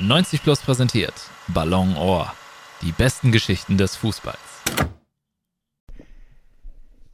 90 0.00 0.44
Plus 0.44 0.60
präsentiert 0.60 1.12
Ballon 1.48 1.96
Ohr. 1.96 2.32
Die 2.82 2.92
besten 2.92 3.32
Geschichten 3.32 3.78
des 3.78 3.96
Fußballs. 3.96 4.38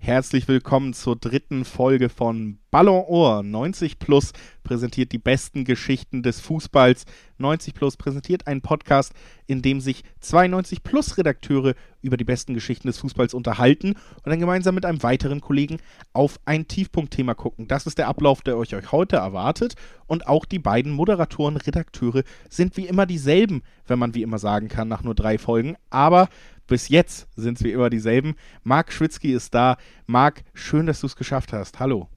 Herzlich 0.04 0.46
willkommen 0.48 0.92
zur 0.92 1.16
dritten 1.16 1.64
Folge 1.64 2.10
von 2.10 2.58
Ballon 2.70 3.06
Ohr. 3.06 3.42
90 3.42 3.98
Plus 3.98 4.34
präsentiert 4.62 5.12
die 5.12 5.18
besten 5.18 5.64
Geschichten 5.64 6.22
des 6.22 6.40
Fußballs. 6.40 7.06
90 7.38 7.72
Plus 7.72 7.96
präsentiert 7.96 8.46
einen 8.46 8.60
Podcast, 8.60 9.14
in 9.46 9.62
dem 9.62 9.80
sich 9.80 10.04
zwei 10.20 10.46
90 10.46 10.82
Plus 10.82 11.16
Redakteure 11.16 11.74
über 12.02 12.18
die 12.18 12.24
besten 12.24 12.52
Geschichten 12.52 12.86
des 12.86 12.98
Fußballs 12.98 13.32
unterhalten 13.32 13.92
und 13.92 14.26
dann 14.26 14.40
gemeinsam 14.40 14.74
mit 14.74 14.84
einem 14.84 15.02
weiteren 15.02 15.40
Kollegen 15.40 15.78
auf 16.12 16.38
ein 16.44 16.68
Tiefpunktthema 16.68 17.32
gucken. 17.32 17.66
Das 17.66 17.86
ist 17.86 17.96
der 17.96 18.08
Ablauf, 18.08 18.42
der 18.42 18.58
euch, 18.58 18.74
euch 18.74 18.92
heute 18.92 19.16
erwartet. 19.16 19.74
Und 20.06 20.26
auch 20.26 20.44
die 20.44 20.58
beiden 20.58 20.92
Moderatoren, 20.92 21.56
Redakteure 21.56 22.24
sind 22.50 22.76
wie 22.76 22.86
immer 22.86 23.06
dieselben, 23.06 23.62
wenn 23.86 23.98
man 23.98 24.14
wie 24.14 24.22
immer 24.22 24.38
sagen 24.38 24.68
kann, 24.68 24.88
nach 24.88 25.02
nur 25.02 25.14
drei 25.14 25.38
Folgen. 25.38 25.76
Aber 25.88 26.28
bis 26.66 26.88
jetzt 26.88 27.28
sind 27.36 27.58
es 27.58 27.64
wie 27.64 27.72
immer 27.72 27.90
dieselben. 27.90 28.36
Marc 28.62 28.92
Schwitzky 28.92 29.32
ist 29.32 29.54
da. 29.54 29.76
Marc, 30.06 30.42
schön, 30.54 30.86
dass 30.86 31.00
du 31.00 31.06
es 31.06 31.16
geschafft 31.16 31.52
hast. 31.52 31.80
Hallo. 31.80 32.08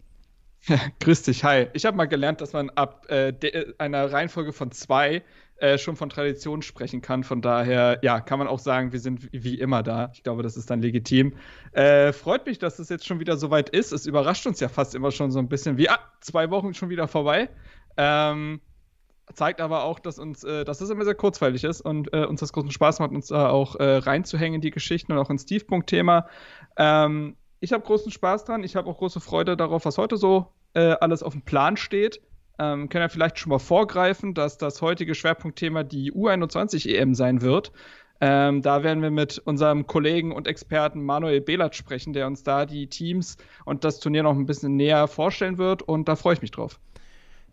Grüß 1.00 1.23
dich, 1.23 1.44
hi. 1.44 1.68
Ich 1.73 1.86
habe 1.86 1.96
mal 1.96 2.06
gelernt, 2.06 2.42
dass 2.42 2.54
man 2.54 2.70
ab 2.72 3.06
äh, 3.10 3.34
einer 3.78 4.12
Reihenfolge 4.12 4.54
von 4.54 4.72
zwei 4.72 5.23
äh, 5.58 5.78
schon 5.78 5.96
von 5.96 6.10
Tradition 6.10 6.62
sprechen 6.62 7.02
kann. 7.02 7.23
Von 7.23 7.42
daher, 7.42 8.00
ja, 8.02 8.20
kann 8.20 8.40
man 8.40 8.48
auch 8.48 8.60
sagen, 8.60 8.92
wir 8.92 9.00
sind 9.00 9.28
wie 9.32 9.60
immer 9.60 9.82
da. 9.84 10.12
Ich 10.14 10.23
glaube, 10.23 10.44
das 10.44 10.58
ist 10.58 10.70
dann 10.70 10.82
legitim. 10.82 11.34
Äh, 11.72 12.14
freut 12.14 12.45
mich, 12.45 12.59
dass 12.59 12.80
es 12.80 12.90
jetzt 12.90 13.06
schon 13.06 13.20
wieder 13.20 13.38
so 13.38 13.50
weit 13.50 13.70
ist. 13.70 13.92
Es 13.92 14.06
überrascht 14.06 14.45
uns 14.45 14.59
ja 14.59 14.70
fast 14.70 14.94
immer 14.94 15.12
schon 15.12 15.32
so 15.32 15.40
ein 15.40 15.50
bisschen 15.50 15.78
wie, 15.78 15.90
ah, 15.90 16.00
zwei 16.22 16.50
Wochen 16.52 16.73
schon 16.73 16.90
wieder 16.90 17.08
vorbei. 17.08 17.50
Ähm, 17.98 18.62
zeigt 19.34 19.62
aber 19.62 19.84
auch, 19.84 19.99
dass 19.99 20.20
uns, 20.20 20.44
äh, 20.44 20.66
dass 20.66 20.81
es 20.81 20.90
immer 20.90 21.05
sehr 21.05 21.16
kurzweilig 21.16 21.63
ist 21.63 21.81
und 21.81 22.13
äh, 22.13 22.26
uns 22.26 22.40
das 22.40 22.54
großen 22.54 22.72
Spaß 22.72 22.99
macht, 22.99 23.12
uns 23.12 23.27
da 23.27 23.50
auch 23.50 23.75
äh, 23.75 23.97
reinzuhängen 23.97 24.56
in 24.56 24.61
die 24.61 24.72
Geschichten 24.72 25.11
und 25.11 25.17
auch 25.17 25.30
ins 25.30 25.45
Tiefpunkt-Thema. 25.45 26.28
Ähm, 26.78 27.36
ich 27.59 27.73
habe 27.73 27.84
großen 27.84 28.11
Spaß 28.11 28.45
dran. 28.45 28.64
Ich 28.64 28.75
habe 28.75 28.89
auch 28.89 28.97
große 28.97 29.19
Freude 29.19 29.58
darauf, 29.58 29.86
was 29.86 29.97
heute 29.97 30.17
so 30.17 30.47
äh, 30.73 30.95
alles 31.00 31.23
auf 31.23 31.34
dem 31.34 31.42
Plan 31.42 31.78
steht. 31.78 32.22
Ähm, 32.59 32.89
können 32.89 33.03
ja 33.03 33.09
vielleicht 33.09 33.38
schon 33.38 33.52
mal 33.52 33.59
vorgreifen, 33.59 34.34
dass 34.34 34.58
das 34.58 34.81
heutige 34.81 35.14
Schwerpunktthema 35.14 35.84
die 35.84 36.12
U21 36.12 36.89
EM 36.89 37.14
sein 37.14 37.41
wird. 37.41 37.72
Ähm, 38.19 38.64
da 38.64 38.81
werden 38.84 39.03
wir 39.03 39.12
mit 39.12 39.38
unserem 39.39 39.86
Kollegen 39.86 40.31
und 40.31 40.47
Experten 40.47 41.03
Manuel 41.03 41.41
Behlert 41.41 41.75
sprechen, 41.75 42.14
der 42.14 42.25
uns 42.25 42.41
da 42.41 42.66
die 42.66 42.88
Teams 42.88 43.38
und 43.64 43.84
das 43.84 44.00
Turnier 44.00 44.23
noch 44.23 44.36
ein 44.36 44.47
bisschen 44.47 44.75
näher 44.75 45.08
vorstellen 45.08 45.59
wird. 45.59 45.84
Und 45.84 46.08
da 46.08 46.16
freue 46.16 46.34
ich 46.34 46.41
mich 46.41 46.52
drauf. 46.52 46.80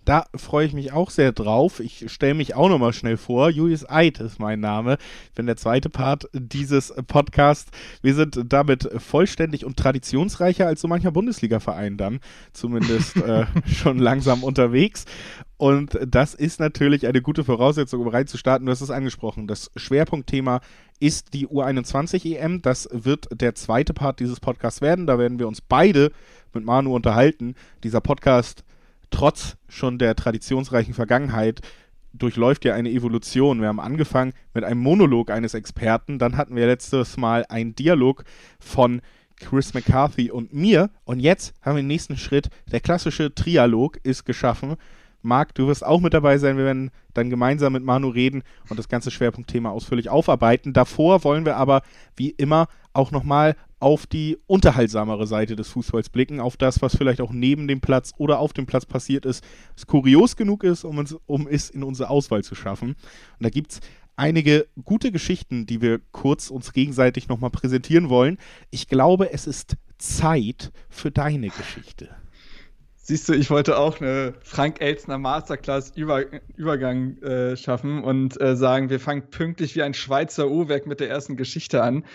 Da 0.05 0.27
freue 0.34 0.66
ich 0.66 0.74
mich 0.74 0.92
auch 0.92 1.10
sehr 1.10 1.33
drauf. 1.33 1.80
Ich 1.80 2.12
stelle 2.12 2.34
mich 2.34 2.55
auch 2.55 2.69
nochmal 2.69 2.92
schnell 2.92 3.16
vor. 3.16 3.48
Julius 3.48 3.88
Eid 3.88 4.20
ist 4.20 4.38
mein 4.38 4.60
Name. 4.60 4.98
Ich 5.28 5.34
bin 5.34 5.47
der 5.47 5.56
zweite 5.56 5.88
Part 5.88 6.28
dieses 6.33 6.92
Podcasts. 7.06 7.70
Wir 8.02 8.14
sind 8.14 8.38
damit 8.48 8.88
vollständig 8.98 9.64
und 9.64 9.78
traditionsreicher 9.78 10.66
als 10.66 10.82
so 10.82 10.88
mancher 10.88 11.10
Bundesliga-Verein 11.10 11.97
dann. 11.97 12.20
Zumindest 12.52 13.16
äh, 13.16 13.47
schon 13.66 13.98
langsam 13.98 14.44
unterwegs. 14.44 15.06
Und 15.56 15.98
das 16.06 16.34
ist 16.34 16.60
natürlich 16.60 17.06
eine 17.06 17.22
gute 17.22 17.44
Voraussetzung, 17.44 18.02
um 18.02 18.08
reinzustarten. 18.08 18.66
Du 18.66 18.72
hast 18.72 18.82
es 18.82 18.91
angesprochen. 18.91 19.47
Das 19.47 19.70
Schwerpunktthema 19.77 20.60
ist 21.00 21.32
die 21.32 21.47
U21 21.47 22.36
EM. 22.36 22.60
Das 22.60 22.88
wird 22.92 23.28
der 23.32 23.55
zweite 23.55 23.94
Part 23.94 24.20
dieses 24.20 24.41
Podcasts 24.41 24.82
werden. 24.82 25.06
Da 25.06 25.19
werden 25.19 25.38
wir 25.38 25.48
uns 25.48 25.62
beide 25.62 26.12
mit 26.52 26.64
Manu 26.64 26.94
unterhalten. 26.94 27.55
Dieser 27.82 28.00
Podcast 28.00 28.64
trotz 29.15 29.57
schon 29.69 29.98
der 29.98 30.17
traditionsreichen 30.17 30.93
Vergangenheit 30.93 31.61
durchläuft 32.12 32.65
ja 32.65 32.75
eine 32.75 32.91
Evolution. 32.91 33.61
Wir 33.61 33.69
haben 33.69 33.81
angefangen 33.81 34.33
mit 34.55 34.65
einem 34.65 34.81
Monolog 34.81 35.31
eines 35.31 35.55
Experten, 35.55 36.19
dann 36.19 36.37
hatten 36.37 36.56
wir 36.56 36.67
letztes 36.67 37.17
Mal 37.17 37.45
einen 37.48 37.77
Dialog 37.77 38.25
von 38.59 39.03
Chris 39.37 39.73
McCarthy 39.73 40.31
und 40.31 40.53
mir 40.53 40.91
und 41.05 41.21
jetzt 41.21 41.55
haben 41.62 41.77
wir 41.77 41.83
den 41.83 41.88
nächsten 41.88 42.16
Schritt. 42.16 42.50
Der 42.72 42.81
klassische 42.81 43.34
Trialog 43.34 43.99
ist 44.03 44.25
geschaffen. 44.25 44.75
Marc, 45.22 45.55
du 45.55 45.69
wirst 45.69 45.87
auch 45.87 46.00
mit 46.00 46.12
dabei 46.12 46.38
sein. 46.38 46.56
Wir 46.56 46.65
werden 46.65 46.91
dann 47.15 47.31
gemeinsam 47.31 47.72
mit 47.72 47.84
Manu 47.84 48.09
reden 48.09 48.43
und 48.69 48.78
das 48.78 48.88
ganze 48.88 49.11
Schwerpunktthema 49.11 49.71
ausführlich 49.71 50.11
aufarbeiten. 50.11 50.72
Davor 50.72 51.25
wollen 51.25 51.47
wir 51.47 51.56
aber 51.56 51.83
wie 52.17 52.31
immer 52.31 52.67
auch 52.93 53.11
nochmal 53.11 53.56
auf 53.84 54.06
die 54.06 54.39
unterhaltsamere 54.47 55.27
Seite 55.27 55.56
des 55.56 55.69
Fußballs 55.69 56.09
blicken, 56.09 56.41
auf 56.41 56.56
das, 56.56 56.81
was 56.81 56.97
vielleicht 56.97 57.21
auch 57.21 57.33
neben 57.33 57.69
dem 57.69 57.83
Platz 57.83 58.12
oder 58.17 58.39
auf 58.39 58.55
dem 58.55 58.65
Platz 58.65 58.87
passiert 58.87 59.27
ist, 59.27 59.45
was 59.75 59.87
kurios 59.87 60.37
genug 60.37 60.65
ist, 60.65 60.84
um, 60.84 60.97
uns, 60.97 61.15
um 61.27 61.47
es 61.47 61.69
in 61.69 61.83
unsere 61.83 62.09
Auswahl 62.09 62.43
zu 62.43 62.55
schaffen. 62.55 62.93
Und 62.93 62.97
da 63.41 63.50
gibt 63.50 63.73
es 63.73 63.81
einige 64.17 64.69
gute 64.83 65.12
Geschichten, 65.12 65.67
die 65.67 65.83
wir 65.83 66.00
kurz 66.12 66.49
uns 66.49 66.73
gegenseitig 66.73 67.28
nochmal 67.28 67.50
präsentieren 67.50 68.09
wollen. 68.09 68.39
Ich 68.71 68.89
glaube, 68.89 69.34
es 69.34 69.47
ist 69.47 69.77
Zeit 69.99 70.73
für 70.89 71.11
deine 71.11 71.50
Geschichte. 71.50 72.09
Siehst 73.06 73.28
du, 73.28 73.34
ich 73.34 73.50
wollte 73.50 73.76
auch 73.76 74.00
eine 74.00 74.32
Frank 74.41 74.81
Elzner 74.81 75.19
Masterclass 75.19 75.94
-Über 75.94 76.41
Übergang 76.56 77.19
äh, 77.19 77.54
schaffen 77.54 78.03
und 78.03 78.41
äh, 78.41 78.56
sagen, 78.56 78.88
wir 78.88 78.98
fangen 78.98 79.28
pünktlich 79.28 79.76
wie 79.76 79.82
ein 79.82 79.92
Schweizer 79.92 80.48
Uhrwerk 80.48 80.87
mit 80.87 81.00
der 81.00 81.10
ersten 81.10 81.37
Geschichte 81.37 81.82
an. 81.82 82.06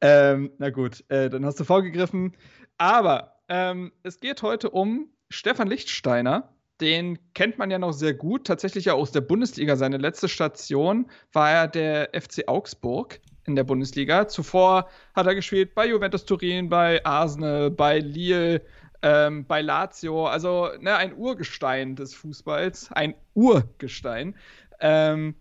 Ähm, 0.00 0.50
na 0.56 0.70
gut, 0.70 1.04
äh, 1.10 1.28
dann 1.28 1.44
hast 1.44 1.60
du 1.60 1.64
vorgegriffen. 1.64 2.34
Aber 2.78 3.42
ähm, 3.50 3.92
es 4.02 4.20
geht 4.20 4.40
heute 4.40 4.70
um 4.70 5.10
Stefan 5.28 5.68
Lichtsteiner. 5.68 6.54
Den 6.80 7.18
kennt 7.34 7.58
man 7.58 7.70
ja 7.70 7.78
noch 7.78 7.92
sehr 7.92 8.14
gut, 8.14 8.46
tatsächlich 8.46 8.86
ja 8.86 8.94
aus 8.94 9.12
der 9.12 9.20
Bundesliga. 9.20 9.76
Seine 9.76 9.98
letzte 9.98 10.30
Station 10.30 11.10
war 11.30 11.50
er 11.50 11.68
der 11.68 12.08
FC 12.18 12.44
Augsburg 12.48 13.20
in 13.44 13.54
der 13.54 13.64
Bundesliga. 13.64 14.28
Zuvor 14.28 14.88
hat 15.14 15.26
er 15.26 15.34
gespielt 15.34 15.74
bei 15.74 15.88
Juventus 15.88 16.24
Turin, 16.24 16.70
bei 16.70 17.04
Arsenal, 17.04 17.70
bei 17.70 17.98
Lille, 17.98 18.62
ähm, 19.02 19.46
bei 19.46 19.62
Lazio, 19.62 20.26
also 20.26 20.70
ne, 20.80 20.96
ein 20.96 21.16
Urgestein 21.16 21.96
des 21.96 22.14
Fußballs, 22.14 22.92
ein 22.92 23.14
Urgestein. 23.34 24.34
Ähm, 24.80 25.36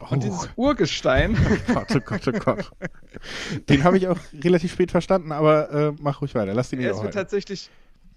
oh. 0.00 0.06
Und 0.10 0.22
dieses 0.22 0.48
Urgestein. 0.56 1.36
Gott, 1.72 1.88
oh 1.94 2.00
Gott, 2.00 2.28
oh 2.28 2.32
Gott. 2.32 2.70
Den 3.68 3.84
habe 3.84 3.96
ich 3.96 4.08
auch 4.08 4.18
relativ 4.32 4.72
spät 4.72 4.90
verstanden, 4.90 5.32
aber 5.32 5.70
äh, 5.70 5.92
mach 6.00 6.20
ruhig 6.20 6.34
weiter. 6.34 6.54
Lass 6.54 6.70
den 6.70 6.78
nicht 6.80 6.86
Er 6.86 6.92
ist 6.92 7.02
mir 7.02 7.10
tatsächlich 7.10 7.70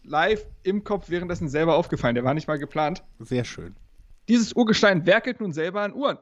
live 0.04 0.46
im 0.64 0.84
Kopf 0.84 1.10
währenddessen 1.10 1.48
selber 1.48 1.76
aufgefallen. 1.76 2.16
Der 2.16 2.24
war 2.24 2.34
nicht 2.34 2.48
mal 2.48 2.60
geplant. 2.60 3.04
Sehr 3.20 3.46
schön. 3.46 3.76
Dieses 4.28 4.54
Urgestein 4.54 5.06
werkelt 5.06 5.40
nun 5.42 5.52
selber 5.52 5.82
an 5.82 5.94
Uhren. 5.94 6.18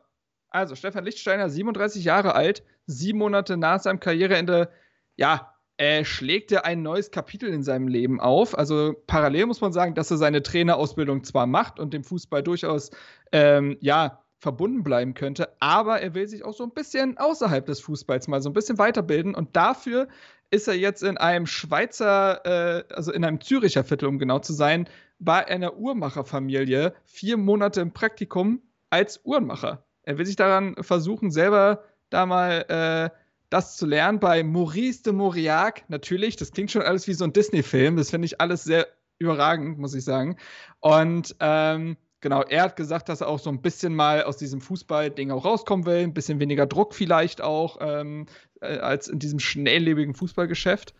Also, 0.50 0.76
Stefan 0.76 1.04
Lichtsteiner, 1.04 1.50
37 1.50 2.04
Jahre 2.04 2.34
alt, 2.34 2.64
sieben 2.88 3.20
Monate 3.20 3.56
nach 3.56 3.80
seinem 3.80 4.00
Karriereende, 4.00 4.70
ja, 5.16 5.54
äh, 5.80 6.04
schlägt 6.04 6.52
er 6.52 6.66
ein 6.66 6.82
neues 6.82 7.10
Kapitel 7.10 7.50
in 7.50 7.64
seinem 7.64 7.88
Leben 7.88 8.20
auf. 8.20 8.58
Also 8.58 8.96
parallel 9.08 9.46
muss 9.46 9.62
man 9.62 9.72
sagen, 9.72 9.96
dass 9.96 10.12
er 10.12 10.18
seine 10.18 10.44
Trainerausbildung 10.44 11.24
zwar 11.24 11.48
macht 11.48 11.80
und 11.80 11.94
dem 11.94 12.04
Fußball 12.04 12.44
durchaus 12.44 12.92
ähm, 13.32 13.78
ja 13.80 14.22
verbunden 14.40 14.84
bleiben 14.84 15.14
könnte, 15.14 15.50
aber 15.62 16.02
er 16.02 16.14
will 16.14 16.28
sich 16.28 16.44
auch 16.44 16.54
so 16.54 16.64
ein 16.64 16.74
bisschen 16.74 17.18
außerhalb 17.18 17.66
des 17.66 17.80
Fußballs 17.80 18.28
mal 18.28 18.42
so 18.42 18.50
ein 18.50 18.54
bisschen 18.54 18.78
weiterbilden 18.78 19.36
und 19.36 19.56
dafür 19.56 20.10
ist 20.52 20.68
er 20.68 20.76
jetzt 20.76 21.02
in 21.02 21.18
einem 21.18 21.46
Schweizer, 21.46 22.46
äh, 22.46 22.84
also 22.94 23.14
in 23.14 23.24
einem 23.24 23.40
Züricher 23.40 23.84
Viertel, 23.86 24.08
um 24.10 24.20
genau 24.20 24.40
zu 24.40 24.52
sein, 24.52 24.90
bei 25.20 25.48
einer 25.48 25.78
Uhrmacherfamilie 25.78 26.94
vier 27.06 27.38
Monate 27.38 27.80
im 27.82 27.92
Praktikum 27.94 28.62
als 28.90 29.22
Uhrenmacher. 29.24 29.86
Er 30.04 30.18
will 30.18 30.26
sich 30.26 30.36
daran 30.36 30.76
versuchen, 30.82 31.32
selber 31.32 31.84
da 32.10 32.26
mal 32.26 32.66
äh, 33.14 33.29
das 33.50 33.78
zu 33.78 33.86
lernen 33.86 34.20
bei 34.20 34.44
Maurice 34.44 35.04
de 35.04 35.14
Mauriac, 35.14 35.84
natürlich. 35.90 36.36
Das 36.36 36.52
klingt 36.52 36.72
schon 36.72 36.82
alles 36.82 37.08
wie 37.08 37.14
so 37.14 37.24
ein 37.24 37.34
Disney-Film. 37.34 37.98
Das 37.98 38.10
finde 38.12 38.28
ich 38.28 38.40
alles 38.40 38.64
sehr 38.64 38.88
überragend, 39.18 39.80
muss 39.80 39.94
ich 39.94 40.04
sagen. 40.04 40.38
Und 40.80 41.36
ähm, 41.40 41.98
genau, 42.22 42.44
er 42.44 42.64
hat 42.64 42.76
gesagt, 42.76 43.10
dass 43.10 43.22
er 43.22 43.28
auch 43.28 43.40
so 43.40 43.50
ein 43.50 43.62
bisschen 43.62 43.96
mal 43.96 44.24
aus 44.24 44.38
diesem 44.38 44.62
Fußball-Ding 44.62 45.32
auch 45.32 45.46
rauskommen 45.46 45.86
will. 45.86 46.04
Ein 46.04 46.14
bisschen 46.14 46.40
weniger 46.40 46.68
Druck 46.68 46.94
vielleicht 46.94 47.42
auch 47.42 47.78
ähm, 47.82 48.28
äh, 48.62 48.78
als 48.78 49.08
in 49.08 49.20
diesem 49.20 49.40
schnelllebigen 49.40 50.14
Fußballgeschäft. 50.14 50.94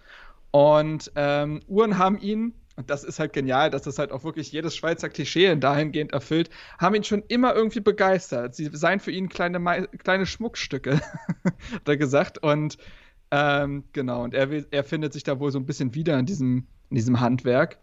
Und 0.52 1.12
ähm, 1.16 1.62
Uhren 1.68 1.98
haben 1.98 2.20
ihn 2.20 2.54
und 2.80 2.90
das 2.90 3.04
ist 3.04 3.20
halt 3.20 3.34
genial, 3.34 3.70
dass 3.70 3.82
das 3.82 4.00
halt 4.00 4.14
auch 4.14 4.24
wirklich 4.24 4.54
jedes 4.54 4.74
Schweizer 4.74 5.10
Klischee 5.10 5.54
dahingehend 5.58 6.14
erfüllt, 6.14 6.50
haben 6.78 6.96
ihn 6.96 7.04
schon 7.04 7.24
immer 7.28 7.54
irgendwie 7.54 7.82
begeistert. 7.82 8.56
Sie 8.56 8.70
seien 8.72 9.02
für 9.02 9.12
ihn 9.12 9.28
kleine, 9.28 9.90
kleine 9.98 10.26
Schmuckstücke, 10.26 10.94
hat 11.74 11.86
er 11.86 11.98
gesagt. 11.98 12.42
Und 12.42 12.78
ähm, 13.32 13.84
genau, 13.92 14.24
und 14.24 14.34
er, 14.34 14.48
er 14.72 14.86
findet 14.86 15.12
sich 15.12 15.24
da 15.24 15.42
wohl 15.42 15.52
so 15.52 15.60
ein 15.60 15.66
bisschen 15.66 15.94
wieder 15.94 16.18
in 16.18 16.26
diesem, 16.26 16.68
in 16.90 16.96
diesem 16.96 17.20
Handwerk 17.20 17.80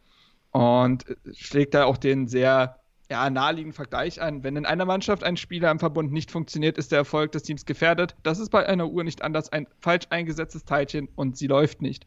und 0.52 1.04
schlägt 1.34 1.74
da 1.74 1.84
auch 1.84 1.98
den 1.98 2.26
sehr 2.26 2.80
ja, 3.10 3.28
naheliegenden 3.28 3.74
Vergleich 3.74 4.22
an. 4.22 4.44
Wenn 4.44 4.56
in 4.56 4.64
einer 4.64 4.86
Mannschaft 4.86 5.24
ein 5.24 5.36
Spieler 5.36 5.70
im 5.70 5.78
Verbund 5.78 6.10
nicht 6.10 6.30
funktioniert, 6.30 6.78
ist 6.78 6.90
der 6.90 7.00
Erfolg 7.00 7.32
des 7.32 7.42
Teams 7.42 7.66
gefährdet. 7.66 8.16
Das 8.22 8.38
ist 8.38 8.48
bei 8.48 8.64
einer 8.66 8.88
Uhr 8.88 9.04
nicht 9.04 9.20
anders. 9.20 9.52
Ein 9.52 9.66
falsch 9.78 10.06
eingesetztes 10.08 10.64
Teilchen 10.64 11.10
und 11.16 11.36
sie 11.36 11.48
läuft 11.48 11.82
nicht. 11.82 12.06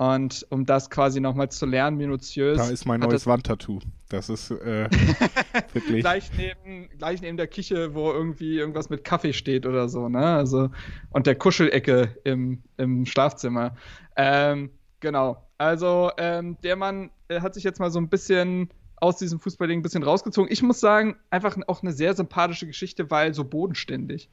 Und 0.00 0.46
um 0.48 0.64
das 0.64 0.88
quasi 0.88 1.20
nochmal 1.20 1.50
zu 1.50 1.66
lernen, 1.66 1.98
minutiös. 1.98 2.56
Da 2.56 2.70
ist 2.70 2.86
mein 2.86 3.00
neues 3.00 3.26
Wandtattoo. 3.26 3.80
Das 4.08 4.30
ist 4.30 4.50
äh, 4.50 4.88
wirklich. 5.74 6.00
gleich, 6.00 6.30
neben, 6.38 6.88
gleich 6.96 7.20
neben 7.20 7.36
der 7.36 7.48
Küche, 7.48 7.92
wo 7.92 8.10
irgendwie 8.10 8.56
irgendwas 8.56 8.88
mit 8.88 9.04
Kaffee 9.04 9.34
steht 9.34 9.66
oder 9.66 9.90
so, 9.90 10.08
ne? 10.08 10.24
Also, 10.24 10.70
und 11.10 11.26
der 11.26 11.34
Kuschelecke 11.34 12.16
im, 12.24 12.62
im 12.78 13.04
Schlafzimmer. 13.04 13.76
Ähm, 14.16 14.70
genau. 15.00 15.46
Also, 15.58 16.12
ähm, 16.16 16.56
der 16.62 16.76
Mann 16.76 17.10
äh, 17.28 17.42
hat 17.42 17.52
sich 17.52 17.64
jetzt 17.64 17.78
mal 17.78 17.90
so 17.90 18.00
ein 18.00 18.08
bisschen 18.08 18.70
aus 18.96 19.18
diesem 19.18 19.38
Fußballding 19.38 19.80
ein 19.80 19.82
bisschen 19.82 20.02
rausgezogen. 20.02 20.50
Ich 20.50 20.62
muss 20.62 20.80
sagen, 20.80 21.16
einfach 21.28 21.58
auch 21.66 21.82
eine 21.82 21.92
sehr 21.92 22.14
sympathische 22.14 22.66
Geschichte, 22.66 23.10
weil 23.10 23.34
so 23.34 23.44
bodenständig. 23.44 24.30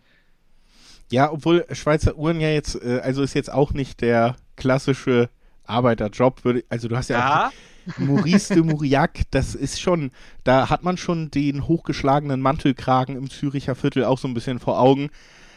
Ja, 1.11 1.29
obwohl 1.29 1.65
Schweizer 1.73 2.15
Uhren 2.15 2.39
ja 2.39 2.51
jetzt, 2.51 2.81
äh, 2.81 3.01
also 3.03 3.21
ist 3.21 3.33
jetzt 3.33 3.51
auch 3.51 3.73
nicht 3.73 3.99
der 3.99 4.37
klassische 4.55 5.29
Arbeiterjob. 5.67 6.43
Würde, 6.43 6.63
also 6.69 6.87
du 6.87 6.97
hast 6.97 7.09
ja, 7.09 7.17
ja. 7.19 7.51
Maurice 7.97 8.53
de 8.53 8.63
Mauriac, 8.63 9.21
das 9.31 9.55
ist 9.55 9.79
schon, 9.79 10.11
da 10.43 10.69
hat 10.69 10.83
man 10.83 10.97
schon 10.97 11.31
den 11.31 11.67
hochgeschlagenen 11.67 12.41
Mantelkragen 12.41 13.15
im 13.15 13.29
Züricher 13.29 13.75
Viertel 13.75 14.05
auch 14.05 14.17
so 14.17 14.27
ein 14.27 14.33
bisschen 14.33 14.59
vor 14.59 14.79
Augen. 14.79 15.09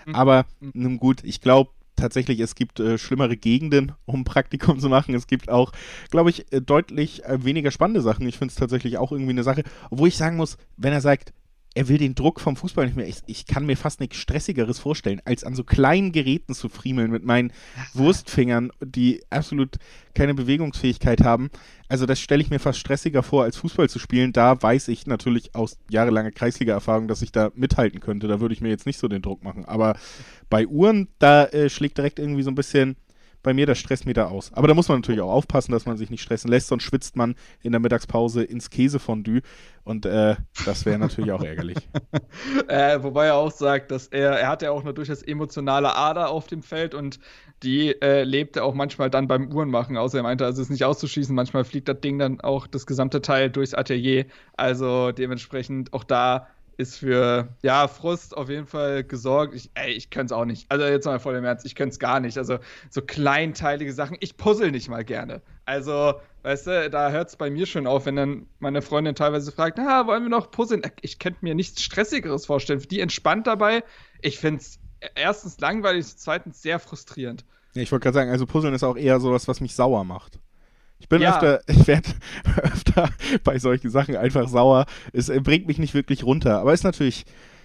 Mhm. 0.06 0.14
Aber 0.14 0.46
mhm. 0.60 0.70
nun 0.74 0.96
gut, 0.98 1.24
ich 1.24 1.40
glaube 1.40 1.70
tatsächlich, 1.96 2.40
es 2.40 2.54
gibt 2.54 2.80
äh, 2.80 2.98
schlimmere 2.98 3.36
Gegenden, 3.36 3.92
um 4.06 4.24
Praktikum 4.24 4.80
zu 4.80 4.88
machen. 4.88 5.14
Es 5.14 5.26
gibt 5.26 5.48
auch, 5.48 5.72
glaube 6.10 6.30
ich, 6.30 6.52
äh, 6.52 6.60
deutlich 6.60 7.24
äh, 7.24 7.44
weniger 7.44 7.70
spannende 7.70 8.00
Sachen. 8.00 8.26
Ich 8.26 8.38
finde 8.38 8.52
es 8.52 8.56
tatsächlich 8.56 8.98
auch 8.98 9.12
irgendwie 9.12 9.32
eine 9.32 9.42
Sache, 9.42 9.62
wo 9.90 10.06
ich 10.06 10.16
sagen 10.16 10.36
muss, 10.36 10.56
wenn 10.76 10.92
er 10.92 11.00
sagt, 11.00 11.32
er 11.74 11.88
will 11.88 11.98
den 11.98 12.16
Druck 12.16 12.40
vom 12.40 12.56
Fußball 12.56 12.86
nicht 12.86 12.96
mehr. 12.96 13.06
Ich, 13.06 13.18
ich, 13.26 13.46
kann 13.46 13.64
mir 13.64 13.76
fast 13.76 14.00
nichts 14.00 14.16
Stressigeres 14.16 14.80
vorstellen, 14.80 15.20
als 15.24 15.44
an 15.44 15.54
so 15.54 15.62
kleinen 15.62 16.10
Geräten 16.10 16.52
zu 16.54 16.68
friemeln 16.68 17.10
mit 17.12 17.24
meinen 17.24 17.52
Wurstfingern, 17.94 18.72
die 18.80 19.22
absolut 19.30 19.76
keine 20.14 20.34
Bewegungsfähigkeit 20.34 21.22
haben. 21.22 21.50
Also 21.88 22.06
das 22.06 22.20
stelle 22.20 22.42
ich 22.42 22.50
mir 22.50 22.58
fast 22.58 22.80
stressiger 22.80 23.22
vor, 23.22 23.44
als 23.44 23.56
Fußball 23.56 23.88
zu 23.88 24.00
spielen. 24.00 24.32
Da 24.32 24.60
weiß 24.60 24.88
ich 24.88 25.06
natürlich 25.06 25.54
aus 25.54 25.78
jahrelanger 25.88 26.32
Kreisliga-Erfahrung, 26.32 27.06
dass 27.06 27.22
ich 27.22 27.30
da 27.30 27.50
mithalten 27.54 28.00
könnte. 28.00 28.26
Da 28.26 28.40
würde 28.40 28.54
ich 28.54 28.60
mir 28.60 28.68
jetzt 28.68 28.86
nicht 28.86 28.98
so 28.98 29.06
den 29.06 29.22
Druck 29.22 29.44
machen. 29.44 29.64
Aber 29.64 29.96
bei 30.48 30.66
Uhren, 30.66 31.08
da 31.20 31.44
äh, 31.46 31.70
schlägt 31.70 31.98
direkt 31.98 32.18
irgendwie 32.18 32.42
so 32.42 32.50
ein 32.50 32.56
bisschen 32.56 32.96
bei 33.42 33.54
mir 33.54 33.66
der 33.66 33.76
da 34.14 34.26
aus. 34.26 34.52
Aber 34.52 34.68
da 34.68 34.74
muss 34.74 34.88
man 34.88 34.98
natürlich 34.98 35.20
auch 35.20 35.32
aufpassen, 35.32 35.72
dass 35.72 35.86
man 35.86 35.96
sich 35.96 36.10
nicht 36.10 36.22
stressen 36.22 36.50
lässt, 36.50 36.68
sonst 36.68 36.84
schwitzt 36.84 37.16
man 37.16 37.34
in 37.62 37.72
der 37.72 37.80
Mittagspause 37.80 38.42
ins 38.42 38.70
Käsefondue 38.70 39.42
und 39.84 40.06
äh, 40.06 40.36
das 40.66 40.84
wäre 40.84 40.98
natürlich 40.98 41.32
auch 41.32 41.42
ärgerlich. 41.42 41.78
Äh, 42.68 43.02
wobei 43.02 43.26
er 43.26 43.36
auch 43.36 43.50
sagt, 43.50 43.90
dass 43.90 44.06
er, 44.06 44.32
er 44.32 44.48
hat 44.48 44.62
ja 44.62 44.70
auch 44.70 44.82
eine 44.82 44.94
durchaus 44.94 45.22
emotionale 45.22 45.96
Ader 45.96 46.30
auf 46.30 46.46
dem 46.46 46.62
Feld 46.62 46.94
und 46.94 47.18
die 47.62 47.90
äh, 48.00 48.22
lebt 48.22 48.56
er 48.56 48.64
auch 48.64 48.74
manchmal 48.74 49.10
dann 49.10 49.28
beim 49.28 49.52
Uhrenmachen. 49.52 49.96
Außer 49.96 50.18
er 50.18 50.22
meinte, 50.22 50.44
also 50.44 50.60
es 50.60 50.66
ist 50.66 50.70
nicht 50.70 50.84
auszuschließen, 50.84 51.34
manchmal 51.34 51.64
fliegt 51.64 51.88
das 51.88 52.00
Ding 52.00 52.18
dann 52.18 52.40
auch 52.40 52.66
das 52.66 52.86
gesamte 52.86 53.22
Teil 53.22 53.50
durchs 53.50 53.74
Atelier. 53.74 54.26
Also 54.56 55.12
dementsprechend 55.12 55.92
auch 55.92 56.04
da 56.04 56.48
ist 56.80 56.96
für 56.96 57.48
ja, 57.62 57.86
Frust 57.88 58.36
auf 58.36 58.48
jeden 58.48 58.66
Fall 58.66 59.04
gesorgt. 59.04 59.54
Ich, 59.54 59.70
ey, 59.74 59.92
ich 59.92 60.10
könnte 60.10 60.34
es 60.34 60.38
auch 60.38 60.46
nicht. 60.46 60.70
Also 60.70 60.86
jetzt 60.86 61.04
mal 61.04 61.20
voll 61.20 61.36
im 61.36 61.44
Ernst, 61.44 61.66
ich 61.66 61.74
könnte 61.74 61.92
es 61.92 61.98
gar 61.98 62.20
nicht. 62.20 62.38
Also 62.38 62.58
so 62.88 63.02
kleinteilige 63.02 63.92
Sachen, 63.92 64.16
ich 64.20 64.36
puzzle 64.36 64.70
nicht 64.70 64.88
mal 64.88 65.04
gerne. 65.04 65.42
Also, 65.66 66.14
weißt 66.42 66.66
du, 66.66 66.90
da 66.90 67.10
hört 67.10 67.28
es 67.28 67.36
bei 67.36 67.50
mir 67.50 67.66
schon 67.66 67.86
auf, 67.86 68.06
wenn 68.06 68.16
dann 68.16 68.46
meine 68.58 68.82
Freundin 68.82 69.14
teilweise 69.14 69.52
fragt, 69.52 69.78
na, 69.78 70.06
wollen 70.06 70.22
wir 70.22 70.30
noch 70.30 70.50
puzzeln? 70.50 70.82
Ich 71.02 71.18
könnte 71.18 71.40
mir 71.42 71.54
nichts 71.54 71.82
Stressigeres 71.82 72.46
vorstellen. 72.46 72.80
Für 72.80 72.88
die 72.88 73.00
entspannt 73.00 73.46
dabei. 73.46 73.84
Ich 74.22 74.38
finde 74.38 74.62
es 74.62 74.80
erstens 75.14 75.60
langweilig, 75.60 76.06
zweitens 76.16 76.62
sehr 76.62 76.78
frustrierend. 76.78 77.44
Ich 77.74 77.92
wollte 77.92 78.04
gerade 78.04 78.14
sagen, 78.14 78.30
also 78.30 78.46
Puzzeln 78.46 78.74
ist 78.74 78.82
auch 78.82 78.96
eher 78.96 79.20
sowas, 79.20 79.46
was 79.46 79.60
mich 79.60 79.74
sauer 79.74 80.04
macht. 80.04 80.38
Ich 81.00 81.08
bin 81.08 81.22
ja. 81.22 81.34
öfter, 81.34 81.60
ich 81.66 81.86
werde 81.86 82.08
öfter 82.62 83.10
bei 83.42 83.58
solchen 83.58 83.90
Sachen 83.90 84.16
einfach 84.16 84.48
sauer. 84.48 84.86
Es 85.12 85.28
äh, 85.28 85.40
bringt 85.40 85.66
mich 85.66 85.78
nicht 85.78 85.94
wirklich 85.94 86.24
runter. 86.24 86.60
Aber 86.60 86.72
ist 86.72 86.84
natürlich, 86.84 87.24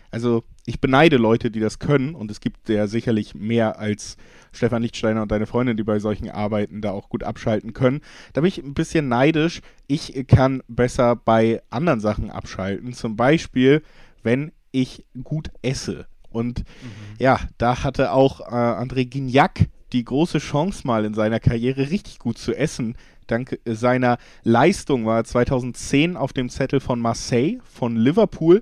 also 0.10 0.44
ich 0.66 0.82
beneide 0.82 1.18
Leute, 1.18 1.52
die 1.52 1.60
das 1.60 1.78
können 1.78 2.16
und 2.16 2.32
es 2.32 2.40
gibt 2.40 2.70
ja 2.70 2.88
sicherlich 2.88 3.36
mehr 3.36 3.78
als 3.78 4.18
Stefan 4.52 4.82
Lichtsteiner 4.82 5.22
und 5.22 5.32
deine 5.32 5.46
Freundin, 5.46 5.78
die 5.78 5.84
bei 5.84 6.00
solchen 6.00 6.30
Arbeiten 6.30 6.82
da 6.82 6.92
auch 6.92 7.10
gut 7.10 7.24
abschalten 7.24 7.74
können. 7.74 8.02
Da 8.34 8.42
bin 8.42 8.48
ich 8.48 8.58
ein 8.58 8.74
bisschen 8.74 9.10
neidisch. 9.10 9.62
Ich 9.88 10.26
kann 10.28 10.64
besser 10.68 11.16
bei 11.16 11.62
anderen 11.70 12.00
Sachen 12.00 12.32
abschalten. 12.32 12.94
Zum 12.94 13.16
Beispiel, 13.16 13.84
wenn 14.24 14.52
ich 14.72 15.06
gut 15.24 15.52
esse. 15.62 16.08
Und 16.30 16.60
mhm. 16.60 17.16
ja, 17.20 17.40
da 17.58 17.84
hatte 17.84 18.12
auch 18.12 18.42
äh, 18.42 18.54
André 18.54 19.06
Gignac 19.06 19.68
die 19.94 20.04
große 20.04 20.40
Chance 20.40 20.86
mal 20.86 21.06
in 21.06 21.14
seiner 21.14 21.40
Karriere 21.40 21.90
richtig 21.90 22.20
gut 22.20 22.38
zu 22.38 22.54
essen 22.54 22.96
dank 23.28 23.60
seiner 23.66 24.18
Leistung 24.44 25.06
war 25.06 25.18
er 25.18 25.24
2010 25.24 26.18
auf 26.18 26.34
dem 26.34 26.50
Zettel 26.50 26.80
von 26.80 27.00
Marseille, 27.00 27.60
von 27.64 27.96
Liverpool 27.96 28.62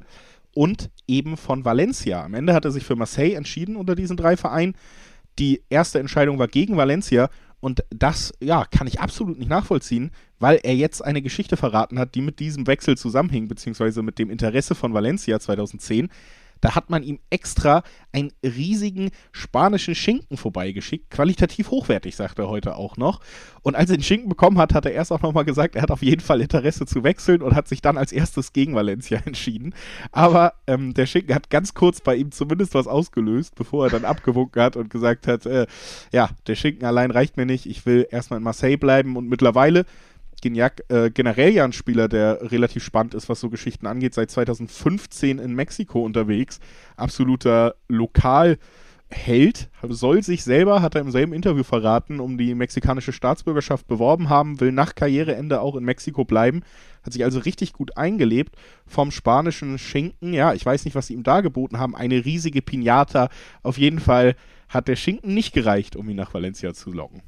und 0.54 0.90
eben 1.08 1.38
von 1.38 1.66
Valencia. 1.66 2.24
Am 2.24 2.34
Ende 2.34 2.54
hat 2.54 2.66
er 2.66 2.72
sich 2.72 2.86
für 2.86 2.96
Marseille 2.96 3.34
entschieden 3.34 3.75
unter 3.75 3.96
diesen 3.96 4.18
drei 4.18 4.38
Vereinen. 4.38 4.75
Die 5.40 5.64
erste 5.70 6.00
Entscheidung 6.00 6.38
war 6.40 6.48
gegen 6.48 6.78
Valencia 6.78 7.30
und 7.60 7.84
das, 7.90 8.34
ja, 8.42 8.66
kann 8.66 8.88
ich 8.88 9.00
absolut 9.00 9.40
nicht 9.40 9.50
nachvollziehen, 9.50 10.12
weil 10.38 10.60
er 10.64 10.76
jetzt 10.76 11.02
eine 11.02 11.22
Geschichte 11.22 11.58
verraten 11.58 11.98
hat, 11.98 12.14
die 12.14 12.22
mit 12.22 12.40
diesem 12.40 12.68
Wechsel 12.68 12.98
zusammenhing, 12.98 13.48
beziehungsweise 13.48 14.04
mit 14.04 14.19
dem 14.19 14.30
Interesse 14.30 14.76
von 14.76 14.94
Valencia 14.94 15.40
2010. 15.40 16.10
Da 16.63 16.75
hat 16.75 16.89
man 16.89 17.04
ihm 17.04 17.19
extra 17.30 17.83
einen 18.13 18.31
riesigen 18.42 19.12
spanischen 19.33 19.95
Schinken 19.95 20.38
vorbeigeschickt. 20.38 21.10
Qualitativ 21.10 21.71
hochwertig, 21.71 22.15
sagt 22.15 22.39
er 22.39 22.48
heute 22.48 22.77
auch 22.77 22.95
noch. 22.95 23.19
Und 23.63 23.75
als 23.75 23.89
er 23.89 23.98
den 23.98 24.04
Schinken 24.04 24.30
bekommen 24.30 24.57
hat, 24.57 24.74
hat 24.74 24.86
er 24.86 24.94
erst 24.94 25.12
auch 25.12 25.21
nochmal 25.21 25.44
gesagt, 25.44 25.75
er 25.75 25.81
hat 25.81 25.92
auf 25.92 26.01
jeden 26.01 26.21
Fall 26.21 26.39
Interesse 26.39 26.86
zu 26.86 27.04
wechseln 27.04 27.42
und 27.42 27.54
hat 27.54 27.68
sich 27.68 27.81
dann 27.81 27.98
als 27.98 28.13
erstes 28.13 28.54
gegen 28.54 28.75
Valencia 28.75 29.19
entschieden. 29.25 29.75
Aber 30.13 30.54
ähm, 30.65 30.94
der 30.94 31.06
Schinken 31.06 31.36
hat 31.36 31.50
ganz 31.50 31.74
kurz 31.74 32.00
bei 32.00 32.15
ihm 32.15 32.31
zumindest 32.31 32.75
was 32.75 32.88
ausgelöst, 32.88 33.56
bevor 33.56 33.88
er 33.88 33.92
dann 33.92 34.06
abgewunken 34.06 34.62
hat 34.62 34.77
und 34.77 34.89
gesagt 34.89 35.27
hat, 35.27 35.45
äh, 35.45 35.68
ja, 36.13 36.30
der 36.48 36.56
Schinken 36.56 36.86
allein 36.86 37.12
reicht 37.12 37.36
mir 37.36 37.45
nicht, 37.45 37.66
ich 37.66 37.86
will 37.86 38.07
erstmal 38.09 38.38
in 38.38 38.44
Marseille 38.45 38.77
bleiben 38.77 39.18
und 39.18 39.27
mittlerweile 39.27 39.86
Gignac 40.44 40.84
äh, 40.90 41.10
generell 41.10 41.54
ja 41.54 41.63
ein 41.63 41.72
Spieler, 41.72 42.10
der 42.10 42.51
relativ 42.51 42.84
spannend 42.84 43.13
ist, 43.13 43.30
was 43.30 43.40
so 43.40 43.50
Geschichten 43.50 43.88
angeht. 43.88 44.13
Seit 44.13 44.30
2015 44.30 45.40
in 45.40 45.56
Mexiko 45.56 46.04
unterwegs. 46.04 46.60
Absoluter 46.98 47.75
Lokalheld. 47.88 48.60
Soll 49.88 50.22
sich 50.22 50.44
selber, 50.44 50.81
hat 50.81 50.95
er 50.95 51.01
im 51.01 51.12
selben 51.12 51.31
Interview 51.31 51.63
verraten, 51.63 52.19
um 52.19 52.38
die 52.38 52.56
mexikanische 52.56 53.13
Staatsbürgerschaft 53.13 53.88
beworben 53.88 54.28
haben, 54.28 54.60
will 54.60 54.74
nach 54.74 54.95
Karriereende 54.95 55.62
auch 55.62 55.78
in 55.78 55.86
Mexiko 55.86 56.25
bleiben. 56.25 56.62
Hat 57.04 57.13
sich 57.13 57.24
also 57.24 57.40
richtig 57.40 57.72
gut 57.72 57.95
eingelebt. 57.95 58.56
Vom 58.86 59.12
spanischen 59.12 59.78
Schinken, 59.78 60.34
ja, 60.34 60.54
ich 60.54 60.66
weiß 60.66 60.84
nicht, 60.84 60.95
was 60.95 61.07
sie 61.07 61.13
ihm 61.13 61.24
da 61.24 61.40
geboten 61.40 61.80
haben. 61.80 61.95
Eine 61.95 62.25
riesige 62.25 62.62
Pinata. 62.62 63.30
Auf 63.62 63.78
jeden 63.78 64.00
Fall 64.00 64.35
hat 64.68 64.90
der 64.90 64.97
Schinken 64.97 65.33
nicht 65.33 65.54
gereicht, 65.54 65.95
um 65.95 66.09
ihn 66.09 66.18
nach 66.18 66.33
Valencia 66.33 66.73
zu 66.73 66.92
locken 66.92 67.21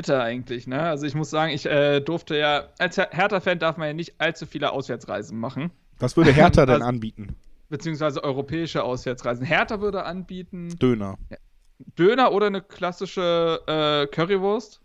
bitter 0.00 0.22
eigentlich, 0.22 0.66
ne? 0.66 0.80
Also 0.80 1.06
ich 1.06 1.14
muss 1.14 1.28
sagen, 1.28 1.52
ich 1.52 1.66
äh, 1.66 2.00
durfte 2.00 2.34
ja, 2.34 2.68
als 2.78 2.96
Hertha-Fan 2.96 3.58
darf 3.58 3.76
man 3.76 3.88
ja 3.88 3.92
nicht 3.92 4.14
allzu 4.18 4.46
viele 4.46 4.72
Auswärtsreisen 4.72 5.38
machen. 5.38 5.70
Was 5.98 6.16
würde 6.16 6.32
Hertha 6.32 6.64
denn 6.64 6.76
also, 6.76 6.86
anbieten? 6.86 7.36
Beziehungsweise 7.68 8.24
europäische 8.24 8.82
Auswärtsreisen. 8.82 9.44
Hertha 9.44 9.82
würde 9.82 10.04
anbieten. 10.04 10.70
Döner. 10.78 11.18
Döner 11.98 12.32
oder 12.32 12.46
eine 12.46 12.62
klassische 12.62 13.60
äh, 13.66 14.06
Currywurst. 14.06 14.80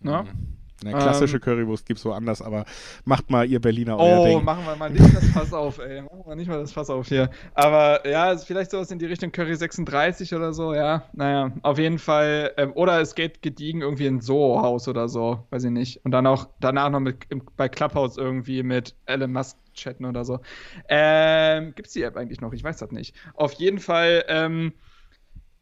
Ne? 0.00 0.24
Mhm. 0.24 0.55
Eine 0.84 0.92
klassische 0.92 1.36
ähm, 1.36 1.42
Currywurst 1.42 1.86
gibt 1.86 1.98
es 1.98 2.04
woanders, 2.04 2.42
aber 2.42 2.66
macht 3.04 3.30
mal 3.30 3.48
ihr 3.48 3.60
Berliner 3.60 3.98
euer 3.98 4.20
oh, 4.20 4.26
Ding. 4.26 4.44
machen 4.44 4.64
wir 4.66 4.76
mal 4.76 4.90
nicht 4.90 5.14
das 5.14 5.24
Fass 5.30 5.52
auf, 5.52 5.78
ey. 5.78 6.02
Machen 6.02 6.22
wir 6.26 6.36
nicht 6.36 6.48
mal 6.48 6.58
das 6.58 6.72
Fass 6.72 6.90
auf 6.90 7.08
hier. 7.08 7.30
Aber 7.54 8.06
ja, 8.06 8.36
vielleicht 8.36 8.70
sowas 8.70 8.90
in 8.90 8.98
die 8.98 9.06
Richtung 9.06 9.32
Curry 9.32 9.56
36 9.56 10.34
oder 10.34 10.52
so, 10.52 10.74
ja. 10.74 11.04
Naja, 11.14 11.52
auf 11.62 11.78
jeden 11.78 11.98
Fall. 11.98 12.52
Ähm, 12.58 12.72
oder 12.74 13.00
es 13.00 13.14
geht 13.14 13.40
gediegen 13.40 13.80
irgendwie 13.80 14.06
in 14.06 14.20
Soho-Haus 14.20 14.86
oder 14.88 15.08
so, 15.08 15.46
weiß 15.50 15.64
ich 15.64 15.70
nicht. 15.70 16.04
Und 16.04 16.10
dann 16.10 16.26
auch 16.26 16.48
danach 16.60 16.90
noch 16.90 17.00
mit, 17.00 17.24
im, 17.30 17.42
bei 17.56 17.68
Clubhouse 17.68 18.18
irgendwie 18.18 18.62
mit 18.62 18.94
Elon 19.06 19.32
Musk 19.32 19.56
chatten 19.72 20.04
oder 20.04 20.24
so. 20.24 20.40
Ähm, 20.88 21.74
es 21.82 21.92
die 21.92 22.02
App 22.02 22.16
eigentlich 22.16 22.40
noch? 22.40 22.52
Ich 22.52 22.64
weiß 22.64 22.78
das 22.78 22.90
nicht. 22.90 23.14
Auf 23.34 23.52
jeden 23.54 23.78
Fall, 23.78 24.24
ähm, 24.28 24.72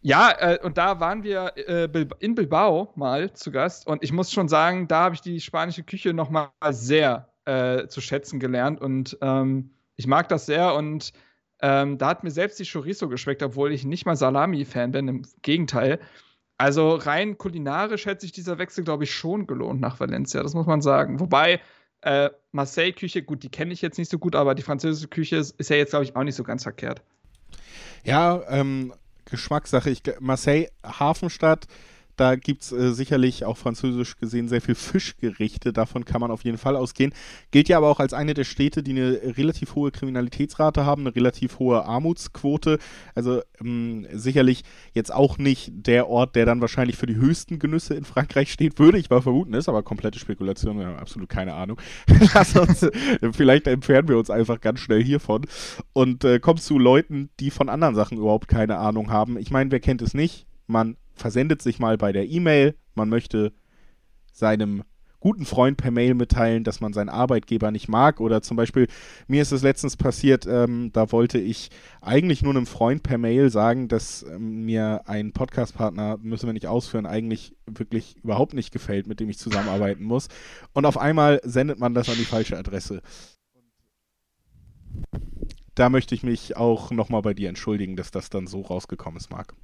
ja, 0.06 0.32
äh, 0.38 0.58
und 0.62 0.76
da 0.76 1.00
waren 1.00 1.22
wir 1.22 1.54
äh, 1.56 1.88
in 2.18 2.34
Bilbao 2.34 2.92
mal 2.94 3.32
zu 3.32 3.50
Gast 3.50 3.86
und 3.86 4.04
ich 4.04 4.12
muss 4.12 4.30
schon 4.30 4.48
sagen, 4.48 4.86
da 4.86 5.04
habe 5.04 5.14
ich 5.14 5.22
die 5.22 5.40
spanische 5.40 5.82
Küche 5.82 6.12
noch 6.12 6.28
mal 6.28 6.50
sehr 6.72 7.30
äh, 7.46 7.86
zu 7.86 8.02
schätzen 8.02 8.38
gelernt 8.38 8.82
und 8.82 9.16
ähm, 9.22 9.70
ich 9.96 10.06
mag 10.06 10.28
das 10.28 10.44
sehr 10.44 10.74
und 10.74 11.14
ähm, 11.62 11.96
da 11.96 12.08
hat 12.08 12.22
mir 12.22 12.30
selbst 12.30 12.58
die 12.58 12.70
Chorizo 12.70 13.08
geschmeckt, 13.08 13.42
obwohl 13.42 13.72
ich 13.72 13.86
nicht 13.86 14.04
mal 14.04 14.14
Salami-Fan 14.14 14.92
bin, 14.92 15.08
im 15.08 15.22
Gegenteil. 15.40 15.98
Also 16.58 16.96
rein 16.96 17.38
kulinarisch 17.38 18.04
hätte 18.04 18.20
sich 18.20 18.32
dieser 18.32 18.58
Wechsel, 18.58 18.84
glaube 18.84 19.04
ich, 19.04 19.14
schon 19.14 19.46
gelohnt 19.46 19.80
nach 19.80 19.98
Valencia, 19.98 20.42
das 20.42 20.52
muss 20.52 20.66
man 20.66 20.82
sagen. 20.82 21.18
Wobei 21.18 21.62
äh, 22.02 22.28
Marseille-Küche, 22.52 23.22
gut, 23.22 23.42
die 23.42 23.48
kenne 23.48 23.72
ich 23.72 23.80
jetzt 23.80 23.96
nicht 23.96 24.10
so 24.10 24.18
gut, 24.18 24.36
aber 24.36 24.54
die 24.54 24.60
französische 24.60 25.08
Küche 25.08 25.36
ist, 25.36 25.58
ist 25.58 25.70
ja 25.70 25.76
jetzt, 25.76 25.90
glaube 25.90 26.04
ich, 26.04 26.14
auch 26.14 26.24
nicht 26.24 26.36
so 26.36 26.44
ganz 26.44 26.62
verkehrt. 26.62 27.00
Ja, 28.04 28.42
ähm, 28.50 28.92
Geschmackssache. 29.34 29.90
Ich, 29.90 30.02
Marseille, 30.20 30.68
Hafenstadt, 30.82 31.66
Da 32.16 32.36
gibt 32.36 32.62
es 32.62 32.72
äh, 32.72 32.92
sicherlich 32.92 33.44
auch 33.44 33.56
französisch 33.56 34.16
gesehen 34.16 34.48
sehr 34.48 34.60
viel 34.60 34.74
Fischgerichte. 34.74 35.72
Davon 35.72 36.04
kann 36.04 36.20
man 36.20 36.30
auf 36.30 36.44
jeden 36.44 36.58
Fall 36.58 36.76
ausgehen. 36.76 37.12
Gilt 37.50 37.68
ja 37.68 37.76
aber 37.76 37.88
auch 37.88 38.00
als 38.00 38.12
eine 38.12 38.34
der 38.34 38.44
Städte, 38.44 38.82
die 38.82 38.92
eine 38.92 39.36
relativ 39.36 39.74
hohe 39.74 39.90
Kriminalitätsrate 39.90 40.84
haben, 40.84 41.02
eine 41.02 41.14
relativ 41.14 41.58
hohe 41.58 41.84
Armutsquote. 41.84 42.78
Also 43.14 43.42
ähm, 43.60 44.06
sicherlich 44.12 44.62
jetzt 44.92 45.12
auch 45.12 45.38
nicht 45.38 45.72
der 45.74 46.08
Ort, 46.08 46.36
der 46.36 46.46
dann 46.46 46.60
wahrscheinlich 46.60 46.96
für 46.96 47.06
die 47.06 47.16
höchsten 47.16 47.58
Genüsse 47.58 47.94
in 47.94 48.04
Frankreich 48.04 48.52
steht, 48.52 48.78
würde 48.78 48.98
ich 48.98 49.10
mal 49.10 49.22
vermuten. 49.22 49.54
Ist 49.54 49.68
aber 49.68 49.82
komplette 49.82 50.18
Spekulation. 50.18 50.78
Wir 50.78 50.86
haben 50.86 50.98
absolut 50.98 51.28
keine 51.28 51.54
Ahnung. 51.54 51.80
uns, 52.54 52.86
vielleicht 53.32 53.66
entfernen 53.66 54.08
wir 54.08 54.18
uns 54.18 54.30
einfach 54.30 54.60
ganz 54.60 54.80
schnell 54.80 55.02
hiervon 55.02 55.46
und 55.92 56.24
äh, 56.24 56.38
kommen 56.38 56.58
zu 56.58 56.78
Leuten, 56.78 57.30
die 57.40 57.50
von 57.50 57.68
anderen 57.68 57.94
Sachen 57.94 58.18
überhaupt 58.18 58.48
keine 58.48 58.78
Ahnung 58.78 59.10
haben. 59.10 59.38
Ich 59.38 59.50
meine, 59.50 59.70
wer 59.70 59.80
kennt 59.80 60.02
es 60.02 60.14
nicht? 60.14 60.46
Man 60.66 60.96
versendet 61.14 61.62
sich 61.62 61.78
mal 61.78 61.96
bei 61.98 62.12
der 62.12 62.28
E-Mail, 62.28 62.74
man 62.94 63.08
möchte 63.08 63.52
seinem 64.32 64.84
guten 65.24 65.46
Freund 65.46 65.78
per 65.78 65.90
Mail 65.90 66.12
mitteilen, 66.12 66.64
dass 66.64 66.82
man 66.82 66.92
seinen 66.92 67.08
Arbeitgeber 67.08 67.70
nicht 67.70 67.88
mag. 67.88 68.20
Oder 68.20 68.42
zum 68.42 68.58
Beispiel, 68.58 68.88
mir 69.26 69.40
ist 69.40 69.52
es 69.52 69.62
letztens 69.62 69.96
passiert, 69.96 70.46
ähm, 70.46 70.90
da 70.92 71.12
wollte 71.12 71.38
ich 71.38 71.70
eigentlich 72.02 72.42
nur 72.42 72.52
einem 72.52 72.66
Freund 72.66 73.02
per 73.02 73.16
Mail 73.16 73.48
sagen, 73.48 73.88
dass 73.88 74.22
ähm, 74.22 74.66
mir 74.66 75.00
ein 75.06 75.32
Podcastpartner, 75.32 76.18
müssen 76.20 76.44
wir 76.44 76.52
nicht 76.52 76.66
ausführen, 76.66 77.06
eigentlich 77.06 77.56
wirklich 77.64 78.16
überhaupt 78.22 78.52
nicht 78.52 78.70
gefällt, 78.70 79.06
mit 79.06 79.18
dem 79.18 79.30
ich 79.30 79.38
zusammenarbeiten 79.38 80.04
muss. 80.04 80.28
Und 80.74 80.84
auf 80.84 80.98
einmal 80.98 81.40
sendet 81.42 81.78
man 81.78 81.94
das 81.94 82.10
an 82.10 82.16
die 82.18 82.26
falsche 82.26 82.58
Adresse. 82.58 83.00
Da 85.74 85.88
möchte 85.88 86.14
ich 86.14 86.22
mich 86.22 86.58
auch 86.58 86.90
nochmal 86.90 87.22
bei 87.22 87.32
dir 87.32 87.48
entschuldigen, 87.48 87.96
dass 87.96 88.10
das 88.10 88.28
dann 88.28 88.46
so 88.46 88.60
rausgekommen 88.60 89.16
ist, 89.16 89.30
Marc. 89.30 89.54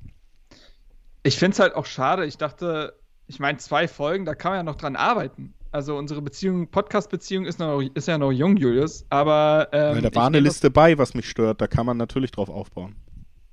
Ich 1.23 1.39
finde 1.39 1.55
es 1.55 1.59
halt 1.61 1.75
auch 1.75 1.87
schade. 1.87 2.25
Ich 2.27 2.39
dachte, 2.39 2.95
ich 3.27 3.39
meine, 3.39 3.59
zwei 3.59 3.89
Folgen, 3.89 4.25
da 4.25 4.35
kann 4.35 4.53
man 4.53 4.59
ja 4.59 4.63
noch 4.63 4.77
dran 4.77 4.97
arbeiten. 4.97 5.55
Also 5.73 5.97
unsere 5.97 6.21
Beziehung, 6.21 6.69
Podcast-Beziehung 6.69 7.45
ist, 7.45 7.61
ist 7.95 8.09
ja 8.09 8.19
noch 8.19 8.33
jung, 8.33 8.57
Julius. 8.57 9.07
Aber 9.09 9.69
ähm, 9.73 10.03
da 10.03 10.13
war 10.15 10.27
eine 10.27 10.41
Liste 10.41 10.71
bei, 10.71 10.99
was 10.99 11.15
mich 11.15 11.29
stört. 11.29 11.61
Da 11.61 11.69
kann 11.69 11.87
man 11.87 11.97
natürlich 11.97 12.33
drauf 12.33 12.49
aufbauen. 12.49 12.97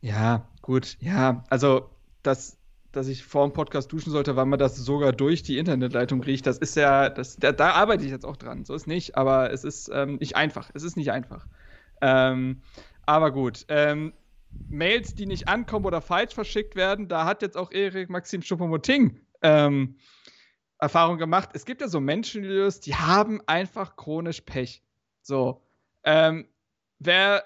Ja, 0.02 0.48
gut. 0.62 0.98
Ja, 1.00 1.44
also 1.50 1.90
dass, 2.24 2.58
dass 2.92 3.08
ich 3.08 3.24
vor 3.24 3.48
dem 3.48 3.54
Podcast 3.54 3.92
duschen 3.92 4.12
sollte, 4.12 4.36
weil 4.36 4.46
man 4.46 4.58
das 4.58 4.78
sogar 4.78 5.14
durch 5.14 5.44
die 5.44 5.60
Internetleitung 5.60 6.24
riecht, 6.24 6.48
das 6.48 6.58
ist 6.58 6.76
ja, 6.76 7.10
das, 7.10 7.38
da, 7.38 7.52
da 7.52 7.72
arbeite 7.72 8.04
ich 8.04 8.12
jetzt 8.12 8.26
auch 8.26 8.38
dran. 8.38 8.66
So 8.66 8.74
ist 8.74 8.88
nicht, 8.88 9.16
aber 9.16 9.52
es 9.52 9.64
ist 9.64 9.92
ähm, 9.94 10.16
nicht 10.16 10.36
einfach. 10.36 10.72
Es 10.74 10.82
ist 10.82 10.98
nicht 10.98 11.12
einfach. 11.12 11.46
Ähm, 12.02 12.62
aber 13.06 13.32
gut. 13.32 13.66
Ähm, 13.68 14.14
Mails, 14.70 15.16
die 15.16 15.26
nicht 15.26 15.48
ankommen 15.48 15.86
oder 15.86 16.02
falsch 16.02 16.34
verschickt 16.34 16.76
werden, 16.76 17.08
da 17.08 17.26
hat 17.26 17.42
jetzt 17.42 17.58
auch 17.58 17.72
Erik 17.72 18.10
Maxim 18.10 18.42
Schuppomoting 18.42 19.20
ähm, 19.42 19.98
Erfahrung 20.80 21.18
gemacht. 21.18 21.50
Es 21.54 21.66
gibt 21.66 21.82
ja 21.82 21.88
so 21.88 22.00
Menschen, 22.00 22.44
die 22.44 22.96
haben 22.96 23.42
einfach 23.48 23.96
chronisch 23.96 24.42
Pech. 24.42 24.84
So. 25.22 25.62
Ähm, 26.04 26.48
wer 27.00 27.44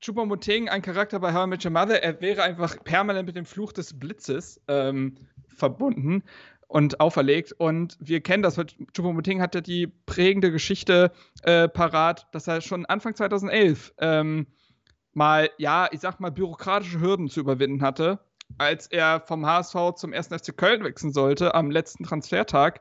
Chupomoting, 0.00 0.68
ein 0.68 0.82
Charakter 0.82 1.20
bei 1.20 1.32
How 1.32 1.46
I 1.46 1.48
Met 1.48 1.64
Your 1.64 1.70
Mother, 1.70 2.02
er 2.02 2.20
wäre 2.20 2.42
einfach 2.42 2.82
permanent 2.82 3.26
mit 3.26 3.36
dem 3.36 3.46
Fluch 3.46 3.72
des 3.72 3.98
Blitzes 3.98 4.60
ähm, 4.66 5.14
verbunden 5.46 6.24
und 6.66 6.98
auferlegt. 7.00 7.52
Und 7.52 7.96
wir 8.00 8.20
kennen 8.20 8.42
das, 8.42 8.56
Chupomoting 8.92 9.40
hatte 9.40 9.62
die 9.62 9.86
prägende 9.86 10.50
Geschichte 10.50 11.12
äh, 11.42 11.68
parat, 11.68 12.26
dass 12.32 12.48
er 12.48 12.60
schon 12.60 12.84
Anfang 12.86 13.14
2011 13.14 13.94
ähm, 13.98 14.46
mal, 15.14 15.50
ja, 15.58 15.88
ich 15.90 16.00
sag 16.00 16.20
mal, 16.20 16.30
bürokratische 16.30 17.00
Hürden 17.00 17.28
zu 17.28 17.40
überwinden 17.40 17.82
hatte, 17.82 18.18
als 18.58 18.86
er 18.86 19.20
vom 19.20 19.46
HSV 19.46 19.94
zum 19.96 20.12
1. 20.12 20.28
FC 20.28 20.56
Köln 20.56 20.84
wechseln 20.84 21.12
sollte 21.12 21.54
am 21.54 21.70
letzten 21.70 22.04
Transfertag. 22.04 22.80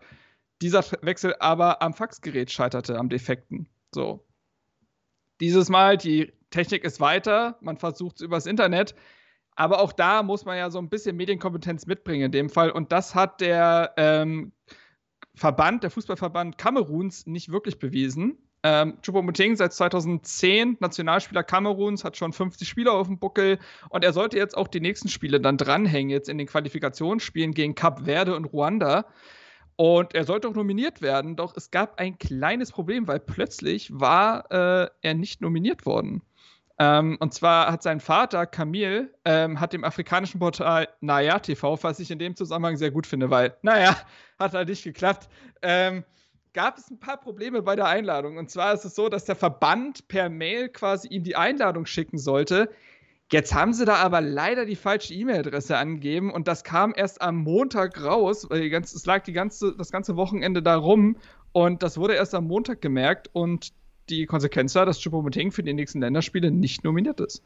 Dieser 0.61 0.83
Wechsel 1.01 1.35
aber 1.39 1.81
am 1.81 1.93
Faxgerät 1.93 2.51
scheiterte, 2.51 2.97
am 2.97 3.09
defekten. 3.09 3.67
So. 3.93 4.25
Dieses 5.39 5.69
Mal, 5.69 5.97
die 5.97 6.31
Technik 6.51 6.83
ist 6.83 6.99
weiter, 6.99 7.57
man 7.61 7.77
versucht 7.77 8.17
es 8.17 8.21
übers 8.21 8.45
Internet, 8.45 8.93
aber 9.55 9.79
auch 9.79 9.91
da 9.91 10.23
muss 10.23 10.45
man 10.45 10.57
ja 10.57 10.69
so 10.69 10.79
ein 10.79 10.89
bisschen 10.89 11.15
Medienkompetenz 11.17 11.87
mitbringen 11.87 12.25
in 12.25 12.31
dem 12.31 12.49
Fall. 12.49 12.71
Und 12.71 12.91
das 12.91 13.15
hat 13.15 13.41
der 13.41 13.93
ähm, 13.97 14.53
Verband, 15.35 15.83
der 15.83 15.91
Fußballverband 15.91 16.57
Kameruns 16.57 17.25
nicht 17.25 17.51
wirklich 17.51 17.79
bewiesen. 17.79 18.37
Ähm, 18.63 18.97
Choupo-Moting 19.01 19.55
seit 19.55 19.73
2010 19.73 20.77
Nationalspieler 20.79 21.43
Kameruns, 21.43 22.03
hat 22.03 22.15
schon 22.17 22.31
50 22.31 22.67
Spiele 22.67 22.91
auf 22.91 23.07
dem 23.07 23.17
Buckel 23.17 23.57
und 23.89 24.03
er 24.03 24.13
sollte 24.13 24.37
jetzt 24.37 24.55
auch 24.55 24.67
die 24.67 24.81
nächsten 24.81 25.09
Spiele 25.09 25.41
dann 25.41 25.57
dranhängen, 25.57 26.11
jetzt 26.11 26.29
in 26.29 26.37
den 26.37 26.47
Qualifikationsspielen 26.47 27.53
gegen 27.53 27.73
Cap 27.73 28.05
Verde 28.05 28.35
und 28.35 28.45
Ruanda. 28.45 29.05
Und 29.77 30.13
er 30.13 30.25
sollte 30.25 30.47
auch 30.47 30.53
nominiert 30.53 31.01
werden, 31.01 31.35
doch 31.35 31.55
es 31.57 31.71
gab 31.71 31.99
ein 31.99 32.19
kleines 32.19 32.71
Problem, 32.71 33.07
weil 33.07 33.19
plötzlich 33.19 33.89
war 33.91 34.51
äh, 34.51 34.89
er 35.01 35.13
nicht 35.15 35.41
nominiert 35.41 35.87
worden. 35.87 36.21
Ähm, 36.77 37.17
und 37.19 37.33
zwar 37.33 37.71
hat 37.71 37.83
sein 37.83 37.99
Vater, 37.99 38.45
Camille, 38.45 39.13
ähm, 39.25 39.59
hat 39.59 39.73
dem 39.73 39.83
afrikanischen 39.83 40.39
Portal 40.39 40.87
Naya 40.99 41.39
TV, 41.39 41.77
was 41.81 41.99
ich 41.99 42.11
in 42.11 42.19
dem 42.19 42.35
Zusammenhang 42.35 42.77
sehr 42.77 42.91
gut 42.91 43.07
finde, 43.07 43.29
weil, 43.29 43.55
naja, 43.61 43.95
hat 44.39 44.53
halt 44.53 44.69
nicht 44.69 44.83
geklappt. 44.83 45.29
Ähm, 45.61 46.03
gab 46.53 46.77
es 46.77 46.89
ein 46.89 46.99
paar 46.99 47.17
Probleme 47.17 47.61
bei 47.61 47.75
der 47.75 47.85
Einladung. 47.87 48.37
Und 48.37 48.49
zwar 48.49 48.73
ist 48.73 48.85
es 48.85 48.95
so, 48.95 49.09
dass 49.09 49.25
der 49.25 49.35
Verband 49.35 50.07
per 50.07 50.29
Mail 50.29 50.69
quasi 50.69 51.07
ihm 51.07 51.23
die 51.23 51.35
Einladung 51.35 51.85
schicken 51.85 52.17
sollte. 52.17 52.69
Jetzt 53.31 53.53
haben 53.53 53.73
sie 53.73 53.85
da 53.85 53.95
aber 53.95 54.19
leider 54.19 54.65
die 54.65 54.75
falsche 54.75 55.13
E-Mail-Adresse 55.13 55.77
angegeben 55.77 56.31
und 56.31 56.49
das 56.49 56.65
kam 56.65 56.93
erst 56.93 57.21
am 57.21 57.37
Montag 57.37 58.03
raus, 58.03 58.49
weil 58.49 58.69
ganze, 58.69 58.97
es 58.97 59.05
lag 59.05 59.23
die 59.23 59.31
ganze, 59.31 59.73
das 59.77 59.89
ganze 59.89 60.17
Wochenende 60.17 60.61
da 60.61 60.75
rum 60.75 61.15
und 61.53 61.81
das 61.81 61.97
wurde 61.97 62.15
erst 62.15 62.35
am 62.35 62.47
Montag 62.47 62.81
gemerkt 62.81 63.29
und 63.31 63.71
die 64.09 64.25
Konsequenz 64.25 64.75
war, 64.75 64.85
dass 64.85 64.99
Choupo-Moting 65.01 65.51
für 65.51 65.63
die 65.63 65.73
nächsten 65.73 66.01
Länderspiele 66.01 66.51
nicht 66.51 66.83
nominiert 66.83 67.21
ist. 67.21 67.41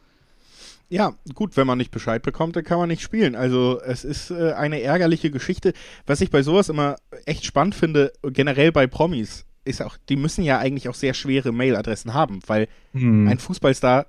Ja, 0.89 1.15
gut, 1.34 1.58
wenn 1.58 1.65
man 1.65 1.77
nicht 1.77 1.92
Bescheid 1.92 2.22
bekommt, 2.22 2.56
dann 2.56 2.63
kann 2.63 2.77
man 2.77 2.89
nicht 2.89 3.01
spielen. 3.01 3.36
Also 3.36 3.82
es 3.82 4.06
ist 4.06 4.30
äh, 4.30 4.54
eine 4.54 4.82
ärgerliche 4.82 5.32
Geschichte. 5.32 5.74
Was 6.06 6.22
ich 6.22 6.30
bei 6.30 6.44
sowas 6.44 6.70
immer 6.70 6.98
echt 7.25 7.46
spannend 7.46 7.75
finde, 7.75 8.13
generell 8.22 8.72
bei 8.72 8.86
Promis, 8.86 9.46
ist 9.65 9.82
auch, 9.82 9.98
die 10.10 10.15
müssen 10.15 10.44
ja 10.44 10.60
eigentlich 10.60 10.88
auch 10.88 10.94
sehr 10.94 11.13
schwere 11.13 11.51
Mailadressen 11.51 12.13
haben, 12.13 12.39
weil 12.46 12.68
hm. 12.94 13.27
ein 13.27 13.39
Fußballstar, 13.39 14.06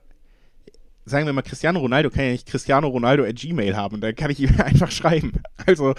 sagen 1.06 1.24
wir 1.24 1.32
mal, 1.32 1.42
Cristiano 1.42 1.80
Ronaldo 1.80 2.10
kann 2.10 2.24
ja 2.24 2.32
nicht 2.32 2.46
Cristiano 2.46 2.88
Ronaldo 2.88 3.24
at 3.24 3.36
Gmail 3.36 3.74
haben, 3.74 4.00
da 4.02 4.12
kann 4.12 4.30
ich 4.30 4.40
ihm 4.40 4.54
einfach 4.60 4.90
schreiben. 4.90 5.32
Also 5.64 5.94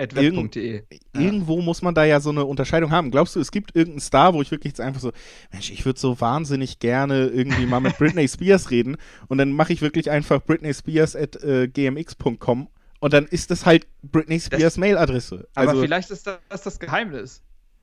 CR7 0.00 0.36
web.de. 0.36 0.82
irgendwo 1.12 1.60
muss 1.60 1.82
man 1.82 1.94
da 1.94 2.04
ja 2.04 2.20
so 2.20 2.30
eine 2.30 2.44
Unterscheidung 2.44 2.90
haben. 2.90 3.10
Glaubst 3.10 3.36
du, 3.36 3.40
es 3.40 3.50
gibt 3.50 3.74
irgendeinen 3.76 4.00
Star, 4.00 4.34
wo 4.34 4.42
ich 4.42 4.50
wirklich 4.50 4.72
jetzt 4.72 4.80
einfach 4.80 5.00
so, 5.00 5.12
Mensch, 5.52 5.70
ich 5.70 5.84
würde 5.84 5.98
so 5.98 6.20
wahnsinnig 6.20 6.78
gerne 6.78 7.26
irgendwie 7.26 7.66
mal 7.66 7.80
mit 7.80 7.98
Britney 7.98 8.28
Spears 8.28 8.70
reden 8.70 8.96
und 9.28 9.38
dann 9.38 9.52
mache 9.52 9.72
ich 9.72 9.82
wirklich 9.82 10.10
einfach 10.10 10.42
Britney 10.44 10.74
Spears 10.74 11.16
at 11.16 11.42
äh, 11.42 11.68
gmx.com 11.68 12.68
und 13.00 13.12
dann 13.14 13.26
ist 13.26 13.50
das 13.50 13.66
halt 13.66 13.86
Britney 14.02 14.38
Spears 14.38 14.76
Mailadresse. 14.76 15.48
Also, 15.54 15.70
aber 15.70 15.80
vielleicht 15.80 16.10
ist 16.10 16.26
das 16.26 16.62
das 16.62 16.78
Geheimnis. 16.78 17.42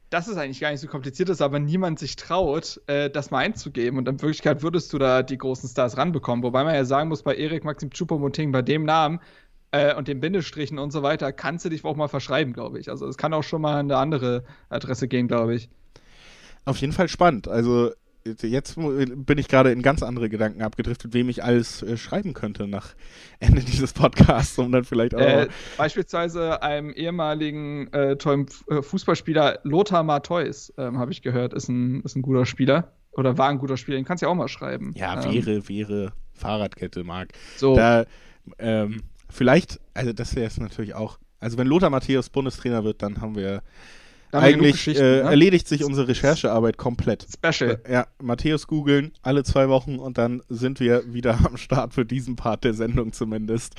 Das 0.10 0.30
ist 0.30 0.38
eigentlich 0.38 0.62
gar 0.62 0.72
nicht 0.72 0.80
so 0.80 0.88
kompliziert 0.88 1.28
ist, 1.28 1.42
aber 1.42 1.60
niemand 1.60 2.00
sich 2.00 2.16
traut, 2.16 2.80
äh, 2.88 3.10
das 3.10 3.30
mal 3.30 3.40
einzugeben. 3.40 3.98
Und 3.98 4.08
in 4.08 4.22
Wirklichkeit 4.22 4.64
würdest 4.64 4.94
du 4.94 5.00
da 5.00 5.22
die 5.22 5.38
großen 5.38 5.68
Stars 5.68 5.98
ranbekommen. 5.98 6.44
Wobei 6.44 6.64
man 6.64 6.76
ja 6.76 6.86
sagen 6.86 7.10
muss, 7.10 7.24
bei 7.24 7.36
Erik 7.36 7.66
Maxim 7.66 7.90
Choupo-Moting, 7.90 8.54
bei 8.54 8.62
dem 8.62 8.86
Namen, 8.86 9.20
äh, 9.72 9.96
und 9.96 10.08
den 10.08 10.20
Bindestrichen 10.20 10.80
und 10.80 10.92
so 10.92 11.04
weiter, 11.04 11.32
kannst 11.32 11.66
du 11.66 11.70
dich 11.70 11.84
auch 11.84 11.96
mal 11.96 12.08
verschreiben, 12.08 12.54
glaube 12.54 12.80
ich. 12.80 12.90
Also 12.90 13.08
es 13.08 13.18
kann 13.18 13.34
auch 13.34 13.44
schon 13.44 13.62
mal 13.62 13.80
eine 13.80 13.98
andere 13.98 14.44
Adresse 14.70 15.08
gehen, 15.08 15.28
glaube 15.28 15.56
ich. 15.56 15.70
Auf 16.66 16.78
jeden 16.78 16.94
Fall 16.94 17.08
spannend. 17.08 17.48
Also 17.48 17.92
jetzt 18.42 18.76
bin 18.76 19.38
ich 19.38 19.48
gerade 19.48 19.72
in 19.72 19.82
ganz 19.82 20.04
andere 20.04 20.30
Gedanken 20.30 20.62
abgedriftet, 20.62 21.14
wem 21.14 21.30
ich 21.30 21.44
alles 21.44 21.82
äh, 21.84 21.98
schreiben 21.98 22.34
könnte 22.34 22.68
nach 22.68 22.94
Ende 23.40 23.62
dieses 23.62 23.94
Podcasts, 23.94 24.58
um 24.58 24.72
dann 24.72 24.84
vielleicht 24.84 25.16
auch. 25.16 25.22
Äh, 25.22 25.48
beispielsweise 25.78 26.62
einem 26.62 26.92
ehemaligen 26.92 27.92
äh, 27.94 28.18
tollen 28.18 28.48
äh, 28.70 28.82
Fußballspieler 28.82 29.60
Lothar 29.64 30.04
Matthäus, 30.04 30.74
ähm, 30.78 30.98
habe 30.98 31.12
ich 31.12 31.22
gehört, 31.22 31.54
ist 31.54 31.70
ein, 31.70 32.02
ist 32.02 32.16
ein 32.16 32.22
guter 32.22 32.46
Spieler. 32.46 32.92
Oder 33.12 33.38
war 33.38 33.50
ein 33.50 33.58
guter 33.58 33.78
Spieler, 33.78 33.98
den 33.98 34.06
kannst 34.06 34.22
du 34.22 34.28
ja 34.28 34.32
auch 34.32 34.36
mal 34.36 34.48
schreiben. 34.48 34.94
Ja, 34.96 35.24
wäre, 35.24 35.56
ähm, 35.56 35.70
wäre 35.70 36.14
Fahrradkette, 36.34 37.04
Marc. 37.04 37.30
So. 37.56 37.76
Da, 37.76 38.06
ähm, 38.60 39.02
Vielleicht, 39.30 39.80
also 39.94 40.14
das 40.14 40.36
wäre 40.36 40.48
es 40.48 40.58
natürlich 40.58 40.96
auch. 40.96 41.20
Also 41.40 41.58
wenn 41.58 41.68
Lothar 41.68 41.90
Matthäus 41.90 42.30
Bundestrainer 42.30 42.84
wird, 42.84 43.02
dann 43.02 43.22
haben 43.22 43.36
wir 43.36 43.62
dann 44.32 44.44
eigentlich 44.44 44.88
äh, 44.88 44.94
ne? 44.94 45.20
erledigt 45.22 45.68
sich 45.68 45.84
unsere 45.84 46.10
Recherchearbeit 46.10 46.78
komplett. 46.78 47.26
Special. 47.32 47.82
Ja, 47.90 48.08
Matthäus 48.22 48.68
googeln 48.68 49.14
alle 49.22 49.44
zwei 49.44 49.70
Wochen 49.70 50.00
und 50.00 50.18
dann 50.18 50.42
sind 50.50 50.80
wir 50.80 51.14
wieder 51.14 51.40
am 51.46 51.58
Start 51.58 51.94
für 51.94 52.06
diesen 52.06 52.36
Part 52.36 52.64
der 52.64 52.74
Sendung 52.74 53.14
zumindest. 53.14 53.76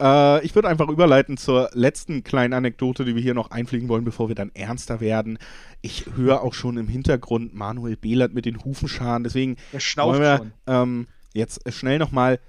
Äh, 0.00 0.44
ich 0.44 0.54
würde 0.54 0.68
einfach 0.68 0.88
überleiten 0.88 1.36
zur 1.38 1.70
letzten 1.72 2.22
kleinen 2.22 2.52
Anekdote, 2.52 3.04
die 3.04 3.14
wir 3.14 3.22
hier 3.22 3.34
noch 3.34 3.50
einfliegen 3.50 3.88
wollen, 3.88 4.04
bevor 4.04 4.28
wir 4.28 4.34
dann 4.34 4.50
ernster 4.54 5.00
werden. 5.00 5.38
Ich 5.80 6.04
höre 6.16 6.42
auch 6.42 6.54
schon 6.54 6.76
im 6.76 6.88
Hintergrund 6.88 7.54
Manuel 7.54 7.96
Behlert 7.96 8.34
mit 8.34 8.44
den 8.44 8.62
Hufenscharen, 8.64 9.24
deswegen 9.24 9.56
schnauft 9.78 10.20
wir, 10.20 10.50
ähm, 10.66 11.06
jetzt 11.32 11.72
schnell 11.72 11.98
nochmal, 11.98 12.40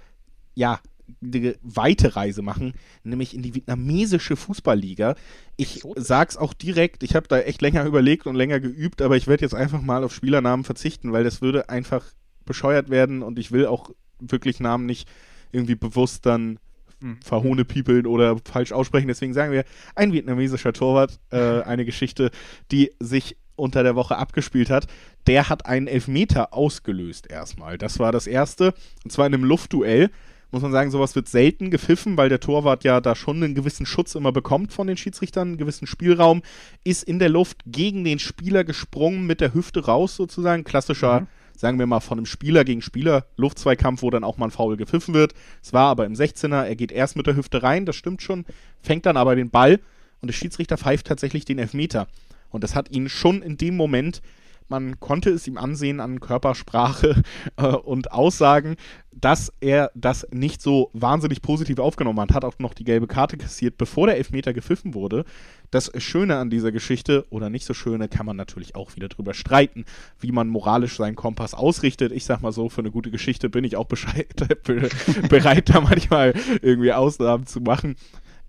ja, 0.55 0.79
eine 1.21 1.55
weite 1.61 2.15
Reise 2.15 2.41
machen, 2.41 2.73
nämlich 3.03 3.33
in 3.33 3.41
die 3.41 3.55
vietnamesische 3.55 4.35
Fußballliga. 4.35 5.15
Ich 5.57 5.83
sag's 5.95 6.37
auch 6.37 6.53
direkt, 6.53 7.03
ich 7.03 7.15
habe 7.15 7.27
da 7.27 7.39
echt 7.39 7.61
länger 7.61 7.85
überlegt 7.85 8.27
und 8.27 8.35
länger 8.35 8.59
geübt, 8.59 9.01
aber 9.01 9.17
ich 9.17 9.27
werde 9.27 9.43
jetzt 9.43 9.55
einfach 9.55 9.81
mal 9.81 10.03
auf 10.03 10.13
Spielernamen 10.13 10.63
verzichten, 10.63 11.11
weil 11.11 11.23
das 11.23 11.41
würde 11.41 11.69
einfach 11.69 12.05
bescheuert 12.45 12.89
werden 12.89 13.21
und 13.21 13.39
ich 13.39 13.51
will 13.51 13.65
auch 13.65 13.91
wirklich 14.19 14.59
Namen 14.59 14.85
nicht 14.85 15.07
irgendwie 15.51 15.75
bewusst 15.75 16.25
dann 16.25 16.59
hm. 17.01 17.17
verhohne 17.21 17.65
piepeln 17.65 18.05
oder 18.05 18.37
falsch 18.43 18.71
aussprechen. 18.71 19.07
Deswegen 19.07 19.33
sagen 19.33 19.51
wir, 19.51 19.63
ein 19.95 20.13
vietnamesischer 20.13 20.73
Torwart, 20.73 21.19
äh, 21.31 21.61
eine 21.61 21.85
Geschichte, 21.85 22.31
die 22.71 22.91
sich 22.99 23.37
unter 23.55 23.83
der 23.83 23.95
Woche 23.95 24.17
abgespielt 24.17 24.69
hat, 24.69 24.87
der 25.27 25.49
hat 25.49 25.65
einen 25.65 25.87
Elfmeter 25.87 26.53
ausgelöst 26.53 27.29
erstmal. 27.29 27.77
Das 27.77 27.99
war 27.99 28.11
das 28.11 28.25
erste, 28.25 28.73
und 29.03 29.11
zwar 29.11 29.27
in 29.27 29.33
einem 29.33 29.43
Luftduell. 29.43 30.09
Muss 30.51 30.63
man 30.63 30.71
sagen, 30.71 30.89
sowas 30.89 31.15
wird 31.15 31.29
selten 31.29 31.69
gepfiffen, 31.69 32.17
weil 32.17 32.29
der 32.29 32.39
Torwart 32.39 32.83
ja 32.83 33.01
da 33.01 33.15
schon 33.15 33.43
einen 33.43 33.53
gewissen 33.53 33.85
Schutz 33.85 34.15
immer 34.15 34.31
bekommt 34.31 34.73
von 34.73 34.87
den 34.87 34.97
Schiedsrichtern, 34.97 35.49
einen 35.49 35.57
gewissen 35.57 35.85
Spielraum, 35.85 36.41
ist 36.83 37.03
in 37.03 37.19
der 37.19 37.29
Luft 37.29 37.61
gegen 37.67 38.03
den 38.03 38.17
Spieler 38.17 38.63
gesprungen, 38.63 39.27
mit 39.27 39.41
der 39.41 39.53
Hüfte 39.53 39.85
raus 39.85 40.15
sozusagen. 40.15 40.63
Klassischer, 40.63 41.21
mhm. 41.21 41.27
sagen 41.55 41.77
wir 41.77 41.85
mal, 41.85 41.99
von 41.99 42.17
einem 42.17 42.25
Spieler 42.25 42.63
gegen 42.63 42.81
Spieler, 42.81 43.27
Luftzweikampf, 43.37 44.01
wo 44.01 44.09
dann 44.09 44.23
auch 44.23 44.37
mal 44.37 44.47
ein 44.47 44.51
Foul 44.51 44.75
gepfiffen 44.75 45.13
wird. 45.13 45.33
Es 45.61 45.71
war 45.71 45.87
aber 45.89 46.05
im 46.05 46.13
16er, 46.13 46.63
er 46.63 46.75
geht 46.75 46.91
erst 46.91 47.15
mit 47.15 47.27
der 47.27 47.35
Hüfte 47.35 47.61
rein, 47.61 47.85
das 47.85 47.95
stimmt 47.95 48.23
schon, 48.23 48.45
fängt 48.81 49.05
dann 49.05 49.17
aber 49.17 49.35
den 49.35 49.51
Ball 49.51 49.79
und 50.21 50.27
der 50.27 50.33
Schiedsrichter 50.33 50.77
pfeift 50.77 51.05
tatsächlich 51.05 51.45
den 51.45 51.59
Elfmeter. 51.59 52.07
Und 52.49 52.63
das 52.63 52.73
hat 52.73 52.89
ihn 52.89 53.07
schon 53.07 53.43
in 53.43 53.57
dem 53.57 53.77
Moment, 53.77 54.23
man 54.69 54.99
konnte 54.99 55.29
es 55.31 55.47
ihm 55.47 55.57
ansehen 55.57 55.99
an 55.99 56.19
Körpersprache 56.19 57.23
äh, 57.57 57.67
und 57.67 58.11
Aussagen, 58.11 58.75
dass 59.11 59.51
er 59.59 59.91
das 59.95 60.27
nicht 60.31 60.61
so 60.61 60.89
wahnsinnig 60.93 61.41
positiv 61.41 61.79
aufgenommen 61.79 62.19
hat, 62.21 62.33
hat 62.33 62.45
auch 62.45 62.57
noch 62.59 62.73
die 62.73 62.83
gelbe 62.83 63.07
Karte 63.07 63.37
kassiert, 63.37 63.77
bevor 63.77 64.07
der 64.07 64.17
Elfmeter 64.17 64.53
gepfiffen 64.53 64.93
wurde. 64.93 65.25
Das 65.71 65.91
Schöne 65.97 66.37
an 66.37 66.49
dieser 66.49 66.71
Geschichte, 66.71 67.25
oder 67.29 67.49
nicht 67.49 67.65
so 67.65 67.73
Schöne, 67.73 68.07
kann 68.07 68.25
man 68.25 68.37
natürlich 68.37 68.75
auch 68.75 68.95
wieder 68.95 69.07
drüber 69.07 69.33
streiten, 69.33 69.85
wie 70.19 70.31
man 70.31 70.47
moralisch 70.47 70.95
seinen 70.97 71.15
Kompass 71.15 71.53
ausrichtet. 71.53 72.11
Ich 72.11 72.25
sag 72.25 72.41
mal 72.41 72.51
so, 72.51 72.69
für 72.69 72.81
eine 72.81 72.91
gute 72.91 73.11
Geschichte 73.11 73.49
bin 73.49 73.63
ich 73.63 73.75
auch 73.75 73.85
bereit, 75.29 75.69
da 75.69 75.81
manchmal 75.81 76.33
irgendwie 76.61 76.93
Ausnahmen 76.93 77.45
zu 77.45 77.61
machen. 77.61 77.95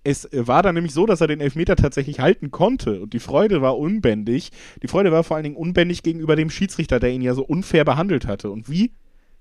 Es 0.03 0.29
war 0.33 0.63
dann 0.63 0.75
nämlich 0.75 0.95
so, 0.95 1.05
dass 1.05 1.21
er 1.21 1.27
den 1.27 1.41
Elfmeter 1.41 1.77
tatsächlich 1.77 2.21
halten 2.21 2.51
konnte 2.51 3.03
und 3.03 3.13
die 3.13 3.19
Freude 3.19 3.61
war 3.61 3.77
unbändig. 3.77 4.51
Die 4.83 4.89
Freude 4.89 5.13
war 5.13 5.25
vor 5.25 5.37
allen 5.37 5.45
Dingen 5.45 5.57
unbändig 5.57 6.03
gegenüber 6.03 6.37
dem 6.37 6.51
Schiedsrichter, 6.51 7.01
der 7.01 7.11
ihn 7.11 7.23
ja 7.23 7.35
so 7.35 7.45
unfair 7.45 7.85
behandelt 7.85 8.27
hatte. 8.27 8.51
Und 8.51 8.71
wie 8.71 8.93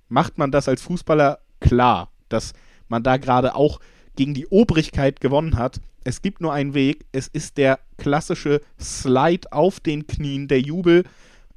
macht 0.10 0.38
man 0.38 0.52
das 0.52 0.68
als 0.68 0.82
Fußballer 0.82 1.40
klar, 1.62 2.12
dass 2.28 2.54
man 2.90 3.04
da 3.04 3.18
gerade 3.18 3.56
auch 3.56 3.80
gegen 4.16 4.34
die 4.34 4.48
Obrigkeit 4.48 5.22
gewonnen 5.22 5.58
hat? 5.58 5.80
Es 6.04 6.22
gibt 6.22 6.42
nur 6.42 6.52
einen 6.52 6.74
Weg. 6.74 7.06
Es 7.14 7.28
ist 7.28 7.58
der 7.58 7.80
klassische 7.98 8.62
Slide 8.80 9.52
auf 9.52 9.80
den 9.80 10.08
Knien, 10.08 10.48
der 10.48 10.60
Jubel, 10.60 11.04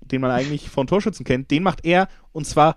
den 0.00 0.20
man 0.20 0.30
eigentlich 0.30 0.68
von 0.68 0.86
Torschützen 0.86 1.24
kennt. 1.24 1.50
Den 1.50 1.62
macht 1.64 1.84
er 1.84 2.08
und 2.32 2.46
zwar 2.46 2.76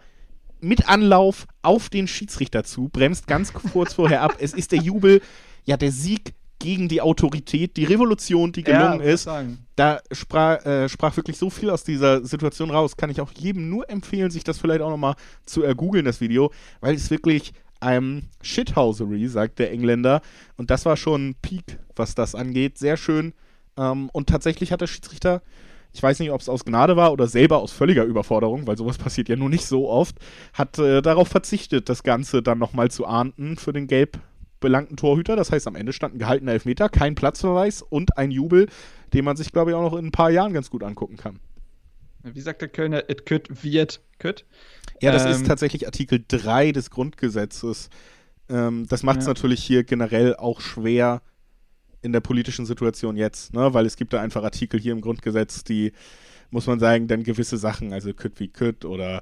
mit 0.60 0.90
Anlauf 0.90 1.46
auf 1.62 1.90
den 1.90 2.08
Schiedsrichter 2.08 2.64
zu, 2.64 2.90
bremst 2.90 3.28
ganz 3.28 3.54
kurz 3.54 3.94
vorher 3.94 4.22
ab. 4.22 4.38
Es 4.40 4.54
ist 4.54 4.72
der 4.72 4.80
Jubel 4.80 5.22
ja 5.66 5.78
der 5.78 5.92
Sieg 5.92 6.34
gegen 6.60 6.88
die 6.88 7.02
Autorität, 7.02 7.78
die 7.78 7.84
Revolution, 7.84 8.52
die 8.52 8.64
gelungen 8.64 9.02
ja, 9.02 9.06
ist. 9.06 9.30
Da 9.76 10.00
sprach, 10.12 10.66
äh, 10.66 10.88
sprach 10.90 11.16
wirklich 11.18 11.38
so 11.38 11.50
viel 11.50 11.70
aus 11.70 11.84
dieser 11.84 12.26
Situation 12.26 12.72
raus. 12.72 12.96
Kann 12.96 13.10
ich 13.10 13.20
auch 13.20 13.32
jedem 13.38 13.70
nur 13.70 13.90
empfehlen, 13.90 14.32
sich 14.32 14.44
das 14.44 14.58
vielleicht 14.58 14.82
auch 14.82 14.90
nochmal 14.90 15.16
zu 15.46 15.64
ergoogeln, 15.64 16.06
das 16.06 16.22
Video, 16.22 16.52
weil 16.80 16.96
es 16.96 17.12
wirklich 17.12 17.54
einem 17.82 18.18
ähm, 18.18 18.24
Shithousery, 18.42 19.28
sagt 19.28 19.60
der 19.60 19.72
Engländer. 19.72 20.22
Und 20.58 20.72
das 20.72 20.86
war 20.86 20.98
schon 20.98 21.30
ein 21.30 21.36
Peak, 21.42 21.78
was 21.96 22.16
das 22.16 22.34
angeht. 22.34 22.78
Sehr 22.78 22.98
schön. 22.98 23.34
Ähm, 23.78 24.10
und 24.12 24.30
tatsächlich 24.30 24.72
hat 24.72 24.82
der 24.82 24.88
Schiedsrichter, 24.88 25.42
ich 25.94 26.02
weiß 26.02 26.20
nicht, 26.20 26.32
ob 26.32 26.42
es 26.42 26.50
aus 26.50 26.66
Gnade 26.66 26.96
war 26.96 27.12
oder 27.12 27.28
selber 27.28 27.60
aus 27.60 27.72
völliger 27.72 28.06
Überforderung, 28.06 28.66
weil 28.66 28.78
sowas 28.78 28.98
passiert 28.98 29.30
ja 29.30 29.36
nur 29.36 29.50
nicht 29.50 29.66
so 29.66 29.90
oft, 29.90 30.16
hat 30.54 30.80
äh, 30.80 31.02
darauf 31.02 31.28
verzichtet, 31.28 31.90
das 31.90 32.04
Ganze 32.04 32.42
dann 32.42 32.58
nochmal 32.58 32.90
zu 32.90 33.06
ahnden 33.06 33.58
für 33.58 33.74
den 33.74 33.88
Gelb 33.88 34.20
belangten 34.66 34.98
Torhüter. 34.98 35.36
Das 35.36 35.52
heißt, 35.52 35.68
am 35.68 35.76
Ende 35.76 35.94
stand 35.94 36.16
ein 36.16 36.20
gehaltener 36.20 36.54
Elfmeter, 36.54 36.90
kein 36.90 37.14
Platzverweis 37.14 37.84
und 37.84 38.18
ein 38.18 38.32
Jubel, 38.32 38.68
den 39.14 39.24
man 39.24 39.38
sich, 39.38 39.52
glaube 39.52 39.72
ich, 39.72 39.76
auch 39.76 39.84
noch 39.84 39.98
in 39.98 40.08
ein 40.08 40.12
paar 40.12 40.32
Jahren 40.32 40.54
ganz 40.54 40.72
gut 40.72 40.84
angucken 40.84 41.18
kann. 41.18 41.40
Wie 42.24 42.42
sagt 42.42 42.62
der 42.62 42.70
Kölner, 42.70 43.08
it 43.08 43.28
could, 43.28 43.64
wird, 43.64 44.02
could? 44.18 44.46
Ja, 45.00 45.12
das 45.12 45.26
ähm, 45.26 45.32
ist 45.32 45.46
tatsächlich 45.46 45.86
Artikel 45.86 46.24
3 46.28 46.72
des 46.72 46.90
Grundgesetzes. 46.90 47.92
Ähm, 48.50 48.88
das 48.90 49.04
macht 49.04 49.20
es 49.20 49.26
ja. 49.26 49.30
natürlich 49.30 49.64
hier 49.64 49.84
generell 49.84 50.36
auch 50.36 50.60
schwer 50.60 51.22
in 52.02 52.12
der 52.12 52.22
politischen 52.22 52.66
Situation 52.66 53.18
jetzt, 53.18 53.54
ne? 53.54 53.74
weil 53.76 53.86
es 53.86 53.98
gibt 53.98 54.14
da 54.14 54.22
einfach 54.22 54.44
Artikel 54.44 54.80
hier 54.80 54.94
im 54.94 55.02
Grundgesetz, 55.02 55.64
die, 55.64 55.92
muss 56.50 56.66
man 56.66 56.80
sagen, 56.80 57.08
dann 57.08 57.24
gewisse 57.24 57.58
Sachen, 57.58 57.94
also 57.94 58.14
could 58.14 58.40
wie 58.40 58.48
could 58.48 58.86
oder 58.86 59.22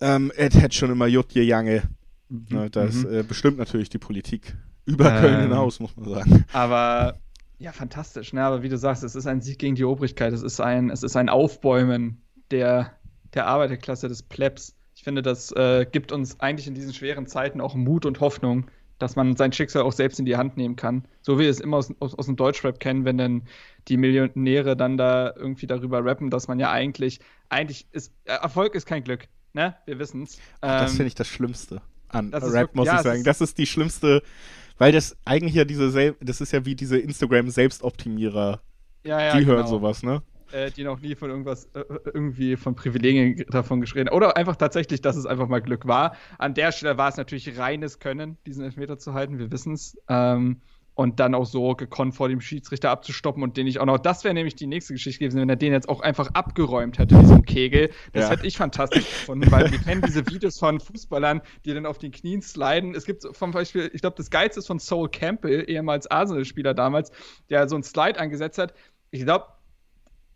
ähm, 0.00 0.32
es 0.36 0.54
hätte 0.54 0.76
schon 0.76 0.90
immer 0.90 1.06
Jutje 1.06 1.42
Jange 1.42 1.82
Mhm. 2.28 2.46
Ne, 2.50 2.70
das 2.70 3.04
mhm. 3.04 3.14
äh, 3.14 3.22
bestimmt 3.22 3.58
natürlich 3.58 3.88
die 3.88 3.98
Politik 3.98 4.56
über 4.84 5.12
ähm, 5.12 5.20
Köln 5.20 5.40
hinaus, 5.42 5.80
muss 5.80 5.96
man 5.96 6.08
sagen. 6.08 6.44
Aber 6.52 7.18
ja, 7.58 7.72
fantastisch. 7.72 8.32
Ne? 8.32 8.42
Aber 8.42 8.62
wie 8.62 8.68
du 8.68 8.78
sagst, 8.78 9.02
es 9.02 9.14
ist 9.14 9.26
ein 9.26 9.40
Sieg 9.40 9.58
gegen 9.58 9.74
die 9.74 9.84
Obrigkeit. 9.84 10.32
Es 10.32 10.42
ist 10.42 10.60
ein, 10.60 10.90
es 10.90 11.02
ist 11.02 11.16
ein 11.16 11.28
Aufbäumen 11.28 12.22
der, 12.50 12.92
der 13.34 13.46
Arbeiterklasse 13.46 14.08
des 14.08 14.22
Plebs. 14.22 14.76
Ich 14.94 15.02
finde, 15.04 15.22
das 15.22 15.52
äh, 15.52 15.86
gibt 15.90 16.12
uns 16.12 16.40
eigentlich 16.40 16.66
in 16.66 16.74
diesen 16.74 16.94
schweren 16.94 17.26
Zeiten 17.26 17.60
auch 17.60 17.74
Mut 17.74 18.06
und 18.06 18.20
Hoffnung, 18.20 18.66
dass 18.98 19.16
man 19.16 19.36
sein 19.36 19.52
Schicksal 19.52 19.82
auch 19.82 19.92
selbst 19.92 20.18
in 20.18 20.26
die 20.26 20.36
Hand 20.36 20.56
nehmen 20.56 20.76
kann. 20.76 21.04
So 21.22 21.38
wie 21.38 21.42
wir 21.42 21.50
es 21.50 21.60
immer 21.60 21.76
aus, 21.76 21.92
aus, 22.00 22.14
aus 22.14 22.26
dem 22.26 22.36
Deutschrap 22.36 22.80
kennen, 22.80 23.04
wenn 23.04 23.18
dann 23.18 23.42
die 23.88 23.96
Millionäre 23.96 24.76
dann 24.76 24.96
da 24.96 25.32
irgendwie 25.34 25.66
darüber 25.66 26.04
rappen, 26.04 26.30
dass 26.30 26.48
man 26.48 26.58
ja 26.58 26.70
eigentlich, 26.70 27.20
eigentlich 27.48 27.86
ist, 27.92 28.12
Erfolg 28.24 28.74
ist 28.74 28.86
kein 28.86 29.04
Glück. 29.04 29.28
Ne? 29.52 29.76
Wir 29.86 29.98
wissen 29.98 30.24
es. 30.24 30.36
Ähm, 30.62 30.80
das 30.80 30.92
finde 30.92 31.06
ich 31.06 31.14
das 31.14 31.28
Schlimmste 31.28 31.80
an 32.08 32.30
das 32.30 32.52
Rap, 32.52 32.74
muss 32.74 32.86
ja, 32.86 32.96
ich 32.96 33.02
sagen. 33.02 33.24
Das 33.24 33.40
ist 33.40 33.58
die 33.58 33.66
schlimmste, 33.66 34.22
weil 34.78 34.92
das 34.92 35.16
eigentlich 35.24 35.54
ja 35.54 35.64
diese, 35.64 36.14
das 36.20 36.40
ist 36.40 36.52
ja 36.52 36.64
wie 36.64 36.74
diese 36.74 36.98
Instagram-Selbstoptimierer. 36.98 38.60
Ja, 39.04 39.20
ja, 39.20 39.32
die 39.32 39.44
genau. 39.44 39.52
hören 39.52 39.66
sowas, 39.66 40.02
ne? 40.02 40.22
Äh, 40.50 40.70
die 40.70 40.82
noch 40.82 41.00
nie 41.00 41.14
von 41.14 41.28
irgendwas, 41.30 41.66
äh, 41.74 41.84
irgendwie 42.06 42.56
von 42.56 42.74
Privilegien 42.74 43.44
davon 43.50 43.80
geschrien 43.80 44.08
Oder 44.08 44.36
einfach 44.36 44.56
tatsächlich, 44.56 45.02
dass 45.02 45.16
es 45.16 45.26
einfach 45.26 45.46
mal 45.46 45.60
Glück 45.60 45.86
war. 45.86 46.16
An 46.38 46.54
der 46.54 46.72
Stelle 46.72 46.96
war 46.96 47.10
es 47.10 47.16
natürlich 47.18 47.58
reines 47.58 47.98
Können, 47.98 48.38
diesen 48.46 48.64
Elfmeter 48.64 48.98
zu 48.98 49.12
halten, 49.12 49.38
wir 49.38 49.52
wissen 49.52 49.74
es. 49.74 49.98
Ähm, 50.08 50.62
und 50.98 51.20
dann 51.20 51.36
auch 51.36 51.46
so 51.46 51.76
gekonnt 51.76 52.16
vor 52.16 52.28
dem 52.28 52.40
Schiedsrichter 52.40 52.90
abzustoppen 52.90 53.44
und 53.44 53.56
den 53.56 53.68
ich 53.68 53.78
auch 53.78 53.86
noch, 53.86 53.98
das 53.98 54.24
wäre 54.24 54.34
nämlich 54.34 54.56
die 54.56 54.66
nächste 54.66 54.94
Geschichte 54.94 55.20
gewesen, 55.20 55.40
wenn 55.40 55.48
er 55.48 55.54
den 55.54 55.72
jetzt 55.72 55.88
auch 55.88 56.00
einfach 56.00 56.30
abgeräumt 56.34 56.98
hätte, 56.98 57.16
ein 57.16 57.44
Kegel. 57.44 57.90
Das 58.12 58.24
ja. 58.24 58.30
hätte 58.30 58.44
ich 58.44 58.56
fantastisch 58.56 59.04
gefunden, 59.04 59.48
weil 59.52 59.70
wir 59.70 59.78
kennen 59.78 60.02
diese 60.04 60.26
Videos 60.26 60.58
von 60.58 60.80
Fußballern, 60.80 61.40
die 61.64 61.72
dann 61.72 61.86
auf 61.86 61.98
den 61.98 62.10
Knien 62.10 62.42
sliden. 62.42 62.96
Es 62.96 63.04
gibt 63.04 63.22
zum 63.22 63.50
Beispiel, 63.52 63.88
ich 63.94 64.00
glaube, 64.00 64.16
das 64.16 64.28
Geilste 64.28 64.58
ist 64.58 64.66
von 64.66 64.80
Soul 64.80 65.08
Campbell, 65.08 65.70
ehemals 65.70 66.10
Arsenal-Spieler 66.10 66.74
damals, 66.74 67.12
der 67.48 67.68
so 67.68 67.76
einen 67.76 67.84
Slide 67.84 68.18
angesetzt 68.18 68.58
hat. 68.58 68.74
Ich 69.12 69.22
glaube, 69.22 69.46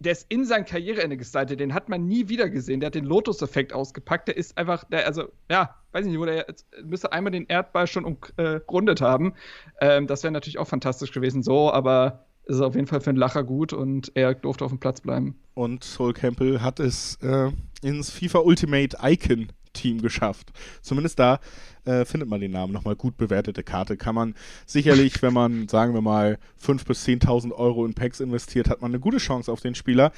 der 0.02 0.12
ist 0.12 0.26
in 0.28 0.44
sein 0.44 0.64
Karriereende 0.64 1.16
gestaltet, 1.16 1.60
den 1.60 1.74
hat 1.74 1.88
man 1.88 2.06
nie 2.06 2.28
wieder 2.28 2.48
gesehen. 2.48 2.80
Der 2.80 2.88
hat 2.88 2.94
den 2.94 3.04
Lotus-Effekt 3.04 3.72
ausgepackt. 3.72 4.28
Der 4.28 4.36
ist 4.36 4.56
einfach, 4.58 4.84
der, 4.84 5.06
also, 5.06 5.28
ja, 5.50 5.74
weiß 5.92 6.06
nicht, 6.06 6.18
wo 6.18 6.24
der 6.24 6.46
jetzt, 6.48 6.66
müsste 6.84 7.12
einmal 7.12 7.32
den 7.32 7.46
Erdball 7.46 7.86
schon 7.86 8.04
umrundet 8.04 9.00
äh, 9.00 9.04
haben. 9.04 9.34
Ähm, 9.80 10.06
das 10.06 10.22
wäre 10.22 10.32
natürlich 10.32 10.58
auch 10.58 10.68
fantastisch 10.68 11.12
gewesen, 11.12 11.42
so, 11.42 11.72
aber 11.72 12.26
ist 12.44 12.60
auf 12.60 12.74
jeden 12.74 12.86
Fall 12.86 13.00
für 13.00 13.10
einen 13.10 13.18
Lacher 13.18 13.44
gut 13.44 13.72
und 13.72 14.10
er 14.14 14.34
durfte 14.34 14.64
auf 14.64 14.72
dem 14.72 14.80
Platz 14.80 15.00
bleiben. 15.00 15.38
Und 15.54 15.84
Sol 15.84 16.12
Campbell 16.12 16.60
hat 16.60 16.80
es 16.80 17.16
äh, 17.22 17.50
ins 17.82 18.10
FIFA 18.10 18.40
Ultimate 18.40 18.96
Icon 19.02 19.52
Team 19.72 20.00
geschafft. 20.02 20.52
Zumindest 20.80 21.18
da 21.18 21.40
äh, 21.84 22.04
findet 22.04 22.28
man 22.28 22.40
den 22.40 22.52
Namen 22.52 22.72
nochmal 22.72 22.96
gut 22.96 23.16
bewertete 23.16 23.62
Karte. 23.62 23.96
Kann 23.96 24.14
man 24.14 24.34
sicherlich, 24.66 25.22
wenn 25.22 25.32
man, 25.32 25.68
sagen 25.68 25.94
wir 25.94 26.00
mal, 26.00 26.38
5.000 26.62 26.86
bis 26.86 27.06
10.000 27.06 27.52
Euro 27.52 27.84
in 27.84 27.94
Packs 27.94 28.20
investiert, 28.20 28.68
hat 28.68 28.82
man 28.82 28.90
eine 28.90 29.00
gute 29.00 29.18
Chance 29.18 29.50
auf 29.50 29.60
den 29.60 29.74
Spieler. 29.74 30.12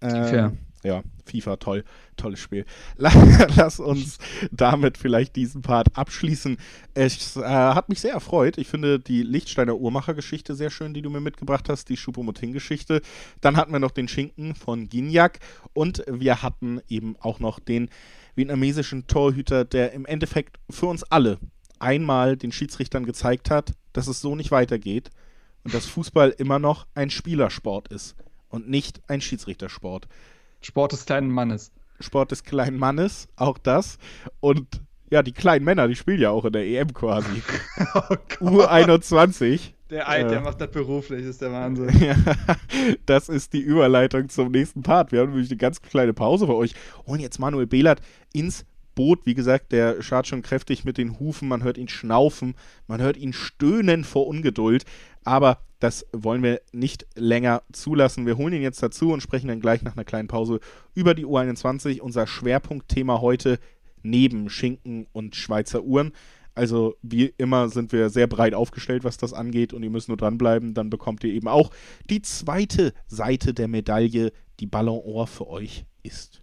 Äh, 0.00 0.50
ja, 0.84 1.02
FIFA, 1.24 1.56
toll, 1.56 1.84
tolles 2.16 2.38
Spiel. 2.38 2.64
Lass 2.96 3.80
uns 3.80 4.18
damit 4.52 4.96
vielleicht 4.96 5.34
diesen 5.34 5.62
Part 5.62 5.88
abschließen. 5.96 6.56
Es 6.94 7.36
äh, 7.36 7.42
hat 7.42 7.88
mich 7.88 8.00
sehr 8.00 8.12
erfreut. 8.12 8.58
Ich 8.58 8.68
finde 8.68 9.00
die 9.00 9.22
Lichtsteiner 9.22 9.76
Uhrmacher-Geschichte 9.76 10.54
sehr 10.54 10.70
schön, 10.70 10.94
die 10.94 11.02
du 11.02 11.10
mir 11.10 11.20
mitgebracht 11.20 11.68
hast, 11.68 11.88
die 11.88 11.96
Schupomoting-Geschichte. 11.96 13.02
Dann 13.40 13.56
hatten 13.56 13.72
wir 13.72 13.80
noch 13.80 13.90
den 13.90 14.06
Schinken 14.08 14.54
von 14.54 14.88
Ginjak 14.88 15.40
und 15.72 16.04
wir 16.06 16.42
hatten 16.42 16.80
eben 16.88 17.16
auch 17.18 17.40
noch 17.40 17.58
den 17.58 17.90
vietnamesischen 18.38 19.06
Torhüter, 19.06 19.66
der 19.66 19.92
im 19.92 20.06
Endeffekt 20.06 20.58
für 20.70 20.86
uns 20.86 21.02
alle 21.02 21.38
einmal 21.78 22.36
den 22.36 22.52
Schiedsrichtern 22.52 23.04
gezeigt 23.04 23.50
hat, 23.50 23.74
dass 23.92 24.06
es 24.06 24.20
so 24.20 24.34
nicht 24.34 24.50
weitergeht 24.50 25.10
und 25.64 25.74
dass 25.74 25.86
Fußball 25.86 26.30
immer 26.38 26.58
noch 26.58 26.86
ein 26.94 27.10
Spielersport 27.10 27.88
ist 27.88 28.16
und 28.48 28.68
nicht 28.70 29.02
ein 29.08 29.20
Schiedsrichtersport. 29.20 30.08
Sport 30.60 30.92
des 30.92 31.04
kleinen 31.04 31.30
Mannes. 31.30 31.72
Sport 32.00 32.30
des 32.30 32.44
kleinen 32.44 32.78
Mannes, 32.78 33.28
auch 33.36 33.58
das. 33.58 33.98
Und 34.40 34.80
ja, 35.10 35.22
die 35.22 35.32
kleinen 35.32 35.64
Männer, 35.64 35.88
die 35.88 35.96
spielen 35.96 36.20
ja 36.20 36.30
auch 36.30 36.44
in 36.44 36.52
der 36.52 36.66
EM 36.66 36.94
quasi. 36.94 37.42
oh 37.94 38.14
U21. 38.40 39.72
Der 39.90 40.08
Eid, 40.08 40.26
äh, 40.26 40.28
der 40.28 40.40
macht 40.40 40.60
das 40.60 40.70
beruflich, 40.70 41.24
ist 41.24 41.40
der 41.40 41.52
Wahnsinn. 41.52 41.88
ja, 42.00 42.14
das 43.06 43.28
ist 43.28 43.52
die 43.54 43.60
Überleitung 43.60 44.28
zum 44.28 44.50
nächsten 44.50 44.82
Part. 44.82 45.12
Wir 45.12 45.20
haben 45.20 45.30
nämlich 45.30 45.50
eine 45.50 45.56
ganz 45.56 45.80
kleine 45.80 46.12
Pause 46.12 46.46
für 46.46 46.56
euch. 46.56 46.74
Holen 47.06 47.20
jetzt 47.20 47.38
Manuel 47.38 47.66
Behlert 47.66 48.02
ins 48.32 48.66
Boot. 48.94 49.24
Wie 49.24 49.34
gesagt, 49.34 49.72
der 49.72 50.02
schart 50.02 50.26
schon 50.26 50.42
kräftig 50.42 50.84
mit 50.84 50.98
den 50.98 51.18
Hufen. 51.18 51.48
Man 51.48 51.62
hört 51.62 51.78
ihn 51.78 51.88
schnaufen. 51.88 52.54
Man 52.86 53.00
hört 53.00 53.16
ihn 53.16 53.32
stöhnen 53.32 54.04
vor 54.04 54.26
Ungeduld. 54.26 54.84
Aber 55.24 55.58
das 55.80 56.04
wollen 56.12 56.42
wir 56.42 56.60
nicht 56.72 57.06
länger 57.14 57.62
zulassen. 57.72 58.26
Wir 58.26 58.36
holen 58.36 58.52
ihn 58.52 58.62
jetzt 58.62 58.82
dazu 58.82 59.12
und 59.12 59.22
sprechen 59.22 59.48
dann 59.48 59.60
gleich 59.60 59.82
nach 59.82 59.94
einer 59.94 60.04
kleinen 60.04 60.28
Pause 60.28 60.60
über 60.94 61.14
die 61.14 61.24
U21. 61.24 62.00
Unser 62.00 62.26
Schwerpunktthema 62.26 63.20
heute 63.20 63.58
neben 64.02 64.50
Schinken 64.50 65.06
und 65.12 65.34
Schweizer 65.36 65.82
Uhren. 65.82 66.12
Also 66.58 66.96
wie 67.02 67.32
immer 67.38 67.68
sind 67.68 67.92
wir 67.92 68.10
sehr 68.10 68.26
breit 68.26 68.52
aufgestellt, 68.52 69.04
was 69.04 69.16
das 69.16 69.32
angeht 69.32 69.72
und 69.72 69.84
ihr 69.84 69.90
müsst 69.90 70.08
nur 70.08 70.16
dranbleiben, 70.16 70.74
dann 70.74 70.90
bekommt 70.90 71.22
ihr 71.22 71.32
eben 71.32 71.46
auch 71.46 71.70
die 72.10 72.20
zweite 72.20 72.92
Seite 73.06 73.54
der 73.54 73.68
Medaille, 73.68 74.32
die 74.58 74.66
Ballon 74.66 74.98
Or 74.98 75.28
für 75.28 75.46
euch 75.46 75.84
ist. 76.02 76.42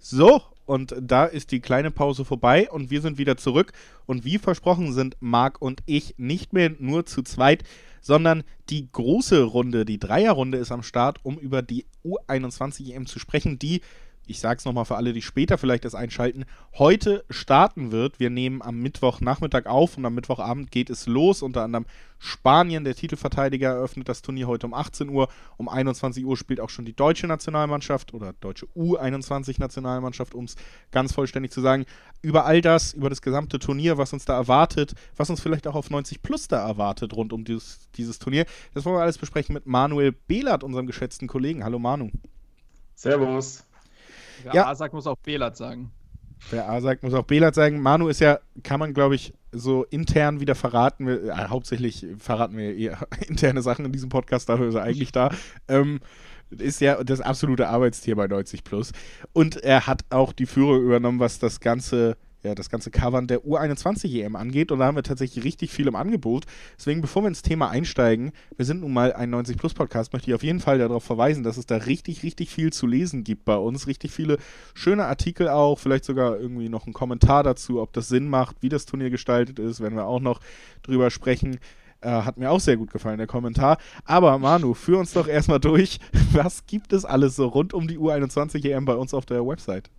So, 0.00 0.42
und 0.64 0.96
da 1.00 1.26
ist 1.26 1.52
die 1.52 1.60
kleine 1.60 1.92
Pause 1.92 2.24
vorbei 2.24 2.68
und 2.68 2.90
wir 2.90 3.00
sind 3.00 3.18
wieder 3.18 3.36
zurück. 3.36 3.72
Und 4.04 4.24
wie 4.24 4.38
versprochen 4.38 4.92
sind 4.92 5.16
Marc 5.20 5.62
und 5.62 5.84
ich 5.86 6.16
nicht 6.18 6.52
mehr 6.52 6.72
nur 6.80 7.06
zu 7.06 7.22
zweit, 7.22 7.62
sondern 8.00 8.42
die 8.68 8.90
große 8.90 9.44
Runde, 9.44 9.84
die 9.84 10.00
Dreierrunde 10.00 10.58
ist 10.58 10.72
am 10.72 10.82
Start, 10.82 11.20
um 11.22 11.38
über 11.38 11.62
die 11.62 11.86
U21 12.04 12.92
EM 12.92 13.06
zu 13.06 13.20
sprechen, 13.20 13.60
die 13.60 13.80
ich 14.26 14.40
sage 14.40 14.58
es 14.58 14.64
nochmal 14.64 14.84
für 14.84 14.96
alle, 14.96 15.12
die 15.12 15.22
später 15.22 15.56
vielleicht 15.56 15.84
das 15.84 15.94
einschalten, 15.94 16.44
heute 16.74 17.24
starten 17.30 17.92
wird. 17.92 18.18
Wir 18.18 18.28
nehmen 18.28 18.60
am 18.60 18.80
Mittwochnachmittag 18.80 19.66
auf 19.66 19.96
und 19.96 20.04
am 20.04 20.14
Mittwochabend 20.14 20.70
geht 20.70 20.90
es 20.90 21.06
los. 21.06 21.42
Unter 21.42 21.62
anderem 21.62 21.86
Spanien, 22.18 22.84
der 22.84 22.96
Titelverteidiger, 22.96 23.68
eröffnet 23.68 24.08
das 24.08 24.22
Turnier 24.22 24.48
heute 24.48 24.66
um 24.66 24.74
18 24.74 25.08
Uhr. 25.08 25.28
Um 25.56 25.68
21 25.68 26.24
Uhr 26.24 26.36
spielt 26.36 26.60
auch 26.60 26.70
schon 26.70 26.84
die 26.84 26.94
deutsche 26.94 27.26
Nationalmannschaft 27.28 28.14
oder 28.14 28.32
deutsche 28.40 28.66
U21-Nationalmannschaft, 28.76 30.34
um 30.34 30.44
es 30.44 30.56
ganz 30.90 31.12
vollständig 31.12 31.52
zu 31.52 31.60
sagen. 31.60 31.86
Über 32.20 32.46
all 32.46 32.60
das, 32.60 32.94
über 32.94 33.10
das 33.10 33.22
gesamte 33.22 33.60
Turnier, 33.60 33.96
was 33.96 34.12
uns 34.12 34.24
da 34.24 34.34
erwartet, 34.34 34.94
was 35.16 35.30
uns 35.30 35.40
vielleicht 35.40 35.68
auch 35.68 35.76
auf 35.76 35.90
90 35.90 36.22
Plus 36.22 36.48
da 36.48 36.66
erwartet 36.66 37.14
rund 37.14 37.32
um 37.32 37.44
dieses, 37.44 37.90
dieses 37.92 38.18
Turnier, 38.18 38.46
das 38.74 38.84
wollen 38.84 38.96
wir 38.96 39.02
alles 39.02 39.18
besprechen 39.18 39.52
mit 39.52 39.66
Manuel 39.66 40.12
Behlert, 40.12 40.64
unserem 40.64 40.86
geschätzten 40.86 41.28
Kollegen. 41.28 41.62
Hallo 41.62 41.78
Manu. 41.78 42.10
Servus. 42.96 43.65
Wer 44.42 44.54
ja. 44.54 44.66
A 44.66 44.74
sagt, 44.74 44.94
muss 44.94 45.06
auch 45.06 45.16
Belat 45.16 45.56
sagen. 45.56 45.90
Wer 46.50 46.68
A 46.68 46.80
sagt, 46.80 47.02
muss 47.02 47.14
auch 47.14 47.24
Belat 47.24 47.54
sagen. 47.54 47.80
Manu 47.80 48.08
ist 48.08 48.20
ja, 48.20 48.38
kann 48.62 48.80
man 48.80 48.94
glaube 48.94 49.14
ich 49.14 49.32
so 49.52 49.84
intern 49.84 50.40
wieder 50.40 50.54
verraten. 50.54 51.06
Wir, 51.06 51.24
äh, 51.24 51.48
hauptsächlich 51.48 52.06
verraten 52.18 52.56
wir 52.56 52.76
eher 52.76 52.98
interne 53.28 53.62
Sachen 53.62 53.84
in 53.84 53.92
diesem 53.92 54.08
Podcast, 54.08 54.48
dafür 54.48 54.68
ist 54.68 54.74
er 54.74 54.82
eigentlich 54.82 55.12
da. 55.12 55.30
Ähm, 55.68 56.00
ist 56.50 56.80
ja 56.80 57.02
das 57.02 57.20
absolute 57.20 57.68
Arbeitstier 57.68 58.14
bei 58.14 58.26
90 58.26 58.62
Plus. 58.62 58.92
Und 59.32 59.56
er 59.56 59.86
hat 59.86 60.04
auch 60.10 60.32
die 60.32 60.46
Führung 60.46 60.82
übernommen, 60.82 61.18
was 61.18 61.38
das 61.38 61.60
ganze 61.60 62.16
ja, 62.46 62.54
das 62.54 62.70
ganze 62.70 62.90
Covern 62.90 63.26
der 63.26 63.44
U21 63.44 64.22
EM 64.22 64.36
angeht. 64.36 64.72
Und 64.72 64.78
da 64.78 64.86
haben 64.86 64.96
wir 64.96 65.02
tatsächlich 65.02 65.44
richtig 65.44 65.70
viel 65.70 65.86
im 65.86 65.96
Angebot. 65.96 66.44
Deswegen, 66.78 67.00
bevor 67.00 67.22
wir 67.22 67.28
ins 67.28 67.42
Thema 67.42 67.68
einsteigen, 67.70 68.32
wir 68.56 68.64
sind 68.64 68.80
nun 68.80 68.92
mal 68.92 69.12
ein 69.12 69.30
90 69.30 69.58
Plus 69.58 69.74
Podcast, 69.74 70.12
möchte 70.12 70.30
ich 70.30 70.34
auf 70.34 70.42
jeden 70.42 70.60
Fall 70.60 70.78
darauf 70.78 71.04
verweisen, 71.04 71.42
dass 71.42 71.56
es 71.56 71.66
da 71.66 71.76
richtig, 71.76 72.22
richtig 72.22 72.50
viel 72.50 72.72
zu 72.72 72.86
lesen 72.86 73.24
gibt 73.24 73.44
bei 73.44 73.56
uns. 73.56 73.86
Richtig 73.86 74.12
viele 74.12 74.38
schöne 74.74 75.04
Artikel 75.06 75.48
auch, 75.48 75.78
vielleicht 75.78 76.04
sogar 76.04 76.38
irgendwie 76.38 76.68
noch 76.68 76.86
ein 76.86 76.92
Kommentar 76.92 77.42
dazu, 77.42 77.80
ob 77.80 77.92
das 77.92 78.08
Sinn 78.08 78.28
macht, 78.28 78.56
wie 78.60 78.68
das 78.68 78.86
Turnier 78.86 79.10
gestaltet 79.10 79.58
ist, 79.58 79.80
werden 79.80 79.96
wir 79.96 80.06
auch 80.06 80.20
noch 80.20 80.40
drüber 80.82 81.10
sprechen. 81.10 81.58
Äh, 82.00 82.10
hat 82.10 82.36
mir 82.36 82.50
auch 82.50 82.60
sehr 82.60 82.76
gut 82.76 82.92
gefallen, 82.92 83.18
der 83.18 83.26
Kommentar. 83.26 83.78
Aber 84.04 84.38
Manu, 84.38 84.74
führ 84.74 84.98
uns 84.98 85.12
doch 85.12 85.28
erstmal 85.28 85.60
durch. 85.60 85.98
Was 86.32 86.66
gibt 86.66 86.92
es 86.92 87.04
alles 87.04 87.36
so 87.36 87.46
rund 87.46 87.74
um 87.74 87.88
die 87.88 87.98
U21 87.98 88.64
EM 88.64 88.84
bei 88.84 88.94
uns 88.94 89.14
auf 89.14 89.26
der 89.26 89.46
Website? 89.46 89.90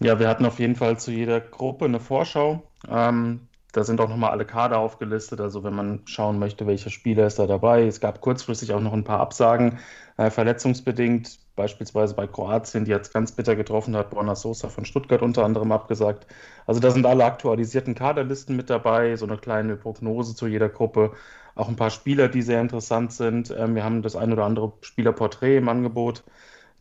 Ja, 0.00 0.18
wir 0.18 0.28
hatten 0.28 0.44
auf 0.44 0.58
jeden 0.58 0.76
Fall 0.76 0.98
zu 0.98 1.10
jeder 1.10 1.40
Gruppe 1.40 1.86
eine 1.86 2.00
Vorschau. 2.00 2.62
Ähm, 2.88 3.48
da 3.72 3.84
sind 3.84 4.00
auch 4.00 4.08
nochmal 4.08 4.30
alle 4.30 4.46
Kader 4.46 4.78
aufgelistet, 4.78 5.40
also 5.40 5.62
wenn 5.64 5.74
man 5.74 6.00
schauen 6.06 6.38
möchte, 6.38 6.66
welcher 6.66 6.90
Spieler 6.90 7.26
ist 7.26 7.38
da 7.38 7.46
dabei. 7.46 7.86
Es 7.86 8.00
gab 8.00 8.20
kurzfristig 8.20 8.72
auch 8.72 8.80
noch 8.80 8.92
ein 8.92 9.04
paar 9.04 9.20
Absagen, 9.20 9.78
äh, 10.16 10.30
verletzungsbedingt, 10.30 11.38
beispielsweise 11.56 12.14
bei 12.14 12.26
Kroatien, 12.26 12.84
die 12.84 12.90
jetzt 12.90 13.12
ganz 13.12 13.32
bitter 13.32 13.56
getroffen 13.56 13.96
hat, 13.96 14.10
Borna 14.10 14.34
Sosa 14.34 14.68
von 14.68 14.84
Stuttgart 14.84 15.22
unter 15.22 15.44
anderem 15.44 15.72
abgesagt. 15.72 16.26
Also 16.66 16.80
da 16.80 16.90
sind 16.90 17.06
alle 17.06 17.24
aktualisierten 17.24 17.94
Kaderlisten 17.94 18.56
mit 18.56 18.70
dabei, 18.70 19.16
so 19.16 19.26
eine 19.26 19.38
kleine 19.38 19.76
Prognose 19.76 20.34
zu 20.34 20.46
jeder 20.46 20.68
Gruppe. 20.68 21.12
Auch 21.54 21.68
ein 21.68 21.76
paar 21.76 21.90
Spieler, 21.90 22.28
die 22.28 22.42
sehr 22.42 22.60
interessant 22.60 23.12
sind. 23.12 23.50
Ähm, 23.56 23.74
wir 23.74 23.84
haben 23.84 24.02
das 24.02 24.16
ein 24.16 24.32
oder 24.32 24.44
andere 24.44 24.72
Spielerporträt 24.82 25.56
im 25.58 25.68
Angebot. 25.68 26.24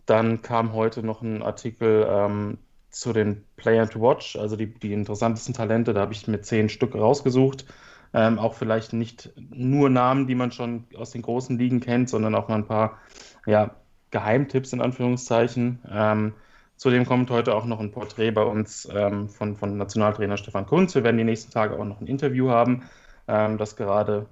Dann 0.06 0.42
kam 0.42 0.74
heute 0.74 1.04
noch 1.04 1.22
ein 1.22 1.42
Artikel 1.44 2.06
ähm, 2.10 2.60
zu 2.96 3.12
den 3.12 3.44
Playern 3.58 3.90
to 3.90 4.00
Watch, 4.00 4.38
also 4.38 4.56
die, 4.56 4.74
die 4.74 4.94
interessantesten 4.94 5.54
Talente, 5.54 5.94
da 5.94 6.00
habe 6.00 6.14
ich 6.14 6.30
mir 6.30 6.42
zehn 6.42 6.70
Stück 6.70 6.96
rausgesucht. 6.96 7.66
Ähm, 8.14 8.40
auch 8.40 8.54
vielleicht 8.54 8.94
nicht 8.94 9.34
nur 9.36 9.90
Namen, 9.90 10.28
die 10.28 10.36
man 10.36 10.54
schon 10.54 10.86
aus 10.96 11.12
den 11.12 11.22
großen 11.22 11.58
Ligen 11.58 11.82
kennt, 11.82 12.10
sondern 12.10 12.34
auch 12.36 12.48
mal 12.48 12.56
ein 12.56 12.68
paar 12.68 12.98
ja, 13.46 13.76
Geheimtipps 14.12 14.72
in 14.72 14.80
Anführungszeichen. 14.80 15.80
Ähm, 15.92 16.36
zudem 16.78 17.06
kommt 17.06 17.30
heute 17.32 17.54
auch 17.54 17.66
noch 17.66 17.82
ein 17.82 17.92
Porträt 17.92 18.32
bei 18.32 18.44
uns 18.44 18.88
ähm, 18.90 19.28
von, 19.28 19.58
von 19.58 19.76
Nationaltrainer 19.76 20.38
Stefan 20.38 20.66
Kunz. 20.66 20.96
Wir 20.96 21.04
werden 21.04 21.18
die 21.18 21.26
nächsten 21.26 21.52
Tage 21.52 21.78
auch 21.78 21.84
noch 21.84 22.00
ein 22.00 22.08
Interview 22.08 22.50
haben, 22.50 22.84
ähm, 23.28 23.58
das 23.58 23.76
gerade 23.76 24.28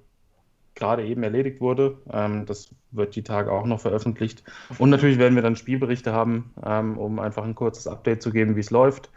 gerade 0.75 1.05
eben 1.05 1.21
erledigt 1.23 1.59
wurde. 1.59 1.97
Ähm, 2.09 2.45
das 2.45 2.73
wird 2.93 3.15
die 3.15 3.23
Tage 3.23 3.51
auch 3.51 3.65
noch 3.65 3.79
veröffentlicht. 3.79 4.43
Und 4.77 4.89
natürlich 4.89 5.17
werden 5.17 5.35
wir 5.35 5.41
dann 5.41 5.55
Spielberichte 5.55 6.13
haben, 6.13 6.53
ähm, 6.65 6.97
um 6.97 7.19
einfach 7.19 7.43
ein 7.43 7.55
kurzes 7.55 7.87
Update 7.87 8.21
zu 8.21 8.31
geben, 8.31 8.55
wie 8.55 8.61
es 8.61 8.71
läuft. 8.71 9.09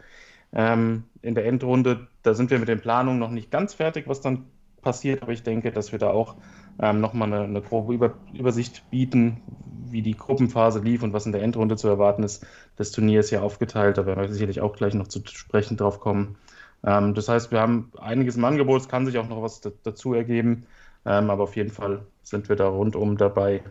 Ähm, 0.53 1.03
in 1.21 1.35
der 1.35 1.45
Endrunde, 1.45 2.07
da 2.23 2.33
sind 2.33 2.51
wir 2.51 2.59
mit 2.59 2.69
den 2.69 2.79
Planungen 2.79 3.19
noch 3.19 3.31
nicht 3.31 3.51
ganz 3.51 3.73
fertig, 3.73 4.07
was 4.07 4.21
dann 4.21 4.45
passiert, 4.81 5.21
aber 5.21 5.31
ich 5.31 5.43
denke, 5.43 5.71
dass 5.71 5.91
wir 5.91 5.99
da 5.99 6.09
auch 6.09 6.35
ähm, 6.79 7.01
nochmal 7.01 7.31
eine, 7.33 7.43
eine 7.43 7.61
grobe 7.61 7.93
Über 7.93 8.13
Übersicht 8.33 8.89
bieten, 8.89 9.41
wie 9.89 10.01
die 10.01 10.15
Gruppenphase 10.15 10.79
lief 10.79 11.03
und 11.03 11.13
was 11.13 11.25
in 11.25 11.31
der 11.31 11.41
Endrunde 11.41 11.75
zu 11.75 11.87
erwarten 11.87 12.23
ist. 12.23 12.45
Das 12.75 12.91
Turnier 12.91 13.19
ist 13.19 13.31
ja 13.31 13.41
aufgeteilt, 13.41 13.97
da 13.97 14.05
werden 14.05 14.21
wir 14.21 14.31
sicherlich 14.31 14.61
auch 14.61 14.75
gleich 14.75 14.93
noch 14.93 15.07
zu 15.07 15.21
sprechen 15.25 15.77
drauf 15.77 15.99
kommen. 15.99 16.37
Ähm, 16.85 17.13
das 17.13 17.29
heißt, 17.29 17.51
wir 17.51 17.59
haben 17.59 17.91
einiges 17.99 18.37
im 18.37 18.45
Angebot, 18.45 18.81
es 18.81 18.89
kann 18.89 19.05
sich 19.05 19.17
auch 19.17 19.27
noch 19.27 19.41
was 19.41 19.61
dazu 19.83 20.13
ergeben. 20.13 20.65
Ähm, 21.07 21.29
aber 21.29 21.43
auf 21.43 21.55
jeden 21.55 21.71
Fall 21.71 22.05
sind 22.21 22.49
wir 22.49 22.57
da 22.57 22.67
rundum 22.67 23.17
dabei. 23.17 23.63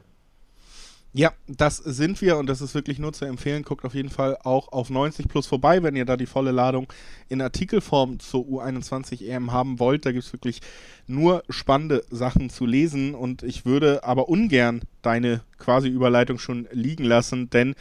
Ja, 1.13 1.33
das 1.47 1.79
sind 1.79 2.21
wir 2.21 2.37
und 2.37 2.47
das 2.47 2.61
ist 2.61 2.75
wirklich 2.75 2.99
nur 2.99 3.13
zu 3.13 3.25
empfehlen. 3.25 3.63
Guckt 3.63 3.87
auf 3.87 3.95
jeden 3.95 4.11
Fall 4.11 4.37
auch 4.43 4.73
auf 4.73 4.91
90 4.91 5.29
Plus 5.29 5.47
vorbei, 5.47 5.83
wenn 5.83 5.97
ihr 5.97 6.05
da 6.05 6.17
die 6.17 6.27
volle 6.27 6.51
Ladung 6.51 6.93
in 7.31 7.41
Artikelform 7.41 8.19
zur 8.21 8.45
U21 8.45 9.27
EM 9.27 9.51
haben 9.51 9.79
wollt. 9.79 10.05
Da 10.05 10.13
gibt 10.13 10.25
es 10.25 10.33
wirklich 10.35 10.61
nur 11.07 11.43
spannende 11.49 12.05
Sachen 12.11 12.51
zu 12.51 12.67
lesen 12.67 13.15
und 13.15 13.43
ich 13.43 13.65
würde 13.65 14.05
aber 14.05 14.29
ungern 14.29 14.83
deine 15.01 15.41
quasi 15.59 15.89
Überleitung 15.89 16.39
schon 16.39 16.69
liegen 16.71 17.05
lassen, 17.05 17.49
denn 17.49 17.75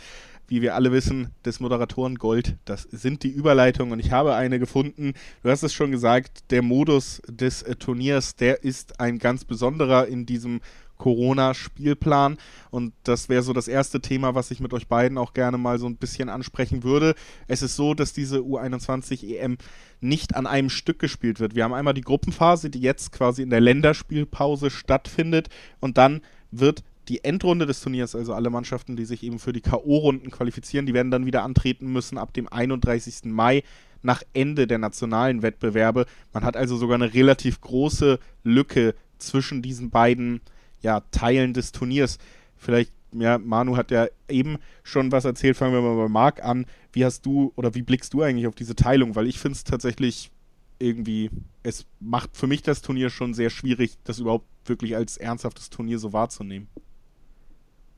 wie 0.47 0.61
wir 0.61 0.75
alle 0.75 0.91
wissen, 0.91 1.29
des 1.43 1.59
Moderatoren 1.59 2.15
Gold. 2.15 2.57
Das 2.65 2.83
sind 2.83 3.23
die 3.23 3.31
Überleitungen 3.31 3.93
und 3.93 3.99
ich 3.99 4.11
habe 4.11 4.35
eine 4.35 4.59
gefunden. 4.59 5.13
Du 5.43 5.49
hast 5.49 5.63
es 5.63 5.73
schon 5.73 5.91
gesagt, 5.91 6.51
der 6.51 6.61
Modus 6.61 7.21
des 7.27 7.63
äh, 7.63 7.75
Turniers, 7.75 8.35
der 8.35 8.63
ist 8.63 8.99
ein 8.99 9.19
ganz 9.19 9.45
besonderer 9.45 10.07
in 10.07 10.25
diesem 10.25 10.61
Corona-Spielplan. 10.97 12.37
Und 12.71 12.93
das 13.03 13.29
wäre 13.29 13.43
so 13.43 13.53
das 13.53 13.67
erste 13.67 14.01
Thema, 14.01 14.35
was 14.35 14.51
ich 14.51 14.59
mit 14.59 14.73
euch 14.73 14.87
beiden 14.87 15.17
auch 15.17 15.33
gerne 15.33 15.57
mal 15.57 15.79
so 15.79 15.87
ein 15.87 15.97
bisschen 15.97 16.29
ansprechen 16.29 16.83
würde. 16.83 17.15
Es 17.47 17.61
ist 17.61 17.75
so, 17.75 17.93
dass 17.93 18.13
diese 18.13 18.39
U21 18.39 19.35
EM 19.35 19.57
nicht 20.01 20.35
an 20.35 20.47
einem 20.47 20.69
Stück 20.69 20.99
gespielt 20.99 21.39
wird. 21.39 21.55
Wir 21.55 21.63
haben 21.63 21.73
einmal 21.73 21.93
die 21.93 22.01
Gruppenphase, 22.01 22.69
die 22.69 22.81
jetzt 22.81 23.11
quasi 23.11 23.41
in 23.41 23.49
der 23.49 23.61
Länderspielpause 23.61 24.69
stattfindet. 24.69 25.49
Und 25.79 25.97
dann 25.97 26.21
wird 26.51 26.83
die 27.07 27.23
Endrunde 27.23 27.65
des 27.65 27.81
Turniers, 27.81 28.15
also 28.15 28.33
alle 28.33 28.49
Mannschaften, 28.49 28.95
die 28.95 29.05
sich 29.05 29.23
eben 29.23 29.39
für 29.39 29.53
die 29.53 29.61
K.O.-Runden 29.61 30.29
qualifizieren, 30.31 30.85
die 30.85 30.93
werden 30.93 31.11
dann 31.11 31.25
wieder 31.25 31.43
antreten 31.43 31.91
müssen 31.91 32.17
ab 32.17 32.33
dem 32.33 32.47
31. 32.47 33.25
Mai 33.25 33.63
nach 34.01 34.21
Ende 34.33 34.67
der 34.67 34.77
nationalen 34.77 35.41
Wettbewerbe. 35.41 36.05
Man 36.33 36.43
hat 36.43 36.55
also 36.55 36.77
sogar 36.77 36.95
eine 36.95 37.13
relativ 37.13 37.61
große 37.61 38.19
Lücke 38.43 38.95
zwischen 39.17 39.61
diesen 39.61 39.89
beiden 39.89 40.41
ja, 40.81 41.01
Teilen 41.11 41.53
des 41.53 41.71
Turniers. 41.71 42.19
Vielleicht, 42.55 42.91
ja, 43.11 43.37
Manu 43.37 43.77
hat 43.77 43.91
ja 43.91 44.07
eben 44.29 44.57
schon 44.83 45.11
was 45.11 45.25
erzählt, 45.25 45.57
fangen 45.57 45.73
wir 45.73 45.81
mal 45.81 45.95
bei 45.95 46.09
Marc 46.09 46.43
an. 46.43 46.65
Wie 46.93 47.03
hast 47.03 47.25
du 47.25 47.51
oder 47.55 47.73
wie 47.75 47.81
blickst 47.81 48.13
du 48.13 48.21
eigentlich 48.21 48.47
auf 48.47 48.55
diese 48.55 48.75
Teilung? 48.75 49.15
Weil 49.15 49.27
ich 49.27 49.39
finde 49.39 49.55
es 49.55 49.63
tatsächlich 49.63 50.31
irgendwie, 50.79 51.31
es 51.63 51.85
macht 51.99 52.35
für 52.37 52.47
mich 52.47 52.61
das 52.61 52.81
Turnier 52.81 53.09
schon 53.09 53.33
sehr 53.33 53.49
schwierig, 53.49 53.97
das 54.03 54.19
überhaupt 54.19 54.47
wirklich 54.65 54.95
als 54.95 55.17
ernsthaftes 55.17 55.69
Turnier 55.69 55.99
so 55.99 56.13
wahrzunehmen. 56.13 56.67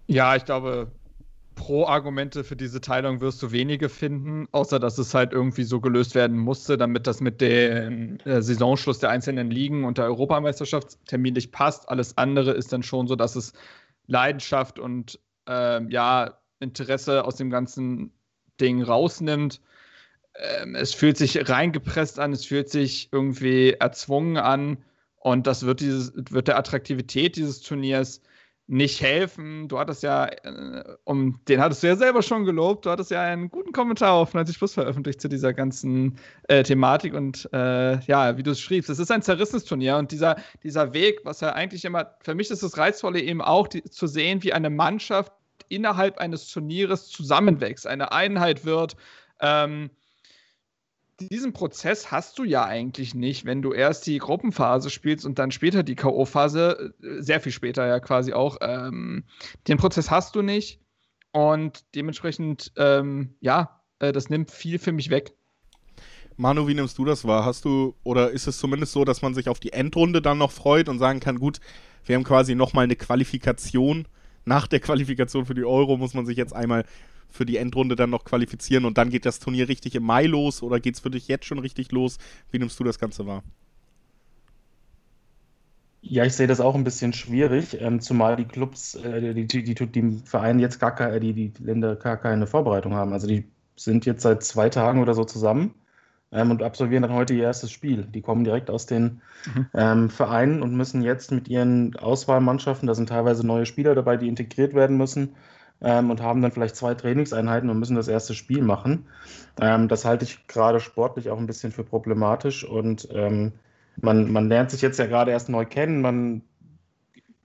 Ja, 0.07 0.35
ich 0.35 0.45
glaube, 0.45 0.91
Pro-Argumente 1.55 2.43
für 2.43 2.55
diese 2.55 2.79
Teilung 2.79 3.19
wirst 3.19 3.41
du 3.43 3.51
wenige 3.51 3.89
finden, 3.89 4.47
außer 4.51 4.79
dass 4.79 4.97
es 4.97 5.13
halt 5.13 5.33
irgendwie 5.33 5.63
so 5.63 5.81
gelöst 5.81 6.15
werden 6.15 6.37
musste, 6.37 6.77
damit 6.77 7.07
das 7.07 7.19
mit 7.19 7.41
dem 7.41 8.19
äh, 8.23 8.41
Saisonschluss 8.41 8.99
der 8.99 9.09
einzelnen 9.09 9.51
Ligen 9.51 9.83
und 9.83 9.97
der 9.97 10.05
Europameisterschaft 10.05 10.97
terminlich 11.07 11.51
passt. 11.51 11.89
Alles 11.89 12.17
andere 12.17 12.51
ist 12.51 12.71
dann 12.71 12.83
schon 12.83 13.07
so, 13.07 13.15
dass 13.15 13.35
es 13.35 13.53
Leidenschaft 14.05 14.79
und 14.79 15.19
äh, 15.49 15.83
ja, 15.91 16.37
Interesse 16.59 17.25
aus 17.25 17.35
dem 17.35 17.49
ganzen 17.49 18.13
Ding 18.61 18.81
rausnimmt. 18.83 19.59
Ähm, 20.35 20.75
es 20.75 20.93
fühlt 20.93 21.17
sich 21.17 21.49
reingepresst 21.49 22.19
an, 22.19 22.31
es 22.33 22.45
fühlt 22.45 22.69
sich 22.69 23.09
irgendwie 23.11 23.73
erzwungen 23.73 24.37
an 24.37 24.77
und 25.17 25.47
das 25.47 25.65
wird, 25.65 25.81
dieses, 25.81 26.13
wird 26.15 26.47
der 26.47 26.57
Attraktivität 26.57 27.35
dieses 27.35 27.61
Turniers 27.61 28.21
nicht 28.67 29.01
helfen. 29.01 29.69
Du 29.69 29.79
hattest 29.79 30.03
ja, 30.03 30.25
äh, 30.25 30.83
um 31.05 31.39
den 31.47 31.61
hattest 31.61 31.83
du 31.83 31.87
ja 31.87 31.95
selber 31.95 32.21
schon 32.21 32.43
gelobt, 32.43 32.85
du 32.85 32.89
hattest 32.89 33.11
ja 33.11 33.21
einen 33.21 33.49
guten 33.49 33.71
Kommentar 33.71 34.13
auf 34.13 34.33
90 34.33 34.57
Plus 34.57 34.73
veröffentlicht 34.73 35.21
zu 35.21 35.29
dieser 35.29 35.53
ganzen 35.53 36.17
äh, 36.49 36.63
Thematik 36.63 37.13
und 37.13 37.49
äh, 37.53 37.99
ja, 38.01 38.37
wie 38.37 38.43
du 38.43 38.51
es 38.51 38.59
schriebst, 38.59 38.89
es 38.89 38.99
ist 38.99 39.09
ein 39.09 39.21
zerrissenes 39.21 39.63
Turnier 39.63 39.95
und 39.95 40.11
dieser, 40.11 40.35
dieser 40.63 40.93
Weg, 40.93 41.21
was 41.23 41.39
ja 41.39 41.53
eigentlich 41.53 41.85
immer, 41.85 42.15
für 42.21 42.35
mich 42.35 42.51
ist 42.51 42.61
das 42.61 42.77
Reizvolle 42.77 43.21
eben 43.21 43.41
auch, 43.41 43.69
die, 43.69 43.83
zu 43.83 44.05
sehen, 44.05 44.43
wie 44.43 44.51
eine 44.51 44.69
Mannschaft 44.69 45.31
innerhalb 45.69 46.17
eines 46.17 46.47
Turnieres 46.49 47.07
zusammenwächst, 47.07 47.87
eine 47.87 48.11
Einheit 48.11 48.65
wird. 48.65 48.97
Ähm, 49.39 49.89
diesen 51.19 51.53
Prozess 51.53 52.11
hast 52.11 52.37
du 52.37 52.43
ja 52.43 52.65
eigentlich 52.65 53.15
nicht, 53.15 53.45
wenn 53.45 53.61
du 53.61 53.73
erst 53.73 54.05
die 54.05 54.17
Gruppenphase 54.19 54.89
spielst 54.89 55.25
und 55.25 55.39
dann 55.39 55.51
später 55.51 55.83
die 55.83 55.95
K.O.-Phase, 55.95 56.93
äh, 57.03 57.21
sehr 57.21 57.41
viel 57.41 57.51
später 57.51 57.85
ja 57.87 57.99
quasi 57.99 58.33
auch. 58.33 58.57
Ähm, 58.61 59.25
den 59.67 59.77
Prozess 59.77 60.11
hast 60.11 60.35
du 60.35 60.41
nicht 60.41 60.79
und 61.31 61.85
dementsprechend, 61.95 62.71
ähm, 62.77 63.35
ja, 63.39 63.81
äh, 63.99 64.11
das 64.11 64.29
nimmt 64.29 64.51
viel 64.51 64.79
für 64.79 64.91
mich 64.91 65.09
weg. 65.09 65.33
Manu, 66.35 66.67
wie 66.67 66.75
nimmst 66.75 66.99
du 66.99 67.05
das 67.05 67.25
wahr? 67.25 67.45
Hast 67.45 67.65
du, 67.65 67.95
oder 68.03 68.29
ist 68.29 68.45
es 68.45 68.59
zumindest 68.59 68.91
so, 68.91 69.03
dass 69.03 69.23
man 69.23 69.33
sich 69.33 69.49
auf 69.49 69.59
die 69.59 69.73
Endrunde 69.73 70.21
dann 70.21 70.37
noch 70.37 70.51
freut 70.51 70.87
und 70.87 70.99
sagen 70.99 71.19
kann, 71.19 71.39
gut, 71.39 71.59
wir 72.05 72.15
haben 72.15 72.23
quasi 72.23 72.53
nochmal 72.53 72.83
eine 72.83 72.95
Qualifikation. 72.95 74.07
Nach 74.45 74.67
der 74.67 74.79
Qualifikation 74.79 75.45
für 75.45 75.55
die 75.55 75.65
Euro 75.65 75.97
muss 75.97 76.13
man 76.13 76.27
sich 76.27 76.37
jetzt 76.37 76.55
einmal 76.55 76.85
für 77.29 77.45
die 77.45 77.57
Endrunde 77.57 77.95
dann 77.95 78.09
noch 78.09 78.25
qualifizieren 78.25 78.85
und 78.85 78.97
dann 78.97 79.09
geht 79.09 79.25
das 79.25 79.39
Turnier 79.39 79.69
richtig 79.69 79.95
im 79.95 80.03
Mai 80.03 80.25
los 80.25 80.63
oder 80.63 80.79
geht 80.79 80.95
es 80.95 80.99
für 80.99 81.11
dich 81.11 81.27
jetzt 81.27 81.45
schon 81.45 81.59
richtig 81.59 81.91
los? 81.91 82.17
Wie 82.51 82.59
nimmst 82.59 82.79
du 82.79 82.83
das 82.83 82.99
Ganze 82.99 83.25
wahr? 83.25 83.43
Ja, 86.01 86.23
ich 86.23 86.33
sehe 86.33 86.47
das 86.47 86.61
auch 86.61 86.75
ein 86.75 86.83
bisschen 86.83 87.11
schwierig, 87.11 87.81
ähm, 87.81 87.99
zumal 87.99 88.37
die 88.37 88.45
Clubs, 88.45 88.95
äh, 88.95 89.33
die, 89.33 89.45
die, 89.45 89.63
die, 89.63 89.87
die 89.87 90.21
Vereine 90.23 90.61
jetzt 90.61 90.79
gar 90.79 90.95
keine, 90.95 91.19
die, 91.19 91.33
die 91.33 91.51
Länder 91.59 91.95
gar 91.95 92.17
keine 92.17 92.47
Vorbereitung 92.47 92.93
haben. 92.93 93.13
Also 93.13 93.27
die 93.27 93.45
sind 93.75 94.05
jetzt 94.05 94.21
seit 94.21 94.43
zwei 94.43 94.69
Tagen 94.69 95.01
oder 95.01 95.13
so 95.13 95.25
zusammen 95.25 95.73
ähm, 96.31 96.51
und 96.51 96.63
absolvieren 96.63 97.03
dann 97.03 97.13
heute 97.13 97.33
ihr 97.33 97.43
erstes 97.43 97.71
Spiel. 97.71 98.03
Die 98.03 98.21
kommen 98.21 98.43
direkt 98.43 98.69
aus 98.69 98.85
den 98.85 99.21
mhm. 99.53 99.67
ähm, 99.73 100.09
Vereinen 100.09 100.61
und 100.61 100.75
müssen 100.75 101.01
jetzt 101.01 101.31
mit 101.31 101.47
ihren 101.47 101.95
Auswahlmannschaften, 101.97 102.87
da 102.87 102.95
sind 102.95 103.09
teilweise 103.09 103.45
neue 103.45 103.65
Spieler 103.65 103.95
dabei, 103.95 104.17
die 104.17 104.27
integriert 104.27 104.73
werden 104.73 104.97
müssen, 104.97 105.35
ähm, 105.81 106.09
und 106.09 106.21
haben 106.21 106.41
dann 106.41 106.51
vielleicht 106.51 106.75
zwei 106.75 106.93
Trainingseinheiten 106.93 107.69
und 107.69 107.79
müssen 107.79 107.95
das 107.95 108.07
erste 108.07 108.33
Spiel 108.33 108.61
machen. 108.61 109.07
Ähm, 109.59 109.87
das 109.87 110.05
halte 110.05 110.25
ich 110.25 110.47
gerade 110.47 110.79
sportlich 110.79 111.29
auch 111.29 111.37
ein 111.37 111.47
bisschen 111.47 111.71
für 111.71 111.83
problematisch 111.83 112.63
und 112.63 113.07
ähm, 113.11 113.53
man, 114.01 114.31
man 114.31 114.47
lernt 114.47 114.71
sich 114.71 114.81
jetzt 114.81 114.99
ja 114.99 115.07
gerade 115.07 115.31
erst 115.31 115.49
neu 115.49 115.65
kennen, 115.65 116.01
man 116.01 116.41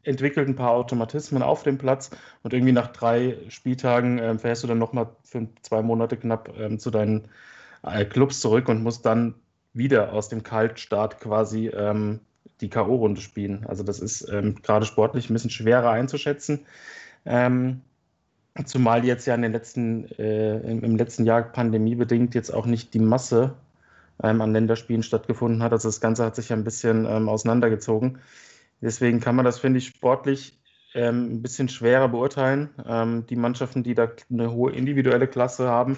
entwickelt 0.05 0.49
ein 0.49 0.57
paar 0.57 0.73
Automatismen 0.73 1.43
auf 1.43 1.63
dem 1.63 1.79
Platz 1.79 2.11
und 2.43 2.53
irgendwie 2.53 2.73
nach 2.73 2.89
drei 2.89 3.39
Spieltagen 3.49 4.19
äh, 4.19 4.37
fährst 4.39 4.63
du 4.63 4.67
dann 4.67 4.79
nochmal 4.79 5.09
für 5.23 5.47
zwei 5.63 5.83
Monate 5.83 6.17
knapp 6.17 6.53
ähm, 6.59 6.79
zu 6.79 6.91
deinen 6.91 7.29
äh, 7.83 8.05
Clubs 8.05 8.41
zurück 8.41 8.69
und 8.69 8.83
musst 8.83 9.07
dann 9.07 9.35
wieder 9.73 10.13
aus 10.13 10.29
dem 10.29 10.43
Kaltstart 10.43 11.21
quasi 11.21 11.69
ähm, 11.69 12.21
die 12.61 12.69
K.O.-Runde 12.69 13.21
spielen. 13.21 13.65
Also 13.67 13.83
das 13.83 14.01
ist 14.01 14.29
ähm, 14.29 14.57
gerade 14.63 14.87
sportlich 14.87 15.31
ein 15.31 15.33
bisschen 15.33 15.51
schwerer 15.51 15.91
einzuschätzen. 15.91 16.67
Ähm, 17.25 17.83
Zumal 18.67 19.05
jetzt 19.05 19.27
ja 19.27 19.35
in 19.35 19.43
den 19.43 19.53
letzten, 19.53 20.11
äh, 20.19 20.59
im, 20.59 20.97
letzten 20.97 21.25
Jahr 21.25 21.43
pandemiebedingt 21.43 22.35
jetzt 22.35 22.51
auch 22.51 22.67
nicht 22.67 22.93
die 22.93 22.99
Masse 22.99 23.55
ähm, 24.23 24.43
an 24.43 24.53
Länderspielen 24.53 25.03
stattgefunden 25.03 25.63
hat. 25.63 25.73
Also 25.73 25.89
das 25.89 26.01
Ganze 26.01 26.25
hat 26.25 26.37
sich 26.37 26.51
ja 26.51 26.57
ein 26.57 26.65
bisschen 26.65 27.07
ähm, 27.07 27.31
auseinandergezogen. 27.31 28.19
Deswegen 28.83 29.21
kann 29.21 29.37
man 29.37 29.47
das, 29.47 29.59
finde 29.59 29.79
ich, 29.79 29.87
sportlich 29.87 30.59
ähm, 30.95 31.37
ein 31.37 31.43
bisschen 31.43 31.71
schwerer 31.71 32.09
beurteilen. 32.09 32.69
Ähm, 32.87 33.25
die 33.27 33.37
Mannschaften, 33.37 33.83
die 33.83 33.95
da 33.95 34.09
eine 34.31 34.53
hohe 34.53 34.73
individuelle 34.73 35.29
Klasse 35.29 35.69
haben, 35.69 35.97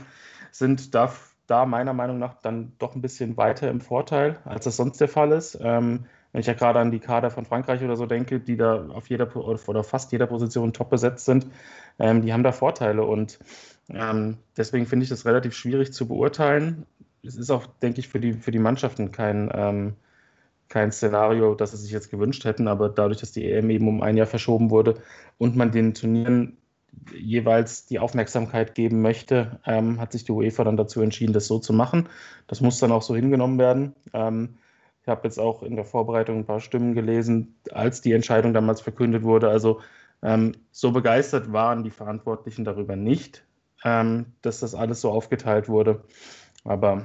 sind 0.53 0.95
da, 0.95 1.13
da 1.49 1.67
meiner 1.67 1.93
Meinung 1.93 2.21
nach 2.21 2.41
dann 2.41 2.73
doch 2.79 2.95
ein 2.95 3.03
bisschen 3.03 3.37
weiter 3.37 3.69
im 3.69 3.81
Vorteil, 3.81 4.39
als 4.45 4.65
das 4.65 4.77
sonst 4.77 5.01
der 5.01 5.09
Fall 5.09 5.33
ist. 5.33 5.59
Wenn 6.35 6.41
ich 6.41 6.49
ja 6.49 6.55
gerade 6.55 6.81
an 6.81 6.91
die 6.91 6.99
Kader 6.99 7.31
von 7.31 7.45
Frankreich 7.45 7.81
oder 7.85 7.95
so 7.95 8.07
denke, 8.07 8.41
die 8.41 8.57
da 8.57 8.89
auf 8.89 9.09
jeder 9.09 9.37
oder 9.37 9.85
fast 9.85 10.11
jeder 10.11 10.27
Position 10.27 10.73
top 10.73 10.91
besetzt 10.91 11.27
sind, 11.27 11.47
ähm, 12.01 12.23
die 12.23 12.33
haben 12.33 12.43
da 12.43 12.51
Vorteile 12.51 13.05
und 13.05 13.39
ähm, 13.89 14.39
deswegen 14.57 14.87
finde 14.87 15.05
ich 15.05 15.11
das 15.11 15.27
relativ 15.27 15.55
schwierig 15.55 15.93
zu 15.93 16.09
beurteilen. 16.09 16.87
Es 17.23 17.37
ist 17.37 17.53
auch, 17.53 17.67
denke 17.81 18.01
ich, 18.01 18.09
für 18.09 18.19
die, 18.19 18.33
für 18.33 18.51
die 18.51 18.59
Mannschaften 18.59 19.13
kein, 19.13 19.49
ähm, 19.55 19.95
kein 20.69 20.91
Szenario, 20.91 21.55
das 21.55 21.71
sie 21.71 21.77
sich 21.77 21.93
jetzt 21.93 22.11
gewünscht 22.11 22.45
hätten, 22.45 22.67
aber 22.67 22.89
dadurch, 22.89 23.21
dass 23.21 23.31
die 23.31 23.49
EM 23.49 23.71
eben 23.71 23.87
um 23.87 24.03
ein 24.03 24.17
Jahr 24.17 24.27
verschoben 24.27 24.71
wurde 24.71 24.97
und 25.39 25.55
man 25.55 25.71
den 25.71 25.95
Turnieren 25.95 26.57
jeweils 27.17 27.87
die 27.87 28.01
Aufmerksamkeit 28.01 28.75
geben 28.75 29.03
möchte, 29.03 29.61
ähm, 29.67 30.01
hat 30.01 30.11
sich 30.11 30.25
die 30.25 30.33
UEFA 30.33 30.65
dann 30.65 30.77
dazu 30.77 31.01
entschieden, 31.01 31.33
das 31.33 31.47
so 31.47 31.61
zu 31.61 31.73
machen. 31.73 32.09
Das 32.49 32.61
muss 32.61 32.81
dann 32.81 32.91
auch 32.91 33.03
so 33.03 33.15
hingenommen 33.15 33.61
werden. 33.61 33.95
Ähm, 34.13 34.57
ich 35.05 35.09
habe 35.09 35.21
jetzt 35.25 35.39
auch 35.39 35.63
in 35.63 35.77
der 35.77 35.85
Vorbereitung 35.85 36.39
ein 36.39 36.47
paar 36.47 36.61
Stimmen 36.61 36.95
gelesen, 36.95 37.57
als 37.73 38.01
die 38.01 38.13
Entscheidung 38.13 38.55
damals 38.55 38.81
verkündet 38.81 39.23
wurde. 39.23 39.51
Also 39.51 39.83
ähm, 40.23 40.53
so 40.71 40.93
begeistert 40.93 41.53
waren 41.53 41.85
die 41.85 41.91
Verantwortlichen 41.91 42.65
darüber 42.65 42.97
nicht, 42.97 43.45
ähm, 43.85 44.25
dass 44.41 44.61
das 44.61 44.75
alles 44.75 45.03
so 45.03 45.11
aufgeteilt 45.11 45.69
wurde. 45.69 46.03
Aber 46.65 47.03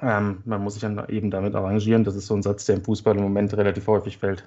ähm, 0.00 0.42
man 0.44 0.62
muss 0.62 0.74
sich 0.74 0.82
dann 0.82 1.08
eben 1.08 1.32
damit 1.32 1.56
arrangieren. 1.56 2.04
Das 2.04 2.14
ist 2.14 2.26
so 2.26 2.36
ein 2.36 2.42
Satz, 2.42 2.66
der 2.66 2.76
im 2.76 2.84
Fußball 2.84 3.16
im 3.16 3.22
Moment 3.24 3.52
relativ 3.56 3.88
häufig 3.88 4.18
fällt. 4.18 4.46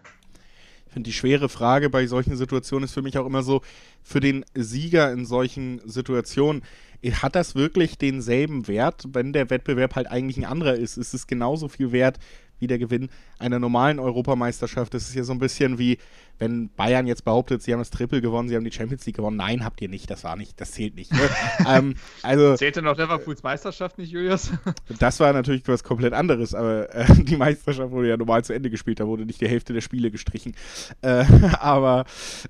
Ich 0.88 0.93
finde, 0.93 1.10
die 1.10 1.13
schwere 1.13 1.49
Frage 1.49 1.89
bei 1.89 2.07
solchen 2.07 2.38
Situationen 2.38 2.86
ist 2.86 2.93
für 2.93 3.01
mich 3.01 3.17
auch 3.17 3.25
immer 3.25 3.43
so, 3.43 3.62
für 4.01 4.21
den 4.21 4.45
Sieger 4.53 5.12
in 5.12 5.25
solchen 5.25 5.81
Situationen, 5.86 6.63
hat 7.03 7.36
das 7.36 7.55
wirklich 7.55 7.97
denselben 7.97 8.69
Wert, 8.69 9.05
wenn 9.12 9.34
der 9.34 9.49
Wettbewerb 9.49 9.95
halt 9.95 10.07
eigentlich 10.07 10.38
ein 10.38 10.45
anderer 10.45 10.75
ist? 10.75 10.97
Ist 10.97 11.13
es 11.13 11.27
genauso 11.27 11.67
viel 11.67 11.91
wert 11.91 12.19
wie 12.62 12.67
der 12.67 12.80
Gewinn 12.80 13.10
einer 13.41 13.60
normalen 13.60 13.99
Europameisterschaft? 13.99 14.93
Das 14.93 15.04
ist 15.10 15.15
ja 15.15 15.23
so 15.23 15.34
ein 15.34 15.39
bisschen 15.39 15.77
wie, 15.77 15.97
wenn 16.41 16.69
Bayern 16.69 17.06
jetzt 17.06 17.23
behauptet, 17.23 17.62
sie 17.62 17.71
haben 17.71 17.80
das 17.80 17.91
Triple 17.91 18.19
gewonnen, 18.19 18.49
sie 18.49 18.56
haben 18.56 18.63
die 18.63 18.71
Champions 18.71 19.06
League 19.06 19.15
gewonnen. 19.15 19.38
Nein, 19.38 19.63
habt 19.63 19.80
ihr 19.82 19.89
nicht, 19.89 20.10
das 20.10 20.23
war 20.23 20.36
nicht, 20.36 20.60
das 20.60 20.71
zählt 20.71 20.95
nicht. 20.95 21.13
Ne? 21.13 21.19
ähm, 21.67 21.95
also, 22.23 22.56
Zählte 22.56 22.82
noch 22.82 22.97
Liverpools 22.97 23.43
Meisterschaft 23.43 23.99
nicht, 23.99 24.12
Julius? 24.12 24.51
das 24.99 25.19
war 25.19 25.34
natürlich 25.34 25.67
was 25.67 25.84
komplett 25.84 26.13
anderes, 26.13 26.56
aber 26.56 26.93
äh, 26.95 27.06
die 27.23 27.38
Meisterschaft 27.38 27.91
wurde 27.91 28.10
ja 28.10 28.17
normal 28.17 28.43
zu 28.43 28.54
Ende 28.54 28.71
gespielt, 28.71 28.99
da 28.99 29.06
wurde 29.06 29.25
nicht 29.25 29.39
die 29.39 29.47
Hälfte 29.47 29.73
der 29.73 29.82
Spiele 29.82 30.10
gestrichen. 30.10 30.56
Äh, 31.01 31.25
aber 31.60 32.06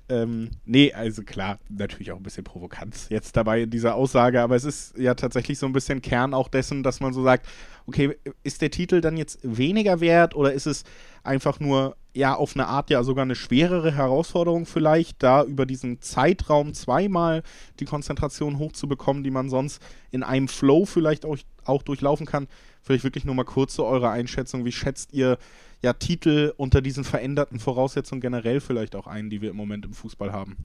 ähm, 0.08 0.50
nee, 0.64 0.92
also 0.92 1.22
klar, 1.22 1.58
natürlich 1.68 2.12
auch 2.12 2.16
ein 2.16 2.22
bisschen 2.22 2.44
Provokanz 2.44 3.08
jetzt 3.10 3.36
dabei 3.36 3.62
in 3.62 3.70
dieser 3.70 3.94
Aussage, 3.94 4.40
aber 4.40 4.56
es 4.56 4.64
ist 4.64 4.96
ja 4.96 5.14
tatsächlich 5.14 5.58
so 5.58 5.66
ein 5.66 5.72
bisschen 5.72 6.00
Kern 6.00 6.32
auch 6.32 6.48
dessen, 6.48 6.82
dass 6.82 7.00
man 7.00 7.12
so 7.12 7.22
sagt, 7.22 7.46
okay, 7.86 8.16
ist 8.42 8.62
der 8.62 8.70
Titel 8.70 9.00
dann 9.00 9.16
jetzt 9.16 9.38
weniger 9.42 10.00
wert 10.00 10.34
oder 10.34 10.52
ist 10.52 10.66
es 10.66 10.81
einfach 11.22 11.60
nur 11.60 11.96
ja 12.14 12.34
auf 12.34 12.54
eine 12.54 12.66
Art 12.66 12.90
ja 12.90 13.02
sogar 13.04 13.22
eine 13.22 13.34
schwerere 13.34 13.92
Herausforderung 13.92 14.66
vielleicht, 14.66 15.22
da 15.22 15.44
über 15.44 15.66
diesen 15.66 16.02
Zeitraum 16.02 16.74
zweimal 16.74 17.42
die 17.80 17.84
Konzentration 17.84 18.58
hochzubekommen, 18.58 19.22
die 19.22 19.30
man 19.30 19.48
sonst 19.48 19.82
in 20.10 20.22
einem 20.22 20.48
Flow 20.48 20.84
vielleicht 20.84 21.24
auch, 21.24 21.38
auch 21.64 21.82
durchlaufen 21.82 22.26
kann. 22.26 22.48
Vielleicht 22.82 23.04
wirklich 23.04 23.24
nur 23.24 23.34
mal 23.34 23.44
kurz 23.44 23.74
zu 23.74 23.84
eurer 23.84 24.10
Einschätzung. 24.10 24.64
Wie 24.64 24.72
schätzt 24.72 25.12
ihr 25.12 25.38
ja 25.82 25.92
Titel 25.92 26.52
unter 26.56 26.82
diesen 26.82 27.04
veränderten 27.04 27.60
Voraussetzungen 27.60 28.20
generell 28.20 28.60
vielleicht 28.60 28.96
auch 28.96 29.06
ein, 29.06 29.30
die 29.30 29.40
wir 29.40 29.50
im 29.50 29.56
Moment 29.56 29.84
im 29.84 29.94
Fußball 29.94 30.32
haben? 30.32 30.56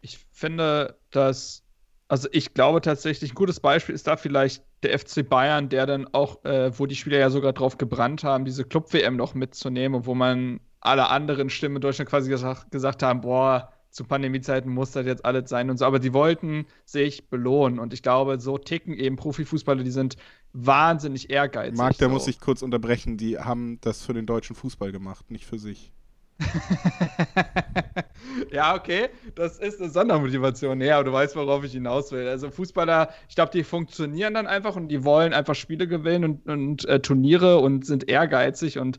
Ich 0.00 0.18
finde, 0.32 0.98
dass 1.10 1.62
also 2.10 2.28
ich 2.32 2.54
glaube 2.54 2.80
tatsächlich, 2.80 3.30
ein 3.30 3.36
gutes 3.36 3.60
Beispiel 3.60 3.94
ist 3.94 4.08
da 4.08 4.16
vielleicht 4.16 4.64
der 4.82 4.98
FC 4.98 5.26
Bayern, 5.26 5.68
der 5.68 5.86
dann 5.86 6.08
auch, 6.12 6.44
äh, 6.44 6.76
wo 6.76 6.86
die 6.86 6.96
Spieler 6.96 7.18
ja 7.18 7.30
sogar 7.30 7.52
drauf 7.52 7.78
gebrannt 7.78 8.24
haben, 8.24 8.44
diese 8.44 8.64
Club-WM 8.64 9.14
noch 9.14 9.34
mitzunehmen, 9.34 10.06
wo 10.06 10.14
man 10.16 10.58
alle 10.80 11.08
anderen 11.08 11.50
Stimmen 11.50 11.76
in 11.76 11.82
Deutschland 11.82 12.10
quasi 12.10 12.28
gesagt, 12.28 12.72
gesagt 12.72 13.04
haben, 13.04 13.20
boah, 13.20 13.72
zu 13.90 14.02
Pandemiezeiten 14.02 14.72
muss 14.72 14.90
das 14.90 15.06
jetzt 15.06 15.24
alles 15.24 15.48
sein 15.48 15.70
und 15.70 15.78
so. 15.78 15.84
Aber 15.84 16.00
die 16.00 16.12
wollten 16.12 16.66
sich 16.84 17.28
belohnen. 17.28 17.78
Und 17.78 17.92
ich 17.92 18.02
glaube, 18.02 18.40
so 18.40 18.58
ticken 18.58 18.94
eben 18.94 19.14
Profifußballer, 19.14 19.84
die 19.84 19.90
sind 19.92 20.16
wahnsinnig 20.52 21.30
ehrgeizig. 21.30 21.78
Marc, 21.78 21.98
der 21.98 22.08
so. 22.08 22.14
muss 22.14 22.24
sich 22.24 22.40
kurz 22.40 22.62
unterbrechen. 22.62 23.18
Die 23.18 23.38
haben 23.38 23.78
das 23.82 24.04
für 24.04 24.14
den 24.14 24.26
deutschen 24.26 24.56
Fußball 24.56 24.90
gemacht, 24.90 25.30
nicht 25.30 25.46
für 25.46 25.60
sich. 25.60 25.92
ja, 28.52 28.74
okay, 28.74 29.08
das 29.34 29.58
ist 29.58 29.80
eine 29.80 29.90
Sondermotivation. 29.90 30.80
Ja, 30.80 31.02
du 31.02 31.12
weißt, 31.12 31.36
worauf 31.36 31.64
ich 31.64 31.72
hinaus 31.72 32.12
will. 32.12 32.26
Also 32.28 32.50
Fußballer, 32.50 33.10
ich 33.28 33.34
glaube, 33.34 33.52
die 33.52 33.64
funktionieren 33.64 34.34
dann 34.34 34.46
einfach 34.46 34.76
und 34.76 34.88
die 34.88 35.04
wollen 35.04 35.32
einfach 35.32 35.54
Spiele 35.54 35.86
gewinnen 35.86 36.24
und, 36.24 36.48
und 36.48 36.84
äh, 36.86 37.00
Turniere 37.00 37.58
und 37.58 37.86
sind 37.86 38.08
ehrgeizig 38.08 38.78
und 38.78 38.98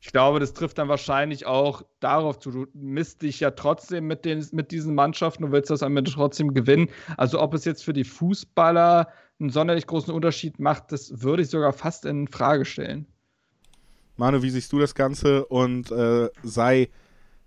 ich 0.00 0.12
glaube, 0.12 0.40
das 0.40 0.52
trifft 0.52 0.78
dann 0.78 0.88
wahrscheinlich 0.88 1.46
auch 1.46 1.82
darauf 2.00 2.38
zu. 2.38 2.50
Du 2.50 2.66
misst 2.74 3.22
dich 3.22 3.40
ja 3.40 3.50
trotzdem 3.50 4.06
mit, 4.06 4.24
den, 4.24 4.46
mit 4.52 4.70
diesen 4.70 4.94
Mannschaften, 4.94 5.44
du 5.44 5.52
willst 5.52 5.70
das 5.70 5.82
am 5.82 5.96
Ende 5.96 6.10
trotzdem 6.10 6.54
gewinnen. 6.54 6.90
Also, 7.16 7.40
ob 7.40 7.54
es 7.54 7.64
jetzt 7.64 7.82
für 7.82 7.92
die 7.92 8.04
Fußballer 8.04 9.08
einen 9.40 9.50
sonderlich 9.50 9.86
großen 9.86 10.14
Unterschied 10.14 10.60
macht, 10.60 10.92
das 10.92 11.22
würde 11.22 11.42
ich 11.42 11.48
sogar 11.48 11.72
fast 11.72 12.04
in 12.04 12.28
Frage 12.28 12.64
stellen. 12.64 13.06
Manu, 14.16 14.42
wie 14.42 14.50
siehst 14.50 14.72
du 14.72 14.78
das 14.78 14.94
Ganze? 14.94 15.44
Und 15.46 15.90
äh, 15.90 16.28
sei 16.42 16.88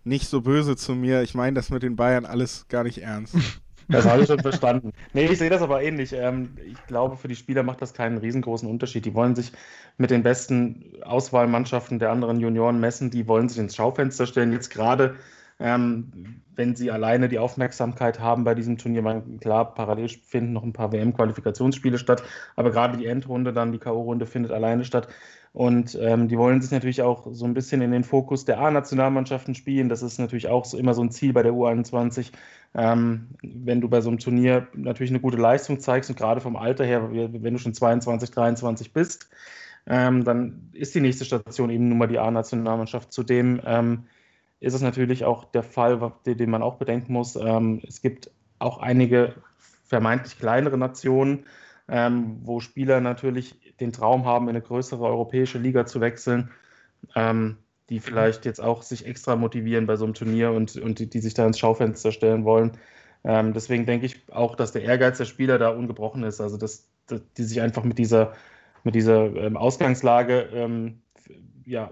nicht 0.03 0.27
so 0.27 0.41
böse 0.41 0.75
zu 0.75 0.95
mir. 0.95 1.21
Ich 1.21 1.35
meine 1.35 1.55
das 1.55 1.69
mit 1.69 1.83
den 1.83 1.95
Bayern 1.95 2.25
alles 2.25 2.67
gar 2.67 2.83
nicht 2.83 2.99
ernst. 2.99 3.35
Das 3.91 4.05
habe 4.05 4.21
ich 4.21 4.27
schon 4.27 4.39
verstanden. 4.39 4.91
Nee, 5.13 5.25
ich 5.25 5.39
sehe 5.39 5.49
das 5.49 5.63
aber 5.63 5.81
ähnlich. 5.81 6.13
Ähm, 6.13 6.55
ich 6.63 6.85
glaube, 6.85 7.17
für 7.17 7.27
die 7.27 7.35
Spieler 7.35 7.63
macht 7.63 7.81
das 7.81 7.95
keinen 7.95 8.19
riesengroßen 8.19 8.69
Unterschied. 8.69 9.03
Die 9.03 9.15
wollen 9.15 9.35
sich 9.35 9.51
mit 9.97 10.11
den 10.11 10.21
besten 10.21 10.93
Auswahlmannschaften 11.01 11.97
der 11.97 12.11
anderen 12.11 12.39
Junioren 12.39 12.79
messen. 12.79 13.09
Die 13.09 13.27
wollen 13.27 13.49
sich 13.49 13.57
ins 13.57 13.75
Schaufenster 13.75 14.27
stellen. 14.27 14.53
Jetzt 14.53 14.69
gerade, 14.69 15.15
ähm, 15.59 16.43
wenn 16.55 16.75
sie 16.75 16.91
alleine 16.91 17.29
die 17.29 17.39
Aufmerksamkeit 17.39 18.19
haben 18.19 18.43
bei 18.43 18.53
diesem 18.53 18.77
Turnier, 18.77 19.01
man, 19.01 19.39
klar, 19.39 19.73
parallel 19.73 20.09
finden 20.09 20.53
noch 20.53 20.63
ein 20.63 20.73
paar 20.73 20.91
WM-Qualifikationsspiele 20.91 21.97
statt, 21.97 22.21
aber 22.55 22.69
gerade 22.69 22.95
die 22.95 23.07
Endrunde, 23.07 23.53
dann 23.53 23.71
die 23.71 23.79
K.O.-Runde 23.79 24.27
findet 24.27 24.51
alleine 24.51 24.85
statt. 24.85 25.07
Und 25.51 25.97
ähm, 25.99 26.27
die 26.27 26.37
wollen 26.37 26.61
sich 26.61 26.71
natürlich 26.71 27.01
auch 27.01 27.27
so 27.31 27.45
ein 27.45 27.53
bisschen 27.53 27.81
in 27.81 27.91
den 27.91 28.03
Fokus 28.03 28.45
der 28.45 28.59
A-Nationalmannschaften 28.59 29.55
spielen. 29.55 29.89
Das 29.89 30.03
ist 30.03 30.19
natürlich 30.19 30.47
auch 30.47 30.65
so 30.65 30.77
immer 30.77 30.93
so 30.93 31.01
ein 31.01 31.11
Ziel 31.11 31.33
bei 31.33 31.41
der 31.41 31.53
U21. 31.53 32.31
Ähm, 32.75 33.29
wenn 33.41 33.81
du 33.81 33.89
bei 33.89 34.01
so 34.01 34.09
einem 34.09 34.19
Turnier 34.19 34.67
natürlich 34.73 35.11
eine 35.11 35.19
gute 35.19 35.37
Leistung 35.37 35.79
zeigst 35.79 36.09
und 36.09 36.17
gerade 36.17 36.39
vom 36.39 36.55
Alter 36.55 36.85
her, 36.85 37.09
wenn 37.11 37.53
du 37.53 37.59
schon 37.59 37.73
22, 37.73 38.29
23 38.29 38.93
bist, 38.93 39.29
ähm, 39.87 40.23
dann 40.23 40.69
ist 40.73 40.93
die 40.93 41.01
nächste 41.01 41.25
Station 41.25 41.71
eben 41.71 41.89
nun 41.89 41.97
mal 41.97 42.07
die 42.07 42.19
A-Nationalmannschaft. 42.19 43.11
Zudem 43.11 43.59
ähm, 43.65 44.05
ist 44.59 44.75
es 44.75 44.81
natürlich 44.81 45.25
auch 45.25 45.45
der 45.45 45.63
Fall, 45.63 46.13
den 46.25 46.49
man 46.49 46.61
auch 46.61 46.75
bedenken 46.75 47.13
muss. 47.13 47.35
Ähm, 47.35 47.81
es 47.87 48.01
gibt 48.01 48.29
auch 48.59 48.77
einige 48.77 49.33
vermeintlich 49.85 50.37
kleinere 50.37 50.77
Nationen, 50.77 51.45
ähm, 51.87 52.39
wo 52.43 52.59
Spieler 52.59 53.01
natürlich 53.01 53.68
den 53.79 53.91
Traum 53.91 54.25
haben, 54.25 54.45
in 54.45 54.55
eine 54.55 54.61
größere 54.61 55.03
europäische 55.03 55.57
Liga 55.57 55.85
zu 55.85 56.01
wechseln, 56.01 56.51
ähm, 57.15 57.57
die 57.89 57.99
vielleicht 57.99 58.45
jetzt 58.45 58.61
auch 58.61 58.83
sich 58.83 59.05
extra 59.05 59.35
motivieren 59.35 59.87
bei 59.87 59.95
so 59.95 60.05
einem 60.05 60.13
Turnier 60.13 60.51
und, 60.51 60.75
und 60.77 60.99
die, 60.99 61.09
die 61.09 61.19
sich 61.19 61.33
da 61.33 61.45
ins 61.45 61.59
Schaufenster 61.59 62.11
stellen 62.11 62.45
wollen. 62.45 62.71
Ähm, 63.23 63.53
deswegen 63.53 63.85
denke 63.85 64.05
ich 64.05 64.21
auch, 64.31 64.55
dass 64.55 64.71
der 64.71 64.83
Ehrgeiz 64.83 65.17
der 65.17 65.25
Spieler 65.25 65.57
da 65.57 65.69
ungebrochen 65.69 66.23
ist. 66.23 66.39
Also, 66.39 66.57
dass, 66.57 66.87
dass 67.07 67.21
die 67.37 67.43
sich 67.43 67.61
einfach 67.61 67.83
mit 67.83 67.97
dieser, 67.97 68.33
mit 68.83 68.95
dieser 68.95 69.35
ähm, 69.35 69.57
Ausgangslage, 69.57 70.49
ähm, 70.53 71.01
ja, 71.65 71.91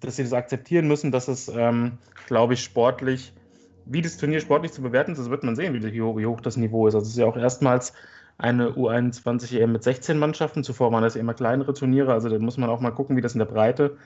dass 0.00 0.16
sie 0.16 0.22
das 0.22 0.32
akzeptieren 0.32 0.88
müssen, 0.88 1.12
dass 1.12 1.28
es, 1.28 1.48
ähm, 1.48 1.98
glaube 2.26 2.54
ich, 2.54 2.62
sportlich, 2.62 3.32
wie 3.84 4.02
das 4.02 4.16
Turnier 4.16 4.40
sportlich 4.40 4.72
zu 4.72 4.82
bewerten 4.82 5.12
ist, 5.12 5.18
das 5.18 5.30
wird 5.30 5.42
man 5.44 5.56
sehen, 5.56 5.74
wie, 5.74 5.92
wie 5.92 6.26
hoch 6.26 6.40
das 6.40 6.56
Niveau 6.56 6.86
ist. 6.86 6.94
Also, 6.94 7.06
es 7.06 7.12
ist 7.12 7.18
ja 7.18 7.26
auch 7.26 7.36
erstmals 7.36 7.92
eine 8.38 8.70
U21 8.70 9.58
EM 9.58 9.72
mit 9.72 9.82
16 9.82 10.18
Mannschaften. 10.18 10.64
Zuvor 10.64 10.92
waren 10.92 11.02
das 11.02 11.16
immer 11.16 11.34
kleinere 11.34 11.74
Turniere. 11.74 12.12
Also 12.12 12.28
da 12.28 12.38
muss 12.38 12.58
man 12.58 12.70
auch 12.70 12.80
mal 12.80 12.90
gucken, 12.90 13.16
wie 13.16 13.20
das 13.20 13.34
in 13.34 13.38
der 13.38 13.46
Breite 13.46 13.96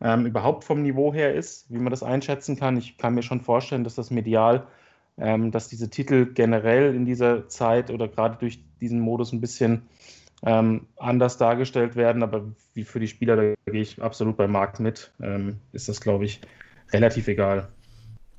ähm, 0.00 0.26
überhaupt 0.26 0.64
vom 0.64 0.82
Niveau 0.82 1.12
her 1.14 1.34
ist, 1.34 1.70
wie 1.70 1.78
man 1.78 1.90
das 1.90 2.02
einschätzen 2.02 2.56
kann. 2.56 2.76
Ich 2.76 2.98
kann 2.98 3.14
mir 3.14 3.22
schon 3.22 3.40
vorstellen, 3.40 3.84
dass 3.84 3.94
das 3.94 4.10
medial, 4.10 4.66
ähm, 5.18 5.50
dass 5.50 5.68
diese 5.68 5.90
Titel 5.90 6.32
generell 6.32 6.94
in 6.94 7.04
dieser 7.04 7.48
Zeit 7.48 7.90
oder 7.90 8.08
gerade 8.08 8.36
durch 8.38 8.64
diesen 8.80 9.00
Modus 9.00 9.32
ein 9.32 9.40
bisschen 9.40 9.82
ähm, 10.44 10.88
anders 10.96 11.38
dargestellt 11.38 11.94
werden. 11.94 12.22
Aber 12.22 12.44
wie 12.74 12.84
für 12.84 13.00
die 13.00 13.08
Spieler, 13.08 13.36
da 13.36 13.70
gehe 13.70 13.82
ich 13.82 14.02
absolut 14.02 14.36
bei 14.36 14.48
Marc 14.48 14.80
mit, 14.80 15.12
ähm, 15.20 15.58
ist 15.72 15.88
das, 15.88 16.00
glaube 16.00 16.24
ich, 16.24 16.40
relativ 16.92 17.28
egal. 17.28 17.68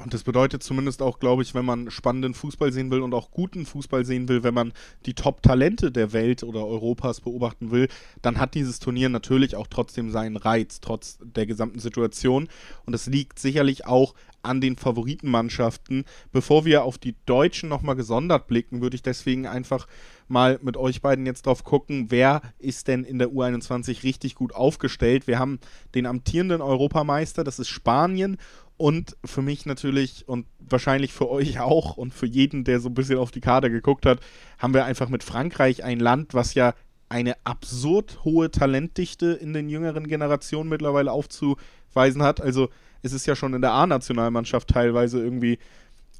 Und 0.03 0.13
das 0.13 0.23
bedeutet 0.23 0.63
zumindest 0.63 1.01
auch, 1.01 1.19
glaube 1.19 1.43
ich, 1.43 1.55
wenn 1.55 1.65
man 1.65 1.89
spannenden 1.89 2.33
Fußball 2.33 2.73
sehen 2.73 2.91
will 2.91 3.01
und 3.01 3.13
auch 3.13 3.31
guten 3.31 3.65
Fußball 3.65 4.05
sehen 4.05 4.27
will, 4.27 4.43
wenn 4.43 4.53
man 4.53 4.73
die 5.05 5.13
Top-Talente 5.13 5.91
der 5.91 6.11
Welt 6.11 6.43
oder 6.43 6.65
Europas 6.65 7.21
beobachten 7.21 7.71
will, 7.71 7.87
dann 8.21 8.37
hat 8.37 8.53
dieses 8.53 8.79
Turnier 8.79 9.07
natürlich 9.09 9.55
auch 9.55 9.67
trotzdem 9.67 10.11
seinen 10.11 10.35
Reiz, 10.35 10.81
trotz 10.81 11.19
der 11.21 11.45
gesamten 11.45 11.79
Situation. 11.79 12.49
Und 12.85 12.93
es 12.93 13.07
liegt 13.07 13.39
sicherlich 13.39 13.85
auch 13.85 14.13
an 14.41 14.59
den 14.59 14.75
Favoritenmannschaften. 14.75 16.03
Bevor 16.31 16.65
wir 16.65 16.83
auf 16.83 16.97
die 16.97 17.15
Deutschen 17.25 17.69
nochmal 17.69 17.95
gesondert 17.95 18.47
blicken, 18.47 18.81
würde 18.81 18.95
ich 18.95 19.01
deswegen 19.01 19.47
einfach 19.47 19.87
mal 20.27 20.59
mit 20.61 20.77
euch 20.77 21.01
beiden 21.01 21.25
jetzt 21.25 21.45
drauf 21.45 21.63
gucken, 21.63 22.07
wer 22.09 22.41
ist 22.59 22.87
denn 22.87 23.03
in 23.03 23.19
der 23.19 23.29
U21 23.29 24.03
richtig 24.03 24.35
gut 24.35 24.53
aufgestellt. 24.53 25.27
Wir 25.27 25.39
haben 25.39 25.59
den 25.95 26.05
amtierenden 26.05 26.61
Europameister, 26.61 27.43
das 27.43 27.59
ist 27.59 27.69
Spanien 27.69 28.37
und 28.77 29.15
für 29.23 29.41
mich 29.41 29.65
natürlich 29.65 30.27
und 30.27 30.45
wahrscheinlich 30.59 31.13
für 31.13 31.29
euch 31.29 31.59
auch 31.59 31.97
und 31.97 32.13
für 32.13 32.25
jeden, 32.25 32.63
der 32.63 32.79
so 32.79 32.89
ein 32.89 32.93
bisschen 32.93 33.17
auf 33.17 33.31
die 33.31 33.41
Karte 33.41 33.69
geguckt 33.69 34.05
hat, 34.05 34.19
haben 34.57 34.73
wir 34.73 34.85
einfach 34.85 35.09
mit 35.09 35.23
Frankreich 35.23 35.83
ein 35.83 35.99
Land, 35.99 36.33
was 36.33 36.53
ja 36.53 36.73
eine 37.09 37.35
absurd 37.43 38.23
hohe 38.23 38.49
Talentdichte 38.49 39.27
in 39.27 39.53
den 39.53 39.69
jüngeren 39.69 40.07
Generationen 40.07 40.69
mittlerweile 40.69 41.11
aufzuweisen 41.11 42.23
hat. 42.23 42.41
Also 42.41 42.69
es 43.03 43.13
ist 43.13 43.27
ja 43.27 43.35
schon 43.35 43.53
in 43.53 43.61
der 43.61 43.73
A-Nationalmannschaft 43.73 44.69
teilweise 44.69 45.21
irgendwie 45.21 45.59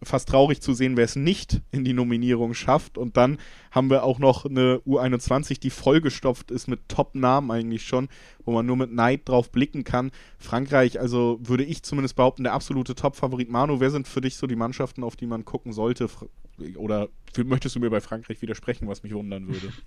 fast 0.06 0.30
traurig 0.30 0.62
zu 0.62 0.74
sehen, 0.74 0.98
wer 0.98 1.06
es 1.06 1.16
nicht 1.16 1.62
in 1.72 1.84
die 1.84 1.94
Nominierung 1.94 2.54
schafft. 2.54 2.98
Und 2.98 3.18
dann 3.18 3.38
haben 3.72 3.90
wir 3.90 4.04
auch 4.04 4.20
noch 4.20 4.46
eine 4.46 4.78
U21, 4.86 5.60
die 5.60 5.70
vollgestopft 5.70 6.52
ist 6.52 6.68
mit 6.68 6.88
Top-Namen 6.88 7.52
eigentlich 7.52 7.86
schon, 7.86 8.10
wo 8.46 8.52
man 8.52 8.66
nur 8.66 8.78
mit 8.78 8.92
Neid 8.92 9.22
drauf 9.30 9.52
blicken 9.52 9.84
kann. 9.84 10.12
Frankreich, 10.38 11.00
also 11.00 11.40
würde 11.42 11.64
ich 11.64 11.84
zumindest 11.84 12.16
behaupten, 12.16 12.44
der 12.44 12.54
absolute 12.54 12.96
Top-Favorit. 12.96 13.50
Manu, 13.50 13.80
wer 13.80 13.92
sind 13.92 14.08
für 14.08 14.22
dich 14.22 14.38
so 14.38 14.48
die 14.48 14.56
Mannschaften, 14.56 15.04
auf 15.04 15.16
die 15.16 15.28
man 15.28 15.46
gucken 15.46 15.74
sollte? 15.74 16.08
Oder 16.76 17.10
möchtest 17.44 17.76
du 17.76 17.80
mir 17.80 17.90
bei 17.90 18.02
Frankreich 18.02 18.42
widersprechen, 18.42 18.88
was 18.88 19.04
mich 19.04 19.14
wundern 19.14 19.48
würde? 19.48 19.74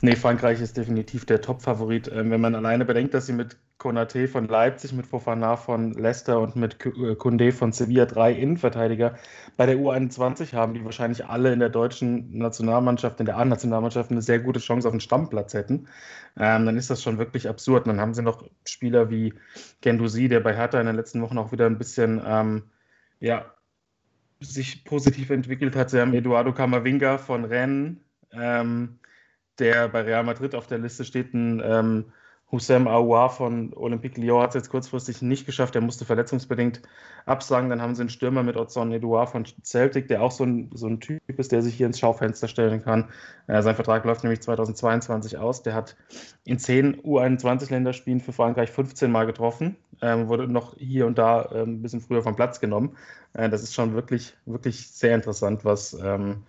Nee, 0.00 0.16
Frankreich 0.16 0.60
ist 0.60 0.76
definitiv 0.76 1.26
der 1.26 1.40
Top-Favorit. 1.40 2.10
Ähm, 2.12 2.30
wenn 2.30 2.40
man 2.40 2.54
alleine 2.54 2.84
bedenkt, 2.84 3.14
dass 3.14 3.26
sie 3.26 3.32
mit 3.32 3.56
Konaté 3.78 4.28
von 4.28 4.46
Leipzig, 4.46 4.92
mit 4.92 5.06
Fofana 5.06 5.56
von 5.56 5.92
Leicester 5.94 6.38
und 6.40 6.54
mit 6.54 6.78
Kunde 7.18 7.46
äh, 7.46 7.52
von 7.52 7.72
Sevilla 7.72 8.06
drei 8.06 8.32
Innenverteidiger 8.32 9.16
bei 9.56 9.66
der 9.66 9.76
U21 9.76 10.52
haben, 10.52 10.74
die 10.74 10.84
wahrscheinlich 10.84 11.26
alle 11.26 11.52
in 11.52 11.60
der 11.60 11.70
deutschen 11.70 12.36
Nationalmannschaft, 12.36 13.20
in 13.20 13.26
der 13.26 13.38
A-Nationalmannschaft 13.38 14.10
eine 14.10 14.22
sehr 14.22 14.38
gute 14.38 14.60
Chance 14.60 14.86
auf 14.86 14.92
einen 14.92 15.00
Stammplatz 15.00 15.54
hätten, 15.54 15.88
ähm, 16.36 16.66
dann 16.66 16.76
ist 16.76 16.90
das 16.90 17.02
schon 17.02 17.18
wirklich 17.18 17.48
absurd. 17.48 17.86
Und 17.86 17.92
dann 17.92 18.00
haben 18.00 18.14
sie 18.14 18.22
noch 18.22 18.44
Spieler 18.66 19.10
wie 19.10 19.34
Gendouzi, 19.80 20.28
der 20.28 20.40
bei 20.40 20.54
Hertha 20.54 20.78
in 20.78 20.86
den 20.86 20.96
letzten 20.96 21.22
Wochen 21.22 21.38
auch 21.38 21.52
wieder 21.52 21.66
ein 21.66 21.78
bisschen 21.78 22.20
ähm, 22.24 22.64
ja, 23.18 23.46
sich 24.40 24.84
positiv 24.84 25.30
entwickelt 25.30 25.76
hat. 25.76 25.90
Sie 25.90 26.00
haben 26.00 26.14
Eduardo 26.14 26.52
Camavinga 26.52 27.18
von 27.18 27.44
Rennes. 27.44 27.96
Ähm, 28.32 28.98
der 29.60 29.88
bei 29.88 30.02
Real 30.02 30.24
Madrid 30.24 30.54
auf 30.54 30.66
der 30.66 30.78
Liste 30.78 31.04
steht, 31.04 31.34
ein 31.34 31.62
ähm, 31.64 32.12
Hussein 32.52 32.88
Aouar 32.88 33.30
von 33.30 33.72
Olympique 33.74 34.20
Lyon 34.20 34.42
hat 34.42 34.50
es 34.50 34.54
jetzt 34.56 34.70
kurzfristig 34.70 35.22
nicht 35.22 35.46
geschafft. 35.46 35.76
Er 35.76 35.82
musste 35.82 36.04
verletzungsbedingt 36.04 36.82
absagen. 37.24 37.70
Dann 37.70 37.80
haben 37.80 37.94
sie 37.94 38.02
einen 38.02 38.10
Stürmer 38.10 38.42
mit 38.42 38.56
Ozon 38.56 38.90
Edouard 38.90 39.30
von 39.30 39.44
Celtic, 39.62 40.08
der 40.08 40.20
auch 40.20 40.32
so 40.32 40.44
ein, 40.44 40.68
so 40.74 40.88
ein 40.88 40.98
Typ 40.98 41.22
ist, 41.28 41.52
der 41.52 41.62
sich 41.62 41.74
hier 41.74 41.86
ins 41.86 42.00
Schaufenster 42.00 42.48
stellen 42.48 42.82
kann. 42.82 43.08
Äh, 43.46 43.62
sein 43.62 43.76
Vertrag 43.76 44.04
läuft 44.04 44.24
nämlich 44.24 44.40
2022 44.40 45.38
aus. 45.38 45.62
Der 45.62 45.74
hat 45.74 45.96
in 46.44 46.58
10 46.58 47.02
U21-Länderspielen 47.02 48.20
für 48.20 48.32
Frankreich 48.32 48.72
15 48.72 49.12
Mal 49.12 49.26
getroffen, 49.26 49.76
äh, 50.00 50.26
wurde 50.26 50.48
noch 50.48 50.76
hier 50.76 51.06
und 51.06 51.18
da 51.18 51.42
äh, 51.42 51.62
ein 51.62 51.82
bisschen 51.82 52.00
früher 52.00 52.22
vom 52.22 52.34
Platz 52.34 52.58
genommen. 52.58 52.96
Äh, 53.32 53.48
das 53.48 53.62
ist 53.62 53.74
schon 53.74 53.94
wirklich, 53.94 54.34
wirklich 54.44 54.90
sehr 54.90 55.14
interessant, 55.14 55.64
was 55.64 55.92
ähm, 56.02 56.42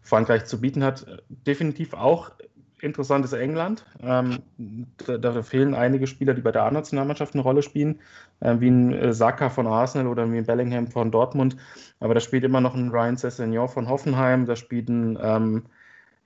Frankreich 0.00 0.44
zu 0.44 0.60
bieten 0.60 0.84
hat. 0.84 1.06
Definitiv 1.28 1.94
auch 1.94 2.30
interessant 2.82 3.24
ist 3.24 3.32
England. 3.32 3.84
Ähm, 4.02 4.38
da, 5.06 5.18
da, 5.18 5.42
fehlen 5.42 5.74
einige 5.74 6.06
Spieler, 6.06 6.34
die 6.34 6.42
bei 6.42 6.52
der 6.52 6.64
A-Nationalmannschaft 6.64 7.34
eine 7.34 7.42
Rolle 7.42 7.62
spielen, 7.62 8.00
äh, 8.40 8.56
wie 8.58 8.68
ein 8.68 8.92
äh, 8.92 9.12
Saka 9.12 9.50
von 9.50 9.66
Arsenal 9.66 10.06
oder 10.06 10.30
wie 10.30 10.38
ein 10.38 10.46
Bellingham 10.46 10.88
von 10.88 11.10
Dortmund. 11.10 11.56
Aber 12.00 12.14
da 12.14 12.20
spielt 12.20 12.44
immer 12.44 12.60
noch 12.60 12.74
ein 12.74 12.90
Ryan 12.90 13.16
Sessegnon 13.16 13.68
von 13.68 13.88
Hoffenheim, 13.88 14.46
da 14.46 14.56
spielt 14.56 14.88
ein, 14.88 15.18
ähm, 15.20 15.64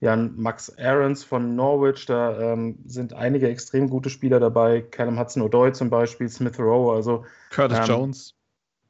ja, 0.01 0.13
ein 0.13 0.35
Max 0.37 0.77
Aarons 0.79 1.25
von 1.25 1.57
Norwich, 1.57 2.07
da 2.07 2.39
ähm, 2.53 2.79
sind 2.87 3.15
einige 3.15 3.49
extrem 3.49 3.89
gute 3.89 4.11
Spieler 4.11 4.41
dabei, 4.41 4.83
Callum 4.83 5.19
Hudson-Odoi 5.19 5.73
zum 5.73 5.91
Beispiel, 5.91 6.29
Smith 6.29 6.59
Rowe, 6.59 6.95
also 6.95 7.25
Curtis 7.51 7.79
ähm, 7.79 7.85
Jones. 7.85 8.35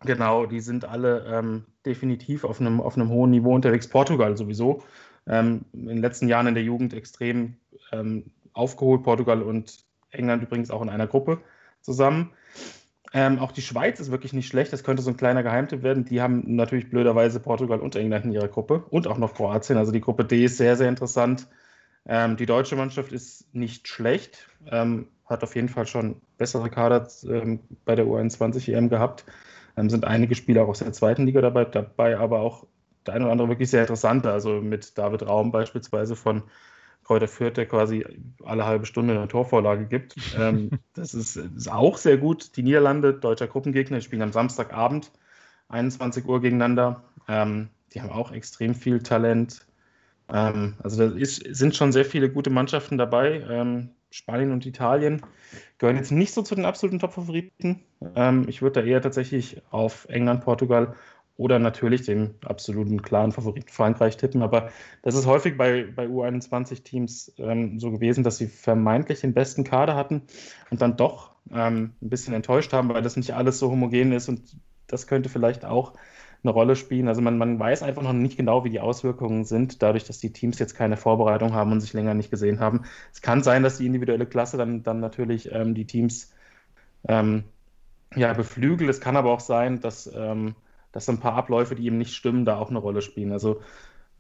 Genau, 0.05 0.47
die 0.47 0.61
sind 0.61 0.85
alle 0.85 1.25
ähm, 1.27 1.65
definitiv 1.87 2.45
auf 2.45 2.61
einem, 2.61 2.81
auf 2.81 2.97
einem 2.97 3.09
hohen 3.09 3.31
Niveau 3.31 3.55
unterwegs. 3.55 3.89
Portugal 3.89 4.37
sowieso 4.37 4.83
ähm, 5.27 5.65
in 5.73 5.87
den 5.87 5.99
letzten 5.99 6.29
Jahren 6.29 6.47
in 6.47 6.55
der 6.55 6.65
Jugend 6.65 6.95
extrem 6.95 7.57
ähm, 7.93 8.31
aufgeholt. 8.53 9.03
Portugal 9.03 9.43
und 9.43 9.85
England 10.11 10.43
übrigens 10.43 10.71
auch 10.71 10.83
in 10.83 10.89
einer 10.89 11.07
Gruppe 11.07 11.41
zusammen. 11.81 12.33
Ähm, 13.13 13.39
auch 13.39 13.53
die 13.53 13.63
Schweiz 13.63 14.01
ist 14.01 14.11
wirklich 14.11 14.33
nicht 14.33 14.49
schlecht. 14.49 14.73
Das 14.73 14.83
könnte 14.83 15.03
so 15.03 15.11
ein 15.11 15.17
kleiner 15.17 15.45
Geheimtipp 15.45 15.85
werden. 15.85 16.05
Die 16.05 16.21
haben 16.21 16.57
natürlich 16.57 16.91
blöderweise 16.91 17.39
Portugal 17.39 17.81
und 17.81 17.95
England 17.95 18.25
in 18.25 18.33
ihrer 18.33 18.49
Gruppe 18.49 18.85
und 18.91 19.07
auch 19.07 19.19
noch 19.19 19.35
Kroatien. 19.35 19.79
Also 19.79 19.93
die 19.93 20.01
Gruppe 20.01 20.25
D 20.25 20.45
ist 20.45 20.57
sehr, 20.57 20.77
sehr 20.77 20.89
interessant. 20.89 21.47
Ähm, 22.07 22.37
die 22.37 22.47
deutsche 22.47 22.75
Mannschaft 22.75 23.13
ist 23.13 23.55
nicht 23.55 23.87
schlecht. 23.87 24.49
Ähm, 24.67 25.07
hat 25.27 25.43
auf 25.43 25.55
jeden 25.55 25.69
Fall 25.69 25.87
schon 25.87 26.21
bessere 26.39 26.69
Kader 26.71 27.09
ähm, 27.29 27.61
bei 27.85 27.95
der 27.95 28.05
U21 28.05 28.73
EM 28.73 28.89
gehabt. 28.89 29.25
Ähm, 29.77 29.89
sind 29.89 30.05
einige 30.05 30.35
Spieler 30.35 30.65
auch 30.65 30.69
aus 30.69 30.81
der 30.81 30.93
zweiten 30.93 31.25
Liga 31.25 31.41
dabei, 31.41 31.65
dabei, 31.65 32.19
aber 32.19 32.41
auch 32.41 32.67
der 33.07 33.15
eine 33.15 33.25
oder 33.25 33.33
andere 33.33 33.49
wirklich 33.49 33.71
sehr 33.71 33.83
interessante. 33.83 34.31
Also 34.31 34.61
mit 34.61 34.97
David 34.99 35.27
Raum 35.27 35.53
beispielsweise 35.53 36.17
von 36.17 36.43
Kräuter 37.05 37.29
Fürth, 37.29 37.57
der 37.57 37.67
quasi 37.67 38.05
alle 38.45 38.65
halbe 38.65 38.87
Stunde 38.87 39.15
eine 39.15 39.29
Torvorlage 39.29 39.87
gibt. 39.87 40.17
Ähm, 40.39 40.71
das 40.95 41.15
ist, 41.15 41.37
ist, 41.37 41.71
auch 41.71 41.99
sehr 41.99 42.17
gut. 42.17 42.57
Die 42.57 42.63
Niederlande, 42.63 43.15
deutscher 43.15 43.47
Gruppengegner, 43.47 43.99
die 43.99 44.05
spielen 44.05 44.23
am 44.23 44.33
Samstagabend 44.33 45.13
21 45.69 46.25
Uhr 46.25 46.41
gegeneinander. 46.41 47.05
Ähm, 47.29 47.69
die 47.93 48.01
haben 48.01 48.11
auch 48.11 48.33
extrem 48.33 48.75
viel 48.75 49.03
Talent. 49.03 49.67
Ähm, 50.33 50.75
also 50.83 51.09
da 51.09 51.17
ist, 51.17 51.45
sind 51.55 51.77
schon 51.77 51.93
sehr 51.93 52.05
viele 52.05 52.31
gute 52.31 52.51
Mannschaften 52.51 52.97
dabei. 52.99 53.45
Ähm, 53.49 53.91
Spanien 54.11 54.53
und 54.53 54.65
Italien 54.65 55.23
gehören 55.79 55.97
jetzt 55.97 56.13
nicht 56.13 56.33
so 56.33 56.43
zu 56.43 56.55
den 56.55 56.65
absoluten 56.65 57.01
Top-Favoriten. 57.01 57.83
Ähm, 58.15 58.47
ich 58.49 58.63
würde 58.63 58.81
da 58.81 58.87
eher 58.87 59.03
tatsächlich 59.03 59.61
auf 59.71 60.07
England, 60.09 60.45
Portugal 60.45 60.95
oder 61.37 61.59
natürlich 61.59 62.03
dem 62.03 62.35
absoluten 62.45 63.03
klaren 63.03 63.33
Favoriten 63.33 63.69
Frankreich 63.69 64.17
tippen. 64.17 64.43
Aber 64.43 64.71
das 65.03 65.15
ist 65.15 65.27
häufig 65.27 65.57
bei, 65.57 65.85
bei 65.85 66.07
U21-Teams 66.07 67.35
ähm, 67.39 67.81
so 67.81 67.91
gewesen, 67.91 68.23
dass 68.23 68.39
sie 68.39 68.47
vermeintlich 68.47 69.21
den 69.21 69.35
besten 69.35 69.65
Kader 69.65 69.97
hatten 69.97 70.23
und 70.71 70.81
dann 70.81 70.97
doch 70.97 71.33
ähm, 71.53 71.95
ein 72.01 72.09
bisschen 72.09 72.35
enttäuscht 72.35 72.73
haben, 72.73 72.89
weil 72.89 73.03
das 73.03 73.17
nicht 73.17 73.35
alles 73.35 73.59
so 73.59 73.71
homogen 73.71 74.13
ist 74.13 74.29
und 74.29 74.57
das 74.87 75.07
könnte 75.07 75.29
vielleicht 75.29 75.65
auch 75.65 75.95
eine 76.45 76.53
Rolle 76.53 76.77
spielen. 76.77 77.09
Also 77.09 77.21
man, 77.21 77.39
man 77.39 77.59
weiß 77.59 77.83
einfach 77.83 78.03
noch 78.03 78.13
nicht 78.13 78.37
genau, 78.37 78.65
wie 78.65 78.71
die 78.71 78.81
Auswirkungen 78.81 79.45
sind, 79.45 79.83
dadurch, 79.83 80.05
dass 80.05 80.19
die 80.19 80.33
Teams 80.33 80.59
jetzt 80.59 80.75
keine 80.75 80.97
Vorbereitung 80.97 81.55
haben 81.55 81.73
und 81.73 81.81
sich 81.81 81.95
länger 81.95 82.15
nicht 82.15 82.31
gesehen 82.31 82.61
haben. 82.61 82.83
Es 83.13 83.23
kann 83.23 83.43
sein, 83.43 83.63
dass 83.63 83.79
die 83.79 83.87
individuelle 83.87 84.27
Klasse 84.27 84.57
dann, 84.57 84.83
dann 84.83 85.01
natürlich 85.01 85.51
ähm, 85.53 85.75
die 85.75 85.87
Teams 85.87 86.33
ähm, 87.09 87.45
ja, 88.15 88.33
beflügelt. 88.35 88.91
Es 88.91 89.01
kann 89.01 89.17
aber 89.17 89.33
auch 89.33 89.41
sein, 89.41 89.81
dass 89.81 90.11
ähm, 90.15 90.55
dass 90.95 91.09
ein 91.09 91.19
paar 91.19 91.35
Abläufe, 91.35 91.75
die 91.75 91.87
eben 91.87 91.99
nicht 91.99 92.15
stimmen, 92.15 92.45
da 92.45 92.57
auch 92.57 92.71
eine 92.71 92.79
Rolle 92.79 93.03
spielen. 93.03 93.33
Also 93.33 93.61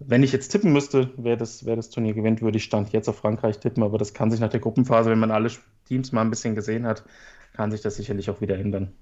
wenn 0.00 0.24
ich 0.24 0.32
jetzt 0.32 0.48
tippen 0.48 0.72
müsste, 0.72 1.10
wer 1.16 1.36
das, 1.36 1.64
wer 1.64 1.76
das 1.76 1.88
Turnier 1.88 2.14
gewinnt, 2.14 2.42
würde 2.42 2.56
ich 2.58 2.64
Stand 2.64 2.92
jetzt 2.92 3.08
auf 3.08 3.16
Frankreich 3.16 3.60
tippen, 3.60 3.84
aber 3.84 3.96
das 3.96 4.12
kann 4.12 4.32
sich 4.32 4.40
nach 4.40 4.50
der 4.50 4.58
Gruppenphase, 4.58 5.08
wenn 5.08 5.20
man 5.20 5.30
alle 5.30 5.50
Teams 5.86 6.10
mal 6.10 6.22
ein 6.22 6.30
bisschen 6.30 6.56
gesehen 6.56 6.84
hat, 6.84 7.04
kann 7.52 7.70
sich 7.70 7.80
das 7.80 7.94
sicherlich 7.94 8.28
auch 8.28 8.40
wieder 8.40 8.58
ändern. 8.58 8.92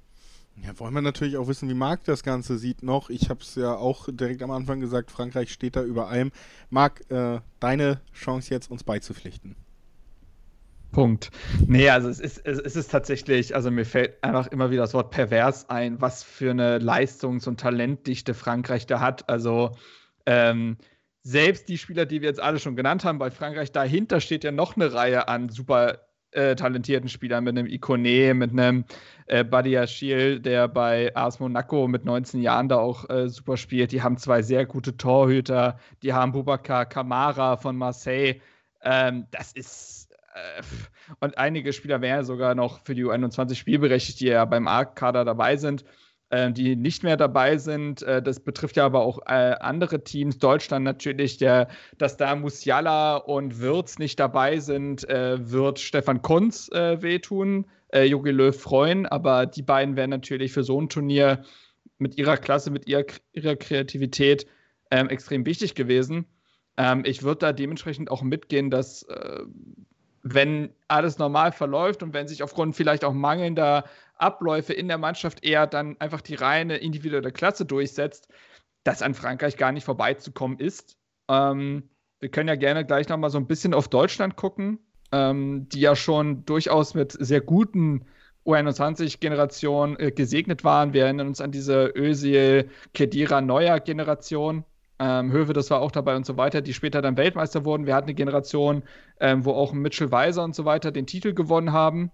Ja, 0.62 0.78
wollen 0.78 0.92
wir 0.92 1.00
natürlich 1.00 1.38
auch 1.38 1.48
wissen, 1.48 1.70
wie 1.70 1.74
Marc 1.74 2.04
das 2.04 2.22
Ganze 2.22 2.58
sieht 2.58 2.82
noch. 2.82 3.08
Ich 3.08 3.30
habe 3.30 3.40
es 3.40 3.54
ja 3.54 3.74
auch 3.74 4.06
direkt 4.12 4.42
am 4.42 4.50
Anfang 4.50 4.80
gesagt, 4.80 5.10
Frankreich 5.10 5.50
steht 5.50 5.76
da 5.76 5.82
über 5.82 6.08
allem. 6.08 6.30
Marc, 6.68 7.10
äh, 7.10 7.40
deine 7.58 8.02
Chance 8.12 8.52
jetzt, 8.52 8.70
uns 8.70 8.84
beizupflichten. 8.84 9.56
Punkt. 10.92 11.30
Nee, 11.66 11.88
also 11.88 12.08
es 12.08 12.20
ist, 12.20 12.46
es 12.46 12.76
ist 12.76 12.90
tatsächlich, 12.90 13.54
also 13.54 13.70
mir 13.70 13.84
fällt 13.84 14.22
einfach 14.22 14.46
immer 14.48 14.70
wieder 14.70 14.82
das 14.82 14.94
Wort 14.94 15.10
pervers 15.10 15.68
ein, 15.68 16.00
was 16.00 16.22
für 16.22 16.50
eine 16.50 16.78
Leistungs- 16.78 17.48
und 17.48 17.58
Talentdichte 17.58 18.34
Frankreich 18.34 18.86
da 18.86 19.00
hat. 19.00 19.28
Also 19.28 19.76
ähm, 20.26 20.76
selbst 21.22 21.68
die 21.68 21.78
Spieler, 21.78 22.06
die 22.06 22.20
wir 22.20 22.28
jetzt 22.28 22.40
alle 22.40 22.58
schon 22.58 22.76
genannt 22.76 23.04
haben, 23.04 23.18
bei 23.18 23.30
Frankreich 23.30 23.72
dahinter 23.72 24.20
steht 24.20 24.44
ja 24.44 24.52
noch 24.52 24.76
eine 24.76 24.92
Reihe 24.92 25.28
an 25.28 25.48
super 25.48 25.98
äh, 26.32 26.56
talentierten 26.56 27.08
Spielern 27.08 27.44
mit 27.44 27.56
einem 27.56 27.68
Ikoné, 27.68 28.34
mit 28.34 28.52
einem 28.52 28.84
äh, 29.26 29.44
Badiachil, 29.44 30.40
der 30.40 30.66
bei 30.68 31.14
AS 31.14 31.40
Monaco 31.40 31.88
mit 31.88 32.04
19 32.04 32.40
Jahren 32.40 32.68
da 32.68 32.78
auch 32.78 33.08
äh, 33.10 33.28
super 33.28 33.56
spielt. 33.56 33.92
Die 33.92 34.02
haben 34.02 34.16
zwei 34.16 34.42
sehr 34.42 34.66
gute 34.66 34.96
Torhüter. 34.96 35.78
Die 36.02 36.12
haben 36.12 36.32
Boubacar 36.32 36.86
Kamara 36.86 37.56
von 37.56 37.76
Marseille. 37.76 38.40
Ähm, 38.82 39.26
das 39.30 39.52
ist 39.52 40.01
und 41.20 41.36
einige 41.38 41.72
Spieler 41.72 42.00
wären 42.00 42.24
sogar 42.24 42.54
noch 42.54 42.80
für 42.84 42.94
die 42.94 43.04
U21 43.04 43.54
spielberechtigt, 43.54 44.20
die 44.20 44.26
ja 44.26 44.44
beim 44.44 44.66
A-Kader 44.66 45.24
dabei 45.24 45.56
sind, 45.56 45.84
äh, 46.30 46.50
die 46.50 46.76
nicht 46.76 47.02
mehr 47.02 47.16
dabei 47.16 47.58
sind. 47.58 48.02
Äh, 48.02 48.22
das 48.22 48.40
betrifft 48.40 48.76
ja 48.76 48.86
aber 48.86 49.02
auch 49.02 49.18
andere 49.26 50.04
Teams. 50.04 50.38
Deutschland 50.38 50.84
natürlich, 50.84 51.36
der, 51.38 51.68
dass 51.98 52.16
da 52.16 52.34
Musiala 52.34 53.16
und 53.16 53.60
Wirtz 53.60 53.98
nicht 53.98 54.18
dabei 54.18 54.58
sind, 54.58 55.02
wird 55.02 55.78
Stefan 55.78 56.22
Kunz 56.22 56.70
wehtun, 56.70 57.66
Jogi 57.94 58.30
Löw 58.30 58.58
freuen, 58.58 59.06
aber 59.06 59.46
die 59.46 59.62
beiden 59.62 59.96
wären 59.96 60.10
natürlich 60.10 60.52
für 60.52 60.64
so 60.64 60.80
ein 60.80 60.88
Turnier 60.88 61.42
mit 61.98 62.18
ihrer 62.18 62.36
Klasse, 62.36 62.70
mit 62.70 62.88
ihrer, 62.88 63.04
ihrer 63.32 63.56
Kreativität 63.56 64.46
ähm, 64.90 65.08
extrem 65.08 65.46
wichtig 65.46 65.74
gewesen. 65.74 66.26
Ähm, 66.76 67.02
ich 67.06 67.22
würde 67.22 67.38
da 67.38 67.52
dementsprechend 67.52 68.10
auch 68.10 68.22
mitgehen, 68.22 68.70
dass 68.70 69.04
äh, 69.04 69.42
wenn 70.22 70.70
alles 70.88 71.18
normal 71.18 71.52
verläuft 71.52 72.02
und 72.02 72.14
wenn 72.14 72.28
sich 72.28 72.42
aufgrund 72.42 72.76
vielleicht 72.76 73.04
auch 73.04 73.12
mangelnder 73.12 73.84
Abläufe 74.16 74.72
in 74.72 74.88
der 74.88 74.98
Mannschaft 74.98 75.44
eher 75.44 75.66
dann 75.66 76.00
einfach 76.00 76.20
die 76.20 76.36
reine 76.36 76.76
individuelle 76.76 77.32
Klasse 77.32 77.64
durchsetzt, 77.64 78.28
dass 78.84 79.02
an 79.02 79.14
Frankreich 79.14 79.56
gar 79.56 79.72
nicht 79.72 79.84
vorbeizukommen 79.84 80.58
ist. 80.58 80.96
Ähm, 81.28 81.90
wir 82.20 82.28
können 82.30 82.48
ja 82.48 82.54
gerne 82.54 82.84
gleich 82.86 83.08
nochmal 83.08 83.30
so 83.30 83.38
ein 83.38 83.48
bisschen 83.48 83.74
auf 83.74 83.88
Deutschland 83.88 84.36
gucken, 84.36 84.78
ähm, 85.10 85.68
die 85.68 85.80
ja 85.80 85.96
schon 85.96 86.44
durchaus 86.44 86.94
mit 86.94 87.12
sehr 87.18 87.40
guten 87.40 88.06
U21-Generationen 88.46 89.98
äh, 89.98 90.12
gesegnet 90.12 90.62
waren. 90.62 90.92
Wir 90.92 91.04
erinnern 91.04 91.28
uns 91.28 91.40
an 91.40 91.50
diese 91.50 91.92
Özil, 91.96 92.70
Kedira, 92.94 93.40
Neuer-Generation 93.40 94.64
ähm, 95.02 95.32
Höwe, 95.32 95.52
das 95.52 95.68
war 95.70 95.80
auch 95.80 95.90
dabei 95.90 96.14
und 96.14 96.24
so 96.24 96.36
weiter, 96.36 96.60
die 96.60 96.72
später 96.72 97.02
dann 97.02 97.16
Weltmeister 97.16 97.64
wurden. 97.64 97.86
Wir 97.86 97.96
hatten 97.96 98.06
eine 98.06 98.14
Generation, 98.14 98.84
ähm, 99.18 99.44
wo 99.44 99.52
auch 99.52 99.72
Mitchell 99.72 100.12
Weiser 100.12 100.44
und 100.44 100.54
so 100.54 100.64
weiter 100.64 100.92
den 100.92 101.08
Titel 101.08 101.34
gewonnen 101.34 101.72
haben. 101.72 102.12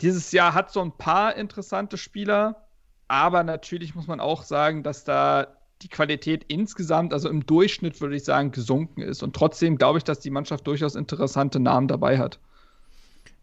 Dieses 0.00 0.30
Jahr 0.30 0.54
hat 0.54 0.70
so 0.70 0.80
ein 0.80 0.92
paar 0.92 1.34
interessante 1.34 1.98
Spieler, 1.98 2.68
aber 3.08 3.42
natürlich 3.42 3.96
muss 3.96 4.06
man 4.06 4.20
auch 4.20 4.44
sagen, 4.44 4.84
dass 4.84 5.02
da 5.02 5.48
die 5.82 5.88
Qualität 5.88 6.44
insgesamt, 6.46 7.12
also 7.12 7.28
im 7.28 7.44
Durchschnitt 7.44 8.00
würde 8.00 8.14
ich 8.14 8.24
sagen, 8.24 8.52
gesunken 8.52 9.02
ist. 9.02 9.24
Und 9.24 9.34
trotzdem 9.34 9.76
glaube 9.76 9.98
ich, 9.98 10.04
dass 10.04 10.20
die 10.20 10.30
Mannschaft 10.30 10.66
durchaus 10.68 10.94
interessante 10.94 11.58
Namen 11.58 11.88
dabei 11.88 12.18
hat. 12.18 12.38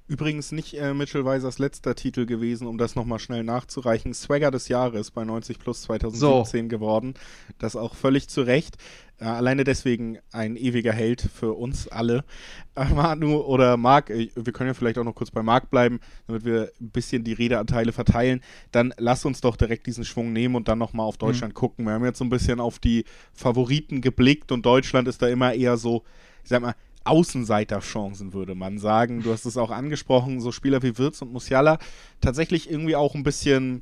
Übrigens 0.07 0.53
nicht 0.53 0.73
äh, 0.73 0.93
Mitchell 0.93 1.25
Weisers 1.25 1.59
letzter 1.59 1.93
Titel 1.93 2.25
gewesen, 2.25 2.65
um 2.65 2.77
das 2.77 2.95
nochmal 2.95 3.19
schnell 3.19 3.43
nachzureichen. 3.43 4.13
Swagger 4.13 4.51
des 4.51 4.69
Jahres 4.69 5.11
bei 5.11 5.25
90 5.25 5.59
Plus 5.59 5.81
2017 5.81 6.65
so. 6.65 6.67
geworden. 6.69 7.15
Das 7.59 7.75
auch 7.75 7.93
völlig 7.93 8.29
zu 8.29 8.41
Recht. 8.41 8.77
Äh, 9.19 9.25
alleine 9.25 9.65
deswegen 9.65 10.19
ein 10.31 10.55
ewiger 10.55 10.93
Held 10.93 11.21
für 11.21 11.53
uns 11.53 11.89
alle. 11.89 12.23
Äh, 12.75 12.85
Manu 12.85 13.37
oder 13.39 13.75
Marc, 13.75 14.09
äh, 14.09 14.29
wir 14.35 14.53
können 14.53 14.69
ja 14.69 14.73
vielleicht 14.75 14.97
auch 14.97 15.03
noch 15.03 15.15
kurz 15.15 15.31
bei 15.31 15.43
Marc 15.43 15.69
bleiben, 15.71 15.99
damit 16.27 16.45
wir 16.45 16.71
ein 16.79 16.91
bisschen 16.91 17.25
die 17.25 17.33
Redeanteile 17.33 17.91
verteilen. 17.91 18.41
Dann 18.71 18.93
lass 18.97 19.25
uns 19.25 19.41
doch 19.41 19.57
direkt 19.57 19.87
diesen 19.87 20.05
Schwung 20.05 20.31
nehmen 20.31 20.55
und 20.55 20.69
dann 20.69 20.77
nochmal 20.77 21.05
auf 21.05 21.17
Deutschland 21.17 21.53
mhm. 21.53 21.57
gucken. 21.57 21.85
Wir 21.85 21.93
haben 21.93 22.05
jetzt 22.05 22.19
so 22.19 22.25
ein 22.25 22.29
bisschen 22.29 22.61
auf 22.61 22.79
die 22.79 23.03
Favoriten 23.33 23.99
geblickt 23.99 24.53
und 24.53 24.65
Deutschland 24.65 25.07
ist 25.09 25.21
da 25.21 25.27
immer 25.27 25.53
eher 25.53 25.75
so, 25.75 26.03
ich 26.43 26.49
sag 26.49 26.61
mal, 26.61 26.75
Außenseiterchancen, 27.07 28.33
würde 28.33 28.55
man 28.55 28.77
sagen. 28.77 29.23
Du 29.23 29.31
hast 29.31 29.45
es 29.45 29.57
auch 29.57 29.71
angesprochen, 29.71 30.41
so 30.41 30.51
Spieler 30.51 30.83
wie 30.83 30.97
Wirtz 30.97 31.21
und 31.21 31.31
Musiala 31.31 31.79
tatsächlich 32.21 32.69
irgendwie 32.69 32.95
auch 32.95 33.15
ein 33.15 33.23
bisschen 33.23 33.81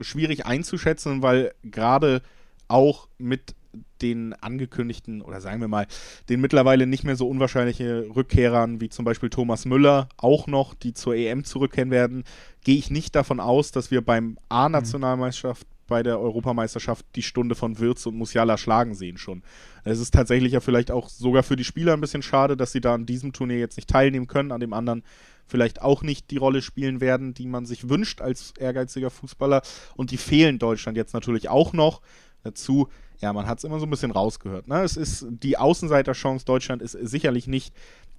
schwierig 0.00 0.46
einzuschätzen, 0.46 1.22
weil 1.22 1.54
gerade 1.62 2.22
auch 2.68 3.08
mit 3.18 3.54
den 4.02 4.34
angekündigten 4.34 5.22
oder 5.22 5.40
sagen 5.40 5.60
wir 5.60 5.68
mal 5.68 5.86
den 6.28 6.40
mittlerweile 6.40 6.86
nicht 6.86 7.04
mehr 7.04 7.16
so 7.16 7.28
unwahrscheinliche 7.28 8.06
Rückkehrern 8.14 8.80
wie 8.80 8.88
zum 8.88 9.04
Beispiel 9.04 9.30
Thomas 9.30 9.64
Müller 9.64 10.08
auch 10.16 10.46
noch, 10.46 10.74
die 10.74 10.92
zur 10.92 11.16
EM 11.16 11.44
zurückkehren 11.44 11.90
werden, 11.90 12.24
gehe 12.62 12.76
ich 12.76 12.90
nicht 12.90 13.16
davon 13.16 13.40
aus, 13.40 13.72
dass 13.72 13.90
wir 13.90 14.04
beim 14.04 14.38
A-Nationalmeisterschaft 14.48 15.66
bei 15.86 16.02
der 16.02 16.20
Europameisterschaft 16.20 17.04
die 17.14 17.22
Stunde 17.22 17.54
von 17.54 17.78
Wirtz 17.78 18.06
und 18.06 18.16
Musiala 18.16 18.56
schlagen 18.58 18.94
sehen 18.94 19.18
schon. 19.18 19.42
Es 19.84 20.00
ist 20.00 20.14
tatsächlich 20.14 20.52
ja 20.52 20.60
vielleicht 20.60 20.90
auch 20.90 21.08
sogar 21.08 21.42
für 21.42 21.56
die 21.56 21.64
Spieler 21.64 21.92
ein 21.92 22.00
bisschen 22.00 22.22
schade, 22.22 22.56
dass 22.56 22.72
sie 22.72 22.80
da 22.80 22.94
an 22.94 23.06
diesem 23.06 23.32
Turnier 23.32 23.58
jetzt 23.58 23.76
nicht 23.76 23.90
teilnehmen 23.90 24.26
können, 24.26 24.52
an 24.52 24.60
dem 24.60 24.72
anderen 24.72 25.02
vielleicht 25.46 25.82
auch 25.82 26.02
nicht 26.02 26.30
die 26.30 26.38
Rolle 26.38 26.62
spielen 26.62 27.00
werden, 27.00 27.34
die 27.34 27.46
man 27.46 27.66
sich 27.66 27.88
wünscht 27.88 28.20
als 28.22 28.54
ehrgeiziger 28.58 29.10
Fußballer. 29.10 29.62
Und 29.94 30.10
die 30.10 30.16
fehlen 30.16 30.58
Deutschland 30.58 30.96
jetzt 30.96 31.12
natürlich 31.12 31.48
auch 31.48 31.72
noch. 31.72 32.00
Dazu 32.42 32.88
ja, 33.20 33.32
man 33.32 33.46
hat 33.46 33.58
es 33.58 33.64
immer 33.64 33.78
so 33.78 33.86
ein 33.86 33.90
bisschen 33.90 34.10
rausgehört. 34.10 34.68
Ne? 34.68 34.82
Es 34.82 34.96
ist 34.96 35.26
die 35.28 35.56
Außenseiterchance. 35.56 36.44
Deutschland 36.44 36.82
ist 36.82 36.92
sicherlich 36.92 37.46
nicht 37.46 37.74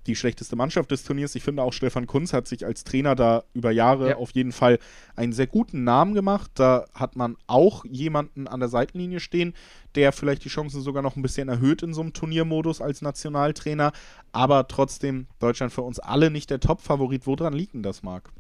die 0.08 0.16
schlechteste 0.16 0.56
Mannschaft 0.56 0.91
des 0.91 1.03
Turniers. 1.03 1.36
Ich 1.36 1.43
finde 1.43 1.64
auch 1.64 1.74
Stefan 1.74 2.08
Kunz 2.08 2.34
hat 2.34 2.47
sich 2.47 2.66
als 2.66 2.84
Trainer 2.84 3.16
da 3.16 3.43
über 3.53 3.72
Jahre 3.72 4.10
ja. 4.10 4.16
auf 4.18 4.32
jeden 4.32 4.51
Fall 4.51 4.80
einen 5.16 5.34
sehr 5.34 5.47
guten 5.47 5.84
Namen 5.84 6.14
gemacht. 6.14 6.51
Da 6.56 6.86
hat 6.93 7.16
man 7.16 7.38
auch 7.47 7.86
jemanden 7.86 8.47
an 8.47 8.60
der 8.60 8.70
Seitenlinie 8.70 9.20
stehen, 9.20 9.53
der 9.95 10.12
vielleicht 10.12 10.45
die 10.45 10.49
Chancen 10.49 10.82
sogar 10.82 11.01
noch 11.01 11.16
ein 11.16 11.22
bisschen 11.22 11.49
erhöht 11.49 11.84
in 11.84 11.93
so 11.93 12.01
einem 12.01 12.14
Turniermodus 12.14 12.82
als 12.82 13.01
Nationaltrainer. 13.01 13.91
Aber 14.32 14.68
trotzdem 14.68 15.28
Deutschland 15.39 15.74
für 15.74 15.82
uns 15.82 15.99
alle 15.99 16.30
nicht 16.30 16.49
der 16.49 16.60
Top-Favorit. 16.60 17.26
Woran 17.26 17.53
liegt 17.53 17.74
denn 17.74 17.84
das, 17.84 18.03
Marc? 18.03 18.32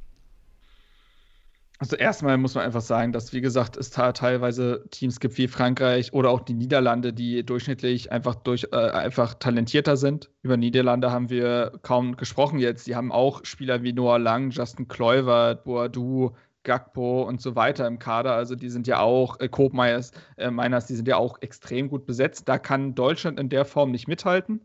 Also 1.77 1.97
erstmal 1.97 2.37
muss 2.37 2.55
man 2.55 2.63
einfach 2.63 2.81
sagen, 2.81 3.11
dass, 3.11 3.33
wie 3.33 3.41
gesagt, 3.41 3.75
es 3.75 3.89
teilweise 3.89 4.85
Teams 4.91 5.19
gibt 5.19 5.37
wie 5.37 5.47
Frankreich 5.49 6.13
oder 6.13 6.29
auch 6.29 6.39
die 6.39 6.53
Niederlande, 6.53 7.11
die 7.11 7.45
durchschnittlich 7.45 8.11
einfach 8.13 8.35
durch 8.35 8.67
äh, 8.71 8.75
einfach 8.77 9.33
talentierter 9.33 9.97
sind. 9.97 10.29
Über 10.41 10.55
Niederlande 10.55 11.11
haben 11.11 11.29
wir 11.29 11.73
kaum 11.81 12.15
gesprochen 12.15 12.59
jetzt. 12.59 12.87
Die 12.87 12.95
haben 12.95 13.11
auch 13.11 13.43
Spieler 13.43 13.83
wie 13.83 13.91
Noah 13.91 14.19
Lang, 14.19 14.51
Justin 14.51 14.87
Kluivert, 14.87 15.65
Boadu, 15.65 16.31
Gakpo 16.63 17.23
und 17.23 17.41
so 17.41 17.55
weiter 17.55 17.87
im 17.87 17.99
Kader. 17.99 18.33
Also 18.33 18.55
die 18.55 18.69
sind 18.69 18.87
ja 18.87 18.99
auch, 18.99 19.39
äh, 19.41 19.49
Kopmeyers, 19.49 20.11
äh, 20.37 20.51
Meiners, 20.51 20.87
die 20.87 20.95
sind 20.95 21.07
ja 21.07 21.17
auch 21.17 21.41
extrem 21.41 21.89
gut 21.89 22.05
besetzt. 22.05 22.47
Da 22.47 22.57
kann 22.57 22.95
Deutschland 22.95 23.39
in 23.39 23.49
der 23.49 23.65
Form 23.65 23.91
nicht 23.91 24.07
mithalten. 24.07 24.61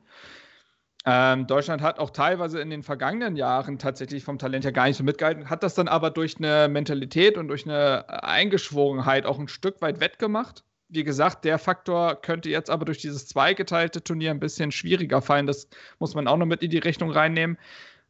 Ähm, 1.06 1.46
Deutschland 1.46 1.80
hat 1.80 1.98
auch 1.98 2.10
teilweise 2.10 2.60
in 2.60 2.68
den 2.68 2.82
vergangenen 2.82 3.34
Jahren 3.36 3.78
tatsächlich 3.78 4.22
vom 4.22 4.38
Talent 4.38 4.64
her 4.64 4.72
gar 4.72 4.86
nicht 4.86 4.98
so 4.98 5.04
mitgehalten, 5.04 5.48
hat 5.48 5.62
das 5.62 5.74
dann 5.74 5.88
aber 5.88 6.10
durch 6.10 6.36
eine 6.36 6.68
Mentalität 6.68 7.38
und 7.38 7.48
durch 7.48 7.64
eine 7.64 8.06
Eingeschworenheit 8.22 9.24
auch 9.24 9.38
ein 9.38 9.48
Stück 9.48 9.80
weit 9.80 10.00
wettgemacht. 10.00 10.62
Wie 10.88 11.04
gesagt, 11.04 11.44
der 11.44 11.58
Faktor 11.58 12.20
könnte 12.20 12.50
jetzt 12.50 12.68
aber 12.68 12.84
durch 12.84 12.98
dieses 12.98 13.26
zweigeteilte 13.26 14.02
Turnier 14.02 14.30
ein 14.30 14.40
bisschen 14.40 14.72
schwieriger 14.72 15.22
fallen. 15.22 15.46
Das 15.46 15.68
muss 16.00 16.14
man 16.14 16.26
auch 16.26 16.36
noch 16.36 16.46
mit 16.46 16.62
in 16.62 16.70
die 16.70 16.78
Rechnung 16.78 17.12
reinnehmen. 17.12 17.56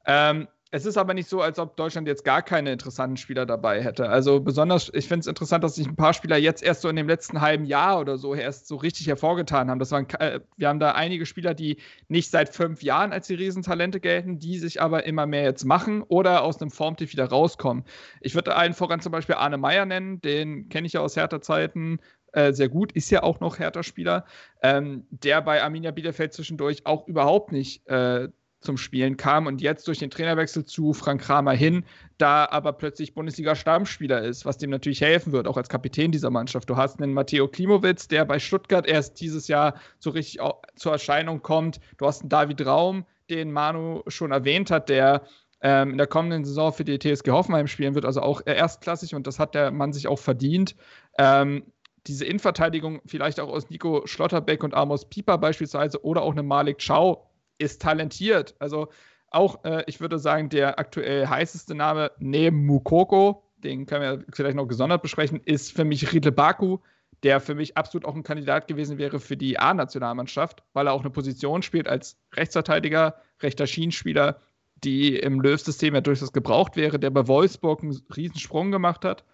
Ähm, 0.07 0.49
es 0.73 0.87
ist 0.87 0.97
aber 0.97 1.15
nicht 1.15 1.29
so, 1.29 1.41
als 1.41 1.59
ob 1.59 1.77
Deutschland 1.77 2.07
jetzt 2.07 2.25
gar 2.25 2.43
keine 2.43 2.73
interessanten 2.73 3.17
Spieler 3.17 3.45
dabei 3.45 3.83
hätte. 3.83 4.09
Also 4.09 4.39
besonders, 4.39 4.91
ich 4.95 5.09
finde 5.09 5.21
es 5.21 5.27
interessant, 5.27 5.65
dass 5.65 5.75
sich 5.75 5.89
ein 5.89 5.97
paar 5.97 6.15
Spieler 6.15 6.37
jetzt 6.37 6.63
erst 6.63 6.83
so 6.83 6.89
in 6.89 6.95
dem 6.95 7.09
letzten 7.09 7.41
halben 7.41 7.65
Jahr 7.65 7.99
oder 7.99 8.19
so 8.19 8.35
erst 8.35 8.69
so 8.69 8.77
richtig 8.77 9.09
hervorgetan 9.09 9.69
haben. 9.69 9.81
Das 9.81 9.91
waren, 9.91 10.09
äh, 10.21 10.39
wir 10.57 10.69
haben 10.69 10.79
da 10.79 10.93
einige 10.93 11.27
Spieler, 11.27 11.55
die 11.55 11.79
nicht 12.07 12.31
seit 12.31 12.55
fünf 12.55 12.85
Jahren 12.85 13.13
als 13.13 13.27
die 13.27 13.35
Riesentalente 13.35 13.99
gelten, 13.99 14.39
die 14.39 14.59
sich 14.59 14.81
aber 14.81 15.05
immer 15.07 15.27
mehr 15.27 15.43
jetzt 15.43 15.65
machen 15.65 16.03
oder 16.03 16.43
aus 16.43 16.61
einem 16.61 16.71
Formtief 16.71 17.13
wieder 17.13 17.27
rauskommen. 17.27 17.85
Ich 18.21 18.37
würde 18.37 18.55
allen 18.55 18.73
voran 18.75 19.01
zum 19.01 19.11
Beispiel 19.11 19.35
Arne 19.35 19.59
Meyer 19.59 19.87
nennen, 19.87 20.21
den 20.21 20.69
kenne 20.69 20.87
ich 20.87 20.93
ja 20.93 21.01
aus 21.01 21.17
härter 21.17 21.41
Zeiten, 21.41 21.99
äh, 22.33 22.53
sehr 22.53 22.69
gut, 22.69 22.93
ist 22.93 23.11
ja 23.11 23.25
auch 23.25 23.41
noch 23.41 23.59
härter 23.59 23.83
Spieler, 23.83 24.25
ähm, 24.63 25.07
der 25.11 25.43
bei 25.43 25.65
Arminia 25.65 25.91
Bielefeld 25.91 26.33
zwischendurch 26.33 26.87
auch 26.87 27.09
überhaupt 27.09 27.51
nicht 27.51 27.85
äh, 27.89 28.29
zum 28.61 28.77
Spielen 28.77 29.17
kam 29.17 29.47
und 29.47 29.61
jetzt 29.61 29.89
durch 29.89 29.99
den 29.99 30.11
Trainerwechsel 30.11 30.65
zu 30.65 30.93
Frank 30.93 31.23
Kramer 31.23 31.53
hin, 31.53 31.85
da 32.19 32.47
aber 32.51 32.73
plötzlich 32.73 33.15
Bundesliga-Stammspieler 33.15 34.23
ist, 34.23 34.45
was 34.45 34.59
dem 34.59 34.71
natürlich 34.71 35.01
helfen 35.01 35.33
wird, 35.33 35.49
auch 35.49 35.57
als 35.57 35.69
Kapitän 35.69 36.13
dieser 36.13 36.31
Mannschaft. 36.31 36.69
Du 36.69 36.77
hast 36.77 37.01
einen 37.01 37.15
Matteo 37.15 37.49
Klimowitz, 37.49 38.09
der 38.09 38.25
bei 38.25 38.39
Stuttgart 38.39 38.87
erst 38.87 39.21
dieses 39.21 39.49
Jahr 39.49 39.75
so 39.99 40.11
richtig 40.11 40.41
zur 40.77 40.93
Erscheinung 40.93 41.43
kommt. 41.43 41.81
Du 41.97 42.07
hast 42.07 42.21
einen 42.21 42.29
David 42.29 42.65
Raum, 42.67 43.07
den 43.31 43.53
Manu 43.53 44.03
schon 44.09 44.33
erwähnt 44.33 44.71
hat, 44.71 44.89
der 44.89 45.23
ähm, 45.63 45.93
in 45.93 45.99
der 45.99 46.07
kommenden 46.07 46.45
Saison 46.45 46.73
für 46.73 46.85
die 46.85 46.99
TSG 46.99 47.31
Hoffenheim 47.31 47.67
spielen 47.67 47.95
wird, 47.95 48.05
also 48.05 48.21
auch 48.21 48.43
erstklassig 48.45 49.15
und 49.15 49.27
das 49.27 49.39
hat 49.39 49.55
der 49.55 49.71
Mann 49.71 49.93
sich 49.93 50.09
auch 50.09 50.19
verdient. 50.19 50.75
Ähm, 51.19 51.65
diese 52.07 52.25
Innenverteidigung 52.25 53.01
vielleicht 53.07 53.41
auch 53.41 53.49
aus 53.49 53.69
Nico 53.69 54.07
Schlotterbeck 54.07 54.65
und 54.65 54.75
Amos 54.75 55.05
Pieper 55.05 55.37
beispielsweise 55.39 56.03
oder 56.03 56.23
auch 56.23 56.33
eine 56.33 56.43
Malik 56.43 56.83
Chow, 56.87 57.19
ist 57.61 57.83
talentiert. 57.83 58.55
Also 58.59 58.89
auch, 59.31 59.65
äh, 59.65 59.85
ich 59.87 60.01
würde 60.01 60.19
sagen, 60.19 60.49
der 60.49 60.79
aktuell 60.79 61.27
heißeste 61.27 61.75
Name 61.75 62.11
neben 62.19 62.67
Mukoko, 62.67 63.45
den 63.59 63.87
können 63.87 64.03
wir 64.03 64.25
vielleicht 64.33 64.57
noch 64.57 64.67
gesondert 64.67 65.03
besprechen, 65.03 65.41
ist 65.45 65.73
für 65.73 65.85
mich 65.85 66.13
Riedle 66.13 66.33
Baku, 66.33 66.79
der 67.23 67.41
für 67.41 67.55
mich 67.55 67.77
absolut 67.77 68.07
auch 68.07 68.15
ein 68.15 68.23
Kandidat 68.23 68.67
gewesen 68.67 68.99
wäre 68.99 69.21
für 69.21 69.37
die 69.37 69.59
A-Nationalmannschaft, 69.59 70.63
weil 70.73 70.87
er 70.87 70.95
auch 70.95 71.03
eine 71.03 71.11
Position 71.11 71.63
spielt 71.63 71.87
als 71.87 72.17
Rechtsverteidiger, 72.35 73.17
rechter 73.43 73.67
Schienenspieler, 73.67 74.41
die 74.83 75.17
im 75.17 75.41
Löw-System 75.41 75.95
ja 75.95 76.01
durchaus 76.01 76.33
gebraucht 76.33 76.77
wäre, 76.77 76.99
der 76.99 77.11
bei 77.11 77.29
Wolfsburg 77.29 77.83
einen 77.83 78.01
Riesensprung 78.17 78.71
gemacht 78.71 79.05
hat. 79.05 79.25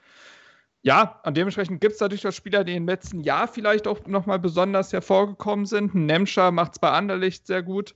Ja, 0.82 1.20
und 1.24 1.36
dementsprechend 1.36 1.80
gibt 1.80 1.94
es 1.94 1.98
da 1.98 2.08
durchaus 2.08 2.36
Spieler, 2.36 2.64
die 2.64 2.74
im 2.74 2.86
letzten 2.86 3.20
Jahr 3.20 3.48
vielleicht 3.48 3.88
auch 3.88 4.06
nochmal 4.06 4.38
besonders 4.38 4.92
hervorgekommen 4.92 5.66
sind. 5.66 5.94
Nemscher 5.94 6.52
macht 6.52 6.74
es 6.74 6.78
bei 6.78 6.90
Anderlicht 6.90 7.46
sehr 7.46 7.62
gut. 7.62 7.94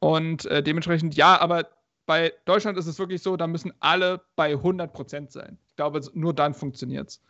Und 0.00 0.46
äh, 0.46 0.62
dementsprechend, 0.62 1.14
ja, 1.14 1.40
aber 1.40 1.68
bei 2.06 2.32
Deutschland 2.44 2.76
ist 2.76 2.86
es 2.86 2.98
wirklich 2.98 3.22
so, 3.22 3.36
da 3.36 3.46
müssen 3.46 3.72
alle 3.78 4.22
bei 4.34 4.52
100 4.52 4.92
Prozent 4.92 5.30
sein. 5.30 5.58
Ich 5.68 5.76
glaube, 5.76 6.00
nur 6.14 6.34
dann 6.34 6.54
funktioniert 6.54 7.08
es. 7.08 7.22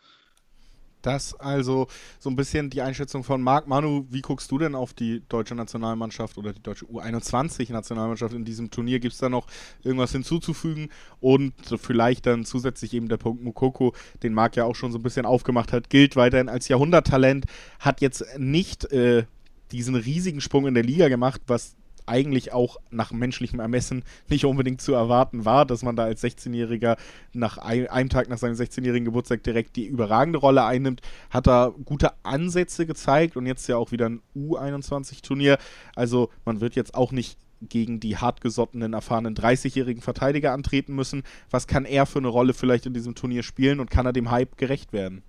Das 1.01 1.33
also 1.39 1.87
so 2.19 2.29
ein 2.29 2.35
bisschen 2.35 2.69
die 2.69 2.81
Einschätzung 2.81 3.23
von 3.23 3.41
Marc. 3.41 3.67
Manu, 3.67 4.05
wie 4.09 4.21
guckst 4.21 4.51
du 4.51 4.57
denn 4.57 4.75
auf 4.75 4.93
die 4.93 5.23
deutsche 5.27 5.55
Nationalmannschaft 5.55 6.37
oder 6.37 6.53
die 6.53 6.61
deutsche 6.61 6.85
U21-Nationalmannschaft 6.85 8.33
in 8.33 8.45
diesem 8.45 8.69
Turnier? 8.69 8.99
Gibt 8.99 9.13
es 9.13 9.19
da 9.19 9.29
noch 9.29 9.47
irgendwas 9.83 10.11
hinzuzufügen? 10.11 10.89
Und 11.19 11.53
vielleicht 11.77 12.25
dann 12.25 12.45
zusätzlich 12.45 12.93
eben 12.93 13.09
der 13.09 13.17
Punkt 13.17 13.43
Mukoko, 13.43 13.93
den 14.23 14.33
Marc 14.33 14.55
ja 14.55 14.65
auch 14.65 14.75
schon 14.75 14.91
so 14.91 14.99
ein 14.99 15.03
bisschen 15.03 15.25
aufgemacht 15.25 15.73
hat, 15.73 15.89
gilt 15.89 16.15
weiterhin 16.15 16.49
als 16.49 16.67
Jahrhunderttalent, 16.67 17.45
hat 17.79 18.01
jetzt 18.01 18.23
nicht 18.37 18.91
äh, 18.91 19.25
diesen 19.71 19.95
riesigen 19.95 20.41
Sprung 20.41 20.67
in 20.67 20.73
der 20.75 20.83
Liga 20.83 21.07
gemacht, 21.07 21.41
was 21.47 21.75
eigentlich 22.05 22.53
auch 22.53 22.77
nach 22.89 23.11
menschlichem 23.11 23.59
Ermessen 23.59 24.03
nicht 24.29 24.45
unbedingt 24.45 24.81
zu 24.81 24.93
erwarten 24.93 25.45
war, 25.45 25.65
dass 25.65 25.83
man 25.83 25.95
da 25.95 26.03
als 26.03 26.23
16-Jähriger 26.23 26.97
nach 27.33 27.57
ein, 27.57 27.87
einem 27.87 28.09
Tag 28.09 28.29
nach 28.29 28.37
seinem 28.37 28.55
16-jährigen 28.55 29.05
Geburtstag 29.05 29.43
direkt 29.43 29.75
die 29.75 29.85
überragende 29.85 30.39
Rolle 30.39 30.63
einnimmt, 30.63 31.01
hat 31.29 31.47
er 31.47 31.73
gute 31.85 32.11
Ansätze 32.23 32.85
gezeigt 32.85 33.37
und 33.37 33.45
jetzt 33.45 33.67
ja 33.67 33.77
auch 33.77 33.91
wieder 33.91 34.09
ein 34.09 34.21
U21-Turnier. 34.35 35.57
Also 35.95 36.29
man 36.45 36.61
wird 36.61 36.75
jetzt 36.75 36.95
auch 36.95 37.11
nicht 37.11 37.37
gegen 37.61 37.99
die 37.99 38.17
hartgesottenen, 38.17 38.93
erfahrenen 38.93 39.35
30-jährigen 39.35 40.01
Verteidiger 40.01 40.51
antreten 40.51 40.95
müssen. 40.95 41.23
Was 41.49 41.67
kann 41.67 41.85
er 41.85 42.05
für 42.05 42.19
eine 42.19 42.27
Rolle 42.27 42.53
vielleicht 42.53 42.85
in 42.85 42.93
diesem 42.93 43.15
Turnier 43.15 43.43
spielen 43.43 43.79
und 43.79 43.91
kann 43.91 44.05
er 44.05 44.13
dem 44.13 44.31
Hype 44.31 44.57
gerecht 44.57 44.93
werden? 44.93 45.21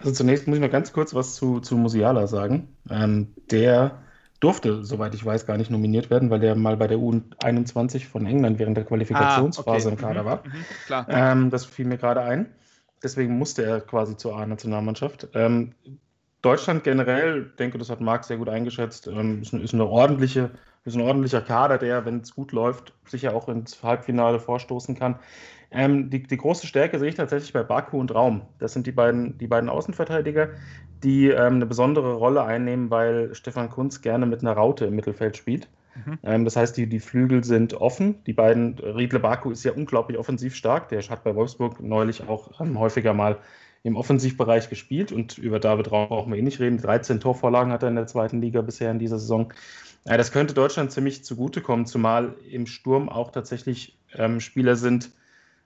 Also 0.00 0.12
zunächst 0.12 0.46
muss 0.46 0.56
ich 0.56 0.60
mal 0.60 0.70
ganz 0.70 0.92
kurz 0.92 1.14
was 1.14 1.34
zu, 1.34 1.60
zu 1.60 1.76
Musiala 1.76 2.26
sagen. 2.26 2.68
Ähm, 2.90 3.28
der 3.50 4.02
durfte, 4.42 4.84
soweit 4.84 5.14
ich 5.14 5.24
weiß, 5.24 5.46
gar 5.46 5.56
nicht 5.56 5.70
nominiert 5.70 6.10
werden, 6.10 6.28
weil 6.28 6.40
der 6.40 6.56
mal 6.56 6.76
bei 6.76 6.88
der 6.88 6.98
U21 6.98 8.06
von 8.06 8.26
England 8.26 8.58
während 8.58 8.76
der 8.76 8.84
Qualifikationsphase 8.84 9.88
ah, 9.88 9.92
okay. 9.92 10.02
im 10.02 10.08
Kader 10.08 10.22
mhm, 10.22 10.26
war. 10.26 10.42
Mhm, 10.44 11.06
ähm, 11.08 11.50
das 11.50 11.64
fiel 11.64 11.86
mir 11.86 11.96
gerade 11.96 12.22
ein. 12.22 12.52
Deswegen 13.02 13.38
musste 13.38 13.64
er 13.64 13.80
quasi 13.80 14.16
zur 14.16 14.36
A-Nationalmannschaft. 14.36 15.28
Ähm, 15.34 15.74
Deutschland 16.42 16.82
generell, 16.82 17.52
denke, 17.58 17.78
das 17.78 17.88
hat 17.88 18.00
Marc 18.00 18.24
sehr 18.24 18.36
gut 18.36 18.48
eingeschätzt, 18.48 19.06
ähm, 19.06 19.42
ist, 19.42 19.52
ist, 19.52 19.74
eine 19.74 19.86
ordentliche, 19.86 20.50
ist 20.84 20.96
ein 20.96 21.02
ordentlicher 21.02 21.40
Kader, 21.40 21.78
der, 21.78 22.04
wenn 22.04 22.20
es 22.20 22.34
gut 22.34 22.50
läuft, 22.50 22.92
sicher 23.06 23.34
auch 23.34 23.48
ins 23.48 23.80
Halbfinale 23.82 24.40
vorstoßen 24.40 24.98
kann. 24.98 25.20
Ähm, 25.72 26.10
die, 26.10 26.22
die, 26.22 26.36
große 26.36 26.66
Stärke 26.66 26.98
sehe 26.98 27.08
ich 27.08 27.14
tatsächlich 27.14 27.52
bei 27.52 27.62
Baku 27.62 27.98
und 27.98 28.14
Raum. 28.14 28.42
Das 28.58 28.72
sind 28.72 28.86
die 28.86 28.92
beiden, 28.92 29.38
die 29.38 29.46
beiden 29.46 29.70
Außenverteidiger, 29.70 30.50
die 31.02 31.28
ähm, 31.28 31.54
eine 31.54 31.66
besondere 31.66 32.14
Rolle 32.14 32.44
einnehmen, 32.44 32.90
weil 32.90 33.34
Stefan 33.34 33.70
Kunz 33.70 34.02
gerne 34.02 34.26
mit 34.26 34.42
einer 34.42 34.52
Raute 34.52 34.86
im 34.86 34.94
Mittelfeld 34.94 35.36
spielt. 35.36 35.68
Mhm. 35.94 36.18
Ähm, 36.22 36.44
das 36.44 36.56
heißt, 36.56 36.76
die, 36.76 36.86
die 36.86 37.00
Flügel 37.00 37.44
sind 37.44 37.74
offen. 37.74 38.22
Die 38.26 38.32
beiden, 38.32 38.78
Riedle 38.78 39.20
Baku 39.20 39.50
ist 39.50 39.64
ja 39.64 39.72
unglaublich 39.72 40.18
offensiv 40.18 40.54
stark. 40.54 40.88
Der 40.88 41.00
hat 41.02 41.24
bei 41.24 41.34
Wolfsburg 41.34 41.80
neulich 41.80 42.28
auch 42.28 42.60
ähm, 42.60 42.78
häufiger 42.78 43.14
mal 43.14 43.38
im 43.84 43.96
Offensivbereich 43.96 44.68
gespielt 44.68 45.10
und 45.10 45.38
über 45.38 45.58
David 45.58 45.90
Raum 45.90 46.08
brauchen 46.08 46.32
wir 46.32 46.38
eh 46.38 46.42
nicht 46.42 46.60
reden. 46.60 46.78
13 46.78 47.18
Torvorlagen 47.18 47.72
hat 47.72 47.82
er 47.82 47.88
in 47.88 47.96
der 47.96 48.06
zweiten 48.06 48.40
Liga 48.40 48.62
bisher 48.62 48.90
in 48.90 49.00
dieser 49.00 49.18
Saison. 49.18 49.52
Ja, 50.04 50.16
das 50.16 50.32
könnte 50.32 50.54
Deutschland 50.54 50.92
ziemlich 50.92 51.24
zugutekommen, 51.24 51.86
zumal 51.86 52.34
im 52.48 52.66
Sturm 52.66 53.08
auch 53.08 53.32
tatsächlich 53.32 53.98
ähm, 54.14 54.40
Spieler 54.40 54.76
sind, 54.76 55.10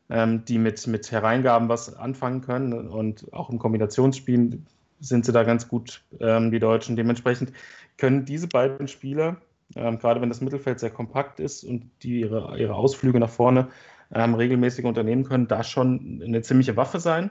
ähm, 0.09 0.45
die 0.45 0.59
mit, 0.59 0.87
mit 0.87 1.11
Hereingaben 1.11 1.69
was 1.69 1.95
anfangen 1.95 2.41
können 2.41 2.89
und 2.89 3.33
auch 3.33 3.51
im 3.51 3.59
Kombinationsspiel 3.59 4.61
sind 5.01 5.25
sie 5.25 5.33
da 5.33 5.43
ganz 5.43 5.69
gut, 5.69 6.03
ähm, 6.21 6.51
die 6.51 6.59
Deutschen. 6.59 6.97
Dementsprechend 6.97 7.53
können 7.99 8.25
diese 8.25 8.49
beiden 8.49 8.89
Spieler, 8.89 9.37
ähm, 9.75 9.99
gerade 9.99 10.21
wenn 10.21 10.29
das 10.29 10.41
Mittelfeld 10.41 10.81
sehr 10.81 10.91
kompakt 10.91 11.41
ist 11.41 11.65
und 11.65 11.91
die 12.03 12.21
ihre, 12.21 12.59
ihre 12.59 12.75
Ausflüge 12.75 13.21
nach 13.21 13.31
vorne 13.31 13.69
ähm, 14.15 14.35
regelmäßig 14.35 14.85
unternehmen 14.85 15.25
können, 15.25 15.49
da 15.49 15.63
schon 15.63 16.23
eine 16.25 16.43
ziemliche 16.43 16.77
Waffe 16.77 17.01
sein. 17.01 17.31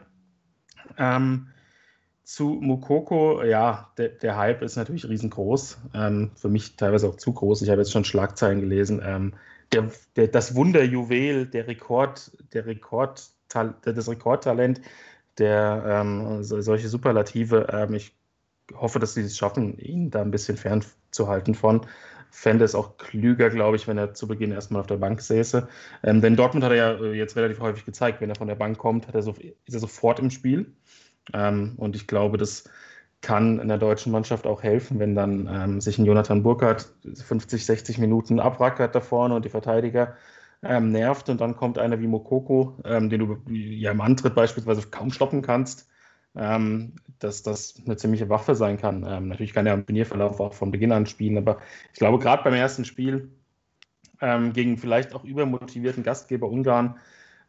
Ähm, 0.97 1.47
zu 2.23 2.59
Mukoko, 2.59 3.43
ja, 3.43 3.91
der, 3.97 4.09
der, 4.09 4.35
Hype 4.35 4.63
ist 4.63 4.75
natürlich 4.75 5.07
riesengroß. 5.07 5.77
Ähm, 5.93 6.31
für 6.35 6.49
mich 6.49 6.75
teilweise 6.75 7.07
auch 7.07 7.17
zu 7.17 7.31
groß. 7.31 7.61
Ich 7.61 7.69
habe 7.69 7.81
jetzt 7.81 7.91
schon 7.91 8.03
Schlagzeilen 8.03 8.61
gelesen. 8.61 9.01
Der, 9.71 9.91
der, 10.15 10.27
das 10.27 10.55
Wunderjuwel, 10.55 11.47
der 11.47 11.67
Rekord, 11.67 12.31
der 12.53 12.65
Rekord, 12.65 13.29
das 13.49 14.09
Rekordtalent, 14.09 14.81
der 15.37 15.83
ähm, 15.85 16.43
solche 16.43 16.87
Superlative. 16.87 17.67
Ähm, 17.71 17.93
ich 17.93 18.15
hoffe, 18.73 18.99
dass 18.99 19.13
sie 19.13 19.21
es 19.21 19.37
schaffen, 19.37 19.77
ihn 19.77 20.11
da 20.11 20.21
ein 20.21 20.31
bisschen 20.31 20.57
fernzuhalten 20.57 21.55
von. 21.55 21.85
Fände 22.31 22.65
es 22.65 22.75
auch 22.75 22.97
klüger, 22.97 23.49
glaube 23.49 23.77
ich, 23.77 23.87
wenn 23.87 23.97
er 23.97 24.13
zu 24.13 24.27
Beginn 24.27 24.51
erstmal 24.51 24.81
auf 24.81 24.87
der 24.87 24.97
Bank 24.97 25.21
säße. 25.21 25.67
Ähm, 26.03 26.21
denn 26.21 26.35
Dortmund 26.35 26.65
hat 26.65 26.71
er 26.71 26.77
ja 26.77 26.91
äh, 26.99 27.13
jetzt 27.13 27.35
relativ 27.35 27.59
häufig 27.59 27.85
gezeigt, 27.85 28.19
wenn 28.21 28.29
er 28.29 28.35
von 28.35 28.47
der 28.47 28.55
Bank 28.55 28.77
kommt, 28.77 29.07
er 29.13 29.21
so, 29.21 29.31
ist 29.31 29.73
er 29.73 29.79
sofort 29.79 30.19
im 30.19 30.31
Spiel. 30.31 30.73
Ähm, 31.33 31.73
und 31.77 31.95
ich 31.95 32.07
glaube, 32.07 32.37
das 32.37 32.65
kann 33.25 33.59
in 33.59 33.67
der 33.69 33.79
deutschen 33.79 34.11
Mannschaft 34.11 34.45
auch 34.45 34.61
helfen, 34.61 34.99
wenn 34.99 35.15
dann 35.15 35.49
ähm, 35.51 35.81
sich 35.81 35.97
ein 35.97 36.05
Jonathan 36.05 36.43
Burkhardt 36.43 36.93
50, 37.03 37.65
60 37.65 37.97
Minuten 37.97 38.39
abrackert 38.39 38.93
da 38.93 39.01
vorne 39.01 39.33
und 39.33 39.45
die 39.45 39.49
Verteidiger 39.49 40.15
ähm, 40.61 40.91
nervt 40.91 41.27
und 41.29 41.41
dann 41.41 41.55
kommt 41.55 41.79
einer 41.79 41.99
wie 41.99 42.05
Mokoko, 42.05 42.77
ähm, 42.85 43.09
den 43.09 43.21
du 43.21 43.37
ja 43.51 43.91
im 43.91 44.01
Antritt 44.01 44.35
beispielsweise 44.35 44.87
kaum 44.89 45.09
stoppen 45.11 45.41
kannst, 45.41 45.89
ähm, 46.35 46.93
dass 47.17 47.41
das 47.41 47.81
eine 47.83 47.97
ziemliche 47.97 48.29
Waffe 48.29 48.53
sein 48.53 48.77
kann. 48.77 49.03
Ähm, 49.07 49.29
natürlich 49.29 49.53
kann 49.53 49.65
er 49.65 49.73
im 49.73 49.87
Turnierverlauf 49.87 50.39
auch 50.39 50.53
von 50.53 50.69
Beginn 50.69 50.91
an 50.91 51.07
spielen, 51.07 51.39
aber 51.39 51.57
ich 51.93 51.97
glaube, 51.97 52.19
gerade 52.19 52.43
beim 52.43 52.53
ersten 52.53 52.85
Spiel 52.85 53.31
ähm, 54.21 54.53
gegen 54.53 54.77
vielleicht 54.77 55.15
auch 55.15 55.23
übermotivierten 55.23 56.03
Gastgeber 56.03 56.47
Ungarn 56.47 56.99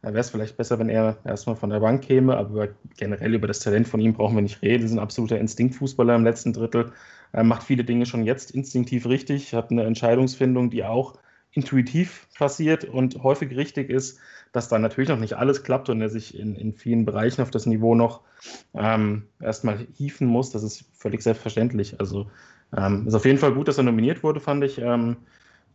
wäre 0.01 0.19
es 0.19 0.29
vielleicht 0.29 0.57
besser, 0.57 0.79
wenn 0.79 0.89
er 0.89 1.17
erstmal 1.25 1.55
von 1.55 1.69
der 1.69 1.79
Bank 1.79 2.03
käme, 2.03 2.37
aber 2.37 2.69
generell 2.97 3.33
über 3.33 3.47
das 3.47 3.59
Talent 3.59 3.87
von 3.87 3.99
ihm 3.99 4.13
brauchen 4.13 4.35
wir 4.35 4.41
nicht 4.41 4.61
reden. 4.61 4.83
Er 4.83 4.85
ist 4.85 4.91
ein 4.91 4.99
absoluter 4.99 5.39
Instinktfußballer 5.39 6.15
im 6.15 6.23
letzten 6.23 6.53
Drittel, 6.53 6.91
er 7.31 7.43
macht 7.43 7.63
viele 7.63 7.83
Dinge 7.83 8.05
schon 8.05 8.23
jetzt 8.23 8.51
instinktiv 8.51 9.05
richtig, 9.05 9.53
hat 9.53 9.71
eine 9.71 9.83
Entscheidungsfindung, 9.83 10.69
die 10.69 10.83
auch 10.83 11.15
intuitiv 11.51 12.27
passiert 12.37 12.85
und 12.85 13.23
häufig 13.23 13.55
richtig 13.55 13.89
ist, 13.89 14.19
dass 14.51 14.69
dann 14.69 14.81
natürlich 14.81 15.09
noch 15.09 15.19
nicht 15.19 15.33
alles 15.33 15.63
klappt 15.63 15.89
und 15.89 16.01
er 16.01 16.09
sich 16.09 16.37
in, 16.37 16.55
in 16.55 16.73
vielen 16.73 17.05
Bereichen 17.05 17.41
auf 17.41 17.51
das 17.51 17.65
Niveau 17.65 17.95
noch 17.95 18.21
ähm, 18.73 19.23
erstmal 19.41 19.87
hieven 19.93 20.27
muss. 20.27 20.51
Das 20.51 20.63
ist 20.63 20.85
völlig 20.93 21.21
selbstverständlich. 21.21 21.99
Also 21.99 22.29
ähm, 22.75 23.07
ist 23.07 23.15
auf 23.15 23.25
jeden 23.25 23.39
Fall 23.39 23.53
gut, 23.53 23.67
dass 23.67 23.77
er 23.77 23.83
nominiert 23.83 24.23
wurde, 24.23 24.39
fand 24.39 24.63
ich, 24.63 24.77
ähm, 24.77 25.17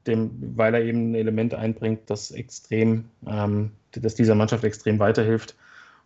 dem, 0.07 0.57
weil 0.57 0.75
er 0.75 0.83
eben 0.83 1.11
ein 1.11 1.14
Element 1.14 1.55
einbringt, 1.55 2.11
das 2.11 2.31
extrem, 2.31 3.05
ähm, 3.27 3.73
das 3.93 4.14
dieser 4.14 4.34
Mannschaft 4.34 4.64
extrem 4.64 4.99
weiterhilft. 4.99 5.57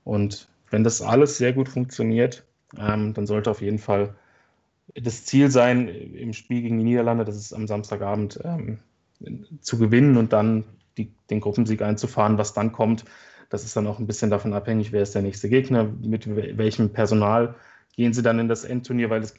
Und 0.05 0.49
wenn 0.70 0.84
das 0.84 1.03
alles 1.03 1.39
sehr 1.39 1.53
gut 1.53 1.68
funktioniert, 1.68 2.45
ähm, 2.78 3.14
dann 3.14 3.26
sollte 3.26 3.51
auf 3.51 3.61
jeden 3.61 3.78
Fall 3.78 4.14
das 4.95 5.24
Ziel 5.24 5.51
sein, 5.51 5.89
im 5.89 6.32
Spiel 6.32 6.62
gegen 6.62 6.78
die 6.78 6.84
Niederlande, 6.84 7.24
das 7.24 7.37
ist 7.37 7.53
am 7.53 7.66
Samstagabend, 7.66 8.41
ähm, 8.45 8.78
zu 9.61 9.78
gewinnen 9.78 10.16
und 10.16 10.32
dann 10.32 10.64
die, 10.99 11.11
den 11.30 11.41
Gruppensieg 11.41 11.82
einzufahren. 11.82 12.39
Was 12.39 12.55
dann 12.55 12.72
kommt, 12.72 13.05
das 13.49 13.64
ist 13.64 13.76
dann 13.76 13.87
auch 13.87 13.99
ein 13.99 14.07
bisschen 14.07 14.30
davon 14.30 14.53
abhängig, 14.53 14.93
wer 14.93 15.03
ist 15.03 15.14
der 15.14 15.22
nächste 15.22 15.49
Gegner, 15.49 15.84
mit 16.03 16.26
welchem 16.28 16.93
Personal 16.93 17.55
gehen 17.97 18.12
sie 18.12 18.22
dann 18.22 18.39
in 18.39 18.49
das 18.49 18.64
Endturnier, 18.64 19.11
weil 19.11 19.22
es, 19.22 19.34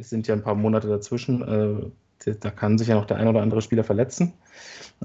sind 0.00 0.26
ja 0.26 0.34
ein 0.34 0.42
paar 0.42 0.56
Monate 0.56 0.88
dazwischen. 0.88 1.92
Äh, 2.26 2.34
da 2.40 2.50
kann 2.50 2.76
sich 2.76 2.88
ja 2.88 2.96
noch 2.96 3.06
der 3.06 3.16
ein 3.16 3.28
oder 3.28 3.40
andere 3.40 3.62
Spieler 3.62 3.84
verletzen. 3.84 4.34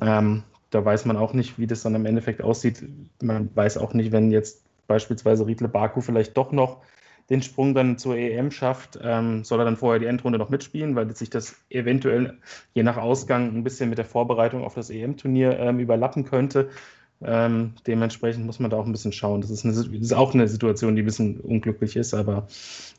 Ähm, 0.01 0.43
da 0.69 0.83
weiß 0.83 1.05
man 1.05 1.17
auch 1.17 1.33
nicht, 1.33 1.57
wie 1.59 1.67
das 1.67 1.83
dann 1.83 1.95
im 1.95 2.05
Endeffekt 2.05 2.41
aussieht. 2.41 2.83
Man 3.21 3.55
weiß 3.55 3.77
auch 3.77 3.93
nicht, 3.93 4.11
wenn 4.11 4.31
jetzt 4.31 4.63
beispielsweise 4.87 5.45
Riedle 5.45 5.67
Baku 5.67 6.01
vielleicht 6.01 6.37
doch 6.37 6.51
noch 6.51 6.81
den 7.29 7.41
Sprung 7.41 7.73
dann 7.73 7.97
zur 7.97 8.15
EM 8.15 8.51
schafft, 8.51 8.99
ähm, 9.01 9.43
soll 9.43 9.59
er 9.59 9.65
dann 9.65 9.77
vorher 9.77 9.99
die 9.99 10.05
Endrunde 10.05 10.37
noch 10.37 10.49
mitspielen, 10.49 10.95
weil 10.95 11.15
sich 11.15 11.29
das 11.29 11.55
eventuell 11.69 12.37
je 12.73 12.83
nach 12.83 12.97
Ausgang 12.97 13.55
ein 13.55 13.63
bisschen 13.63 13.89
mit 13.89 13.97
der 13.97 14.05
Vorbereitung 14.05 14.63
auf 14.63 14.75
das 14.75 14.91
EM-Turnier 14.91 15.57
ähm, 15.57 15.79
überlappen 15.79 16.23
könnte. 16.25 16.69
Ähm, 17.23 17.73
dementsprechend 17.87 18.45
muss 18.45 18.59
man 18.59 18.69
da 18.69 18.77
auch 18.77 18.85
ein 18.85 18.91
bisschen 18.91 19.13
schauen. 19.13 19.41
Das 19.41 19.49
ist, 19.49 19.65
eine, 19.65 19.73
das 19.73 19.87
ist, 19.87 20.13
auch 20.13 20.33
eine 20.33 20.47
Situation, 20.47 20.95
die 20.95 21.01
ein 21.01 21.05
bisschen 21.05 21.39
unglücklich 21.39 21.95
ist, 21.95 22.13
aber 22.13 22.47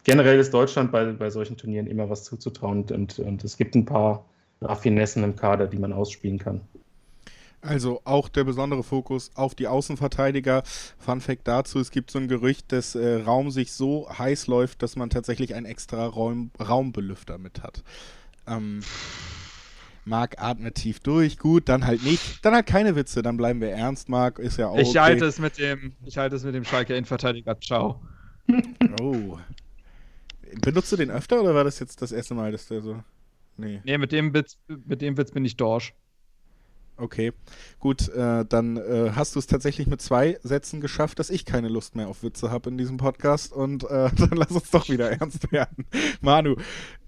generell 0.05 0.41
ist 0.41 0.53
Deutschland 0.53 0.91
bei, 0.91 1.13
bei 1.13 1.31
solchen 1.31 1.57
Turnieren 1.57 1.87
immer 1.87 2.09
was 2.11 2.25
zuzutrauen 2.25 2.79
und, 2.79 2.93
und, 2.93 3.19
und 3.21 3.45
es 3.45 3.57
gibt 3.57 3.77
ein 3.77 3.85
paar 3.85 4.25
Raffinessen 4.61 5.23
im 5.23 5.37
Kader, 5.37 5.67
die 5.67 5.79
man 5.79 5.93
ausspielen 5.93 6.39
kann. 6.39 6.63
Also 7.67 8.01
auch 8.05 8.29
der 8.29 8.45
besondere 8.45 8.83
Fokus 8.83 9.31
auf 9.35 9.55
die 9.55 9.67
Außenverteidiger. 9.67 10.63
Fun 10.99 11.21
Fact 11.21 11.49
dazu: 11.49 11.81
Es 11.81 11.91
gibt 11.91 12.11
so 12.11 12.19
ein 12.19 12.29
Gerücht, 12.29 12.73
dass 12.73 12.95
äh, 12.95 13.23
Raum 13.23 13.51
sich 13.51 13.73
so 13.73 14.09
heiß 14.09 14.47
läuft, 14.47 14.83
dass 14.83 14.97
man 14.97 15.11
tatsächlich 15.11 15.55
einen 15.55 15.67
extra 15.67 16.07
Raum, 16.07 16.51
Raumbelüfter 16.61 17.39
mit 17.39 17.63
hat. 17.63 17.83
Ähm, 18.47 18.81
Marc 20.05 20.41
atmet 20.41 20.77
tief 20.77 21.01
durch, 21.01 21.37
gut, 21.39 21.69
dann 21.69 21.85
halt 21.85 22.05
nicht. 22.05 22.45
Dann 22.45 22.55
halt 22.55 22.67
keine 22.67 22.95
Witze, 22.95 23.23
dann 23.23 23.37
bleiben 23.37 23.61
wir 23.61 23.71
ernst, 23.71 24.09
Marc, 24.09 24.39
ist 24.39 24.57
ja 24.57 24.69
auch. 24.69 24.79
Ich 24.79 24.91
okay. 24.91 25.01
halte 25.01 25.25
es 25.25 25.41
mit 25.41 25.59
dem, 25.59 25.95
ich 26.05 26.17
halte 26.17 26.37
es 26.37 26.45
mit 26.45 26.55
dem 26.55 26.65
Schalke 26.65 26.95
Innenverteidiger. 26.95 27.61
Ciao. 27.61 28.01
Oh. 29.01 29.39
Benutzt 30.63 30.93
du 30.93 30.97
den 30.97 31.11
öfter 31.11 31.41
oder 31.41 31.55
war 31.55 31.65
das 31.65 31.81
jetzt 31.81 32.01
das 32.01 32.13
erste 32.13 32.35
Mal, 32.35 32.53
dass 32.53 32.69
der 32.69 32.81
so. 32.81 33.03
Nee. 33.57 33.81
Nee, 33.85 33.99
mit 33.99 34.13
dem 34.13 34.33
Witz, 34.33 34.57
mit 34.69 35.03
dem 35.03 35.17
Witz 35.17 35.33
bin 35.33 35.45
ich 35.45 35.57
Dorsch. 35.57 35.93
Okay, 36.99 37.33
gut, 37.79 38.09
äh, 38.09 38.47
dann 38.47 38.79
äh, 38.79 39.11
hast 39.15 39.35
du 39.35 39.39
es 39.39 39.47
tatsächlich 39.47 39.87
mit 39.87 40.01
zwei 40.01 40.39
Sätzen 40.43 40.81
geschafft, 40.81 41.19
dass 41.19 41.29
ich 41.29 41.45
keine 41.45 41.69
Lust 41.69 41.95
mehr 41.95 42.09
auf 42.09 42.23
Witze 42.23 42.51
habe 42.51 42.71
in 42.71 42.79
diesem 42.79 42.97
Podcast 42.97 43.53
und 43.53 43.85
äh, 43.85 44.11
dann 44.17 44.31
lass 44.33 44.51
uns 44.51 44.71
doch 44.71 44.89
wieder 44.89 45.11
ernst 45.11 45.53
werden. 45.53 45.85
Manu 46.23 46.57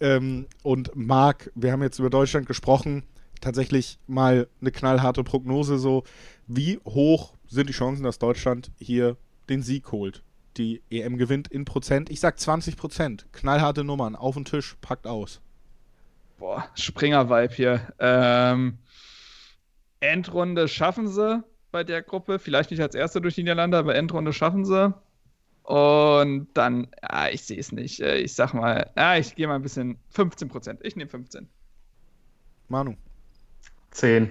ähm, 0.01 0.47
und 0.63 0.95
Marc, 0.95 1.51
wir 1.55 1.73
haben 1.73 1.83
jetzt 1.83 1.99
über 1.99 2.11
Deutschland 2.11 2.47
gesprochen, 2.47 3.05
tatsächlich 3.41 3.99
mal 4.07 4.47
eine 4.61 4.73
knallharte 4.73 5.25
Prognose 5.25 5.79
so, 5.79 6.05
wie 6.47 6.79
hoch 6.85 7.33
sind 7.47 7.71
die 7.71 7.75
Chancen, 7.75 8.03
dass 8.03 8.19
Deutschland 8.19 8.71
hier 8.79 9.17
den 9.49 9.63
Sieg 9.63 9.91
holt? 9.91 10.23
Die 10.59 10.83
EM 10.91 11.17
gewinnt 11.17 11.49
in 11.49 11.65
Prozent, 11.65 12.11
ich 12.11 12.21
sag 12.21 12.39
20 12.39 12.77
Prozent, 12.77 13.27
knallharte 13.33 13.85
Nummern, 13.85 14.17
auf 14.17 14.35
den 14.35 14.45
Tisch, 14.45 14.77
packt 14.83 15.07
aus. 15.07 15.41
Boah, 16.39 16.69
Springer-Vibe 16.75 17.55
hier. 17.55 17.81
Ähm 17.99 18.79
Endrunde 20.01 20.69
schaffen 20.69 21.09
sie 21.09 21.43
bei 21.71 21.85
der 21.85 22.03
Gruppe. 22.03 22.39
Vielleicht 22.39 22.71
nicht 22.71 22.81
als 22.81 22.95
Erster 22.95 23.21
durch 23.21 23.35
die 23.35 23.43
Niederlande, 23.43 23.77
aber 23.79 23.95
Endrunde 23.95 24.33
schaffen 24.33 24.65
sie. 24.65 24.95
Und 25.63 26.49
dann, 26.55 26.89
ja, 27.03 27.29
ich 27.29 27.43
sehe 27.43 27.59
es 27.59 27.73
nicht. 27.73 28.01
Äh, 28.01 28.19
ich 28.19 28.35
sag 28.35 28.55
mal, 28.55 28.91
ja, 28.97 29.17
ich 29.19 29.35
gehe 29.35 29.47
mal 29.47 29.57
ein 29.57 29.63
bisschen 29.63 29.99
15 30.11 30.49
Prozent. 30.49 30.81
Ich 30.83 30.97
nehme 30.97 31.11
15. 31.11 31.47
Manu. 32.69 32.95
10. 33.91 34.31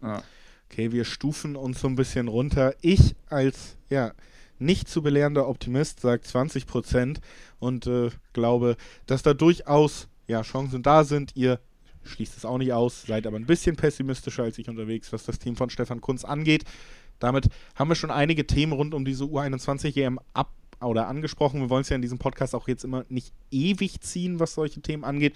Ah. 0.00 0.22
Okay, 0.70 0.90
wir 0.90 1.04
stufen 1.04 1.56
uns 1.56 1.80
so 1.80 1.88
ein 1.88 1.96
bisschen 1.96 2.28
runter. 2.28 2.74
Ich 2.80 3.14
als, 3.28 3.76
ja, 3.90 4.12
nicht 4.58 4.88
zu 4.88 5.02
belehrender 5.02 5.48
Optimist 5.48 6.00
sage 6.00 6.22
20 6.22 6.66
Prozent 6.66 7.20
und 7.58 7.86
äh, 7.86 8.10
glaube, 8.32 8.76
dass 9.06 9.22
da 9.22 9.34
durchaus 9.34 10.08
ja, 10.26 10.42
Chancen 10.42 10.82
da 10.82 11.04
sind. 11.04 11.36
Ihr 11.36 11.60
schließt 12.04 12.36
es 12.36 12.44
auch 12.44 12.58
nicht 12.58 12.72
aus, 12.72 13.02
seid 13.02 13.26
aber 13.26 13.36
ein 13.36 13.46
bisschen 13.46 13.76
pessimistischer 13.76 14.44
als 14.44 14.58
ich 14.58 14.68
unterwegs, 14.68 15.12
was 15.12 15.24
das 15.24 15.38
Team 15.38 15.56
von 15.56 15.70
Stefan 15.70 16.00
Kunz 16.00 16.24
angeht. 16.24 16.64
Damit 17.18 17.48
haben 17.74 17.88
wir 17.88 17.94
schon 17.94 18.10
einige 18.10 18.46
Themen 18.46 18.72
rund 18.72 18.94
um 18.94 19.04
diese 19.04 19.24
U21 19.24 19.96
EM 19.96 20.18
ab 20.32 20.50
oder 20.80 21.08
angesprochen. 21.08 21.60
Wir 21.60 21.70
wollen 21.70 21.82
es 21.82 21.88
ja 21.88 21.96
in 21.96 22.02
diesem 22.02 22.18
Podcast 22.18 22.54
auch 22.54 22.68
jetzt 22.68 22.84
immer 22.84 23.04
nicht 23.08 23.32
ewig 23.50 24.00
ziehen, 24.00 24.40
was 24.40 24.54
solche 24.54 24.80
Themen 24.80 25.04
angeht. 25.04 25.34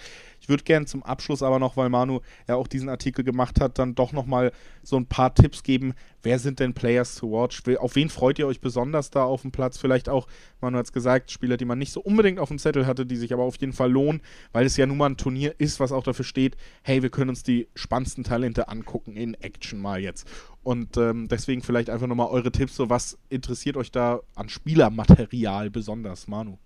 Ich 0.49 0.51
würde 0.51 0.63
gerne 0.63 0.87
zum 0.87 1.03
Abschluss 1.03 1.43
aber 1.43 1.59
noch, 1.59 1.77
weil 1.77 1.89
Manu 1.89 2.21
ja 2.47 2.55
auch 2.55 2.65
diesen 2.65 2.89
Artikel 2.89 3.23
gemacht 3.23 3.61
hat, 3.61 3.77
dann 3.77 3.93
doch 3.93 4.13
nochmal 4.13 4.51
so 4.81 4.97
ein 4.97 5.05
paar 5.05 5.35
Tipps 5.35 5.61
geben. 5.61 5.93
Wer 6.23 6.39
sind 6.39 6.59
denn 6.59 6.73
Players 6.73 7.13
to 7.17 7.29
watch? 7.29 7.61
Auf 7.77 7.95
wen 7.95 8.09
freut 8.09 8.39
ihr 8.39 8.47
euch 8.47 8.59
besonders 8.59 9.11
da 9.11 9.25
auf 9.25 9.43
dem 9.43 9.51
Platz? 9.51 9.77
Vielleicht 9.77 10.09
auch, 10.09 10.25
Manu 10.59 10.79
hat 10.79 10.87
es 10.87 10.91
gesagt, 10.91 11.29
Spieler, 11.29 11.55
die 11.55 11.65
man 11.65 11.77
nicht 11.77 11.91
so 11.91 12.01
unbedingt 12.01 12.39
auf 12.39 12.49
dem 12.49 12.57
Zettel 12.57 12.87
hatte, 12.87 13.05
die 13.05 13.15
sich 13.15 13.31
aber 13.31 13.43
auf 13.43 13.57
jeden 13.57 13.73
Fall 13.73 13.91
lohnen, 13.91 14.23
weil 14.51 14.65
es 14.65 14.75
ja 14.75 14.87
nun 14.87 14.97
mal 14.97 15.11
ein 15.11 15.17
Turnier 15.17 15.53
ist, 15.59 15.79
was 15.79 15.91
auch 15.91 16.01
dafür 16.01 16.25
steht, 16.25 16.57
hey, 16.81 17.03
wir 17.03 17.11
können 17.11 17.29
uns 17.29 17.43
die 17.43 17.67
spannendsten 17.75 18.23
Talente 18.23 18.69
angucken 18.69 19.15
in 19.15 19.35
Action 19.35 19.79
mal 19.79 20.01
jetzt. 20.01 20.27
Und 20.63 20.97
ähm, 20.97 21.27
deswegen 21.27 21.61
vielleicht 21.61 21.91
einfach 21.91 22.07
nochmal 22.07 22.29
eure 22.29 22.51
Tipps, 22.51 22.75
so 22.75 22.89
was 22.89 23.19
interessiert 23.29 23.77
euch 23.77 23.91
da 23.91 24.21
an 24.33 24.49
Spielermaterial 24.49 25.69
besonders, 25.69 26.27
Manu? 26.27 26.57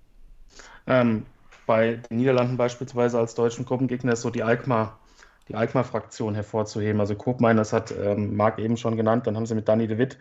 Ähm, 0.88 1.25
bei 1.66 1.95
den 2.09 2.18
Niederlanden 2.18 2.57
beispielsweise 2.57 3.20
als 3.20 3.36
deutschen 3.36 3.66
Gruppengegner 3.66 4.14
ist 4.14 4.22
so 4.22 4.30
die 4.30 4.43
Alkmaar, 4.43 4.99
die 5.47 5.55
Alkmaar-Fraktion 5.55 6.36
hervorzuheben. 6.36 6.99
Also 6.99 7.16
Kopmein, 7.16 7.57
das 7.57 7.74
hat 7.74 7.91
ähm, 7.91 8.36
Marc 8.36 8.59
eben 8.59 8.78
schon 8.78 8.97
genannt, 8.97 9.28
dann 9.28 9.36
haben 9.36 9.45
sie 9.45 9.55
mit 9.55 9.68
Danny 9.68 9.88
de 9.88 9.97
Witt 9.97 10.18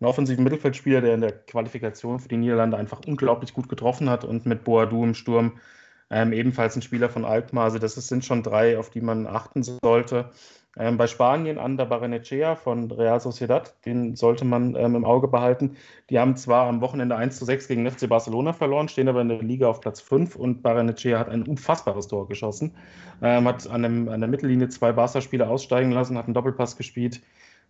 einen 0.00 0.08
offensiven 0.08 0.44
Mittelfeldspieler, 0.44 1.00
der 1.00 1.14
in 1.14 1.20
der 1.20 1.32
Qualifikation 1.32 2.20
für 2.20 2.28
die 2.28 2.36
Niederlande 2.36 2.76
einfach 2.76 3.00
unglaublich 3.06 3.52
gut 3.52 3.68
getroffen 3.68 4.08
hat 4.08 4.24
und 4.24 4.46
mit 4.46 4.64
Boadu 4.64 5.02
im 5.04 5.14
Sturm 5.14 5.58
ähm, 6.10 6.32
ebenfalls 6.32 6.76
ein 6.76 6.82
Spieler 6.82 7.08
von 7.08 7.24
Alkmaar. 7.24 7.64
Also 7.64 7.78
das 7.78 7.94
sind 7.94 8.24
schon 8.24 8.42
drei, 8.42 8.78
auf 8.78 8.90
die 8.90 9.00
man 9.00 9.26
achten 9.26 9.62
sollte. 9.62 10.30
Ähm, 10.78 10.96
bei 10.96 11.08
Spanien 11.08 11.58
Ander 11.58 11.86
Barrenechea 11.86 12.54
von 12.54 12.90
Real 12.92 13.20
Sociedad, 13.20 13.74
den 13.84 14.14
sollte 14.14 14.44
man 14.44 14.76
ähm, 14.76 14.94
im 14.94 15.04
Auge 15.04 15.26
behalten. 15.26 15.76
Die 16.08 16.20
haben 16.20 16.36
zwar 16.36 16.68
am 16.68 16.80
Wochenende 16.80 17.16
1 17.16 17.36
zu 17.36 17.44
6 17.44 17.66
gegen 17.66 17.90
FC 17.90 18.08
Barcelona 18.08 18.52
verloren, 18.52 18.88
stehen 18.88 19.08
aber 19.08 19.20
in 19.20 19.28
der 19.28 19.42
Liga 19.42 19.66
auf 19.66 19.80
Platz 19.80 20.00
5 20.00 20.36
und 20.36 20.62
Barrenechea 20.62 21.18
hat 21.18 21.28
ein 21.28 21.42
unfassbares 21.42 22.06
Tor 22.06 22.28
geschossen. 22.28 22.76
Ähm, 23.20 23.48
hat 23.48 23.68
an, 23.68 23.82
dem, 23.82 24.08
an, 24.08 24.20
der 24.20 24.28
Mittellinie 24.28 24.68
zwei 24.68 24.92
Barca-Spieler 24.92 25.50
aussteigen 25.50 25.90
lassen, 25.90 26.16
hat 26.16 26.26
einen 26.26 26.34
Doppelpass 26.34 26.76
gespielt 26.76 27.22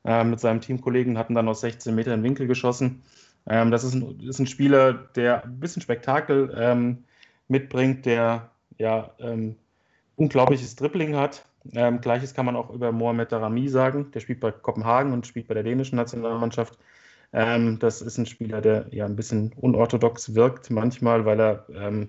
äh, 0.04 0.22
mit 0.22 0.38
seinem 0.38 0.60
Teamkollegen, 0.60 1.16
hatten 1.16 1.34
dann 1.34 1.48
aus 1.48 1.62
16 1.62 1.94
Metern 1.94 2.22
Winkel 2.22 2.46
geschossen. 2.46 3.02
Ähm, 3.48 3.70
das 3.70 3.84
ist 3.84 3.94
ein, 3.94 4.20
ist 4.20 4.38
ein, 4.38 4.46
Spieler, 4.46 4.92
der 4.92 5.44
ein 5.44 5.60
bisschen 5.60 5.80
Spektakel 5.80 6.54
ähm, 6.58 7.04
mitbringt, 7.48 8.04
der 8.04 8.50
ja 8.76 9.12
ähm, 9.18 9.56
unglaubliches 10.16 10.76
Dribbling 10.76 11.16
hat, 11.16 11.44
ähm, 11.72 12.00
Gleiches 12.00 12.34
kann 12.34 12.46
man 12.46 12.56
auch 12.56 12.70
über 12.70 12.92
Mohamed 12.92 13.32
Darami 13.32 13.68
sagen. 13.68 14.10
Der 14.12 14.20
spielt 14.20 14.40
bei 14.40 14.50
Kopenhagen 14.50 15.12
und 15.12 15.26
spielt 15.26 15.48
bei 15.48 15.54
der 15.54 15.62
dänischen 15.62 15.96
Nationalmannschaft. 15.96 16.78
Ähm, 17.32 17.78
das 17.78 18.00
ist 18.00 18.18
ein 18.18 18.26
Spieler, 18.26 18.60
der 18.60 18.86
ja 18.90 19.04
ein 19.04 19.16
bisschen 19.16 19.52
unorthodox 19.56 20.34
wirkt 20.34 20.70
manchmal, 20.70 21.24
weil 21.24 21.40
er 21.40 21.66
ähm, 21.74 22.08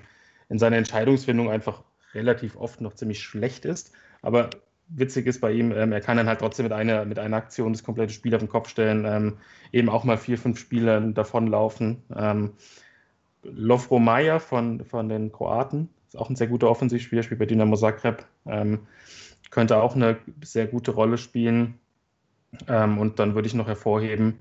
in 0.49 0.59
seiner 0.59 0.77
Entscheidungsfindung 0.77 1.49
einfach 1.49 1.83
relativ 2.13 2.55
oft 2.55 2.81
noch 2.81 2.93
ziemlich 2.93 3.21
schlecht 3.21 3.65
ist. 3.65 3.91
Aber 4.21 4.49
witzig 4.87 5.27
ist 5.27 5.41
bei 5.41 5.51
ihm, 5.51 5.71
ähm, 5.71 5.91
er 5.91 6.01
kann 6.01 6.17
dann 6.17 6.27
halt 6.27 6.39
trotzdem 6.39 6.65
mit 6.65 6.73
einer, 6.73 7.05
mit 7.05 7.19
einer 7.19 7.37
Aktion 7.37 7.73
das 7.73 7.83
komplette 7.83 8.13
Spiel 8.13 8.33
auf 8.33 8.41
den 8.41 8.49
Kopf 8.49 8.69
stellen, 8.69 9.05
ähm, 9.05 9.37
eben 9.71 9.89
auch 9.89 10.03
mal 10.03 10.17
vier, 10.17 10.37
fünf 10.37 10.59
Spiele 10.59 11.11
davonlaufen. 11.13 12.03
Ähm, 12.15 12.53
Lovro 13.43 13.99
Maja 13.99 14.39
von, 14.39 14.83
von 14.85 15.07
den 15.09 15.31
Kroaten 15.31 15.89
ist 16.07 16.17
auch 16.17 16.29
ein 16.29 16.35
sehr 16.35 16.47
guter 16.47 16.69
Offensivspieler, 16.69 17.23
spielt 17.23 17.39
bei 17.39 17.45
Dynamo 17.45 17.75
Zagreb, 17.75 18.25
ähm, 18.47 18.79
könnte 19.49 19.81
auch 19.81 19.95
eine 19.95 20.17
sehr 20.43 20.67
gute 20.67 20.91
Rolle 20.91 21.17
spielen. 21.17 21.79
Ähm, 22.67 22.97
und 22.97 23.19
dann 23.19 23.35
würde 23.35 23.47
ich 23.47 23.53
noch 23.53 23.67
hervorheben, 23.67 24.39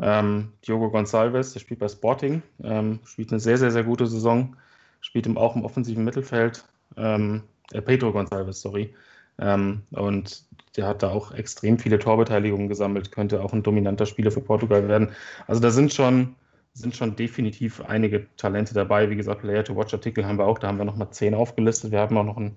ähm, 0.00 0.52
Diogo 0.66 0.86
Gonçalves, 0.86 1.52
der 1.52 1.60
spielt 1.60 1.80
bei 1.80 1.88
Sporting, 1.88 2.42
ähm, 2.62 3.00
spielt 3.04 3.30
eine 3.30 3.40
sehr, 3.40 3.58
sehr, 3.58 3.70
sehr 3.70 3.84
gute 3.84 4.06
Saison, 4.06 4.56
spielt 5.00 5.26
auch 5.36 5.56
im 5.56 5.64
offensiven 5.64 6.04
Mittelfeld. 6.04 6.64
Ähm, 6.96 7.42
äh, 7.72 7.82
Pedro 7.82 8.10
Gonçalves, 8.10 8.60
sorry. 8.60 8.94
Ähm, 9.38 9.82
und 9.90 10.44
der 10.76 10.86
hat 10.86 11.02
da 11.02 11.10
auch 11.10 11.32
extrem 11.32 11.78
viele 11.78 11.98
Torbeteiligungen 11.98 12.68
gesammelt, 12.68 13.12
könnte 13.12 13.42
auch 13.42 13.52
ein 13.52 13.62
dominanter 13.62 14.06
Spieler 14.06 14.30
für 14.30 14.40
Portugal 14.40 14.88
werden. 14.88 15.10
Also 15.46 15.60
da 15.60 15.70
sind 15.70 15.92
schon, 15.92 16.36
sind 16.74 16.96
schon 16.96 17.16
definitiv 17.16 17.80
einige 17.80 18.26
Talente 18.36 18.74
dabei. 18.74 19.10
Wie 19.10 19.16
gesagt, 19.16 19.40
Player 19.40 19.64
to 19.64 19.76
Watch 19.76 19.94
Artikel 19.94 20.26
haben 20.26 20.38
wir 20.38 20.46
auch, 20.46 20.58
da 20.58 20.68
haben 20.68 20.78
wir 20.78 20.84
nochmal 20.84 21.10
zehn 21.10 21.34
aufgelistet. 21.34 21.90
Wir 21.90 22.00
haben 22.00 22.16
auch 22.16 22.24
noch 22.24 22.36
ein 22.36 22.56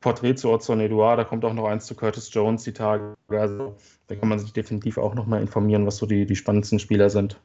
Porträt 0.00 0.36
zu 0.36 0.50
Ozon 0.50 0.80
Edouard, 0.80 1.18
da 1.18 1.24
kommt 1.24 1.44
auch 1.44 1.54
noch 1.54 1.66
eins 1.66 1.86
zu 1.86 1.94
Curtis 1.94 2.32
Jones 2.32 2.64
die 2.64 2.72
Tage. 2.72 3.14
Also 3.28 3.76
da 4.06 4.14
kann 4.14 4.28
man 4.28 4.38
sich 4.38 4.52
definitiv 4.52 4.98
auch 4.98 5.14
nochmal 5.14 5.40
informieren, 5.40 5.86
was 5.86 5.96
so 5.96 6.06
die, 6.06 6.26
die 6.26 6.36
spannendsten 6.36 6.78
Spieler 6.78 7.10
sind. 7.10 7.40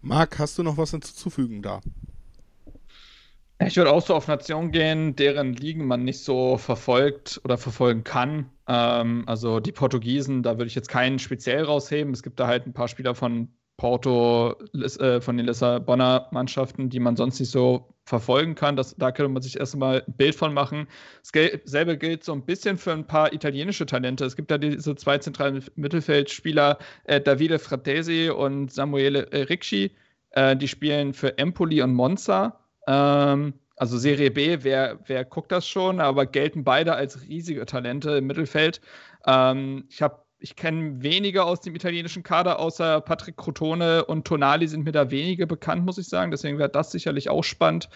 Marc, 0.00 0.38
hast 0.38 0.58
du 0.58 0.62
noch 0.62 0.76
was 0.76 0.90
hinzuzufügen 0.90 1.62
da? 1.62 1.80
Ich 3.60 3.76
würde 3.76 3.92
auch 3.92 4.04
so 4.04 4.14
auf 4.14 4.26
Nationen 4.26 4.72
gehen, 4.72 5.16
deren 5.16 5.54
Ligen 5.54 5.86
man 5.86 6.02
nicht 6.02 6.20
so 6.20 6.58
verfolgt 6.58 7.40
oder 7.44 7.56
verfolgen 7.56 8.04
kann. 8.04 8.50
Ähm, 8.66 9.24
also 9.26 9.60
die 9.60 9.72
Portugiesen, 9.72 10.42
da 10.42 10.58
würde 10.58 10.66
ich 10.66 10.74
jetzt 10.74 10.88
keinen 10.88 11.18
speziell 11.18 11.62
rausheben. 11.62 12.12
Es 12.12 12.22
gibt 12.22 12.40
da 12.40 12.46
halt 12.46 12.66
ein 12.66 12.72
paar 12.72 12.88
Spieler 12.88 13.14
von 13.14 13.48
Porto, 13.76 14.54
äh, 14.72 15.20
von 15.20 15.36
den 15.36 15.46
Lissabonner 15.46 16.28
Mannschaften, 16.30 16.90
die 16.90 17.00
man 17.00 17.16
sonst 17.16 17.40
nicht 17.40 17.50
so 17.50 17.94
verfolgen 18.04 18.54
kann. 18.54 18.76
Das, 18.76 18.94
da 18.96 19.10
könnte 19.10 19.32
man 19.32 19.42
sich 19.42 19.58
erstmal 19.58 20.04
ein 20.06 20.12
Bild 20.16 20.34
von 20.34 20.54
machen. 20.54 20.86
Dasselbe 21.32 21.98
gilt 21.98 22.22
so 22.22 22.32
ein 22.32 22.44
bisschen 22.44 22.76
für 22.76 22.92
ein 22.92 23.06
paar 23.06 23.32
italienische 23.32 23.86
Talente. 23.86 24.24
Es 24.24 24.36
gibt 24.36 24.50
da 24.50 24.58
diese 24.58 24.94
zwei 24.94 25.18
zentralen 25.18 25.64
Mittelfeldspieler, 25.74 26.78
äh, 27.04 27.20
Davide 27.20 27.58
Fratesi 27.58 28.30
und 28.30 28.72
Samuele 28.72 29.28
Ricci. 29.32 29.90
Äh, 30.30 30.56
die 30.56 30.68
spielen 30.68 31.14
für 31.14 31.38
Empoli 31.38 31.82
und 31.82 31.94
Monza. 31.94 32.60
Ähm, 32.86 33.54
also 33.76 33.98
Serie 33.98 34.30
B, 34.30 34.58
wer, 34.62 35.00
wer 35.06 35.24
guckt 35.24 35.50
das 35.50 35.66
schon, 35.66 36.00
aber 36.00 36.26
gelten 36.26 36.62
beide 36.62 36.94
als 36.94 37.22
riesige 37.22 37.66
Talente 37.66 38.12
im 38.12 38.26
Mittelfeld. 38.26 38.80
Ähm, 39.26 39.84
ich 39.88 40.00
habe 40.02 40.23
ich 40.44 40.56
kenne 40.56 41.02
wenige 41.02 41.42
aus 41.44 41.62
dem 41.62 41.74
italienischen 41.74 42.22
Kader, 42.22 42.58
außer 42.58 43.00
Patrick 43.00 43.38
Crotone 43.38 44.04
und 44.04 44.26
Tonali 44.26 44.68
sind 44.68 44.84
mir 44.84 44.92
da 44.92 45.10
wenige 45.10 45.46
bekannt, 45.46 45.86
muss 45.86 45.96
ich 45.96 46.06
sagen. 46.06 46.30
Deswegen 46.30 46.58
wäre 46.58 46.68
das 46.68 46.92
sicherlich 46.92 47.30
auch 47.30 47.44
spannend. 47.44 47.88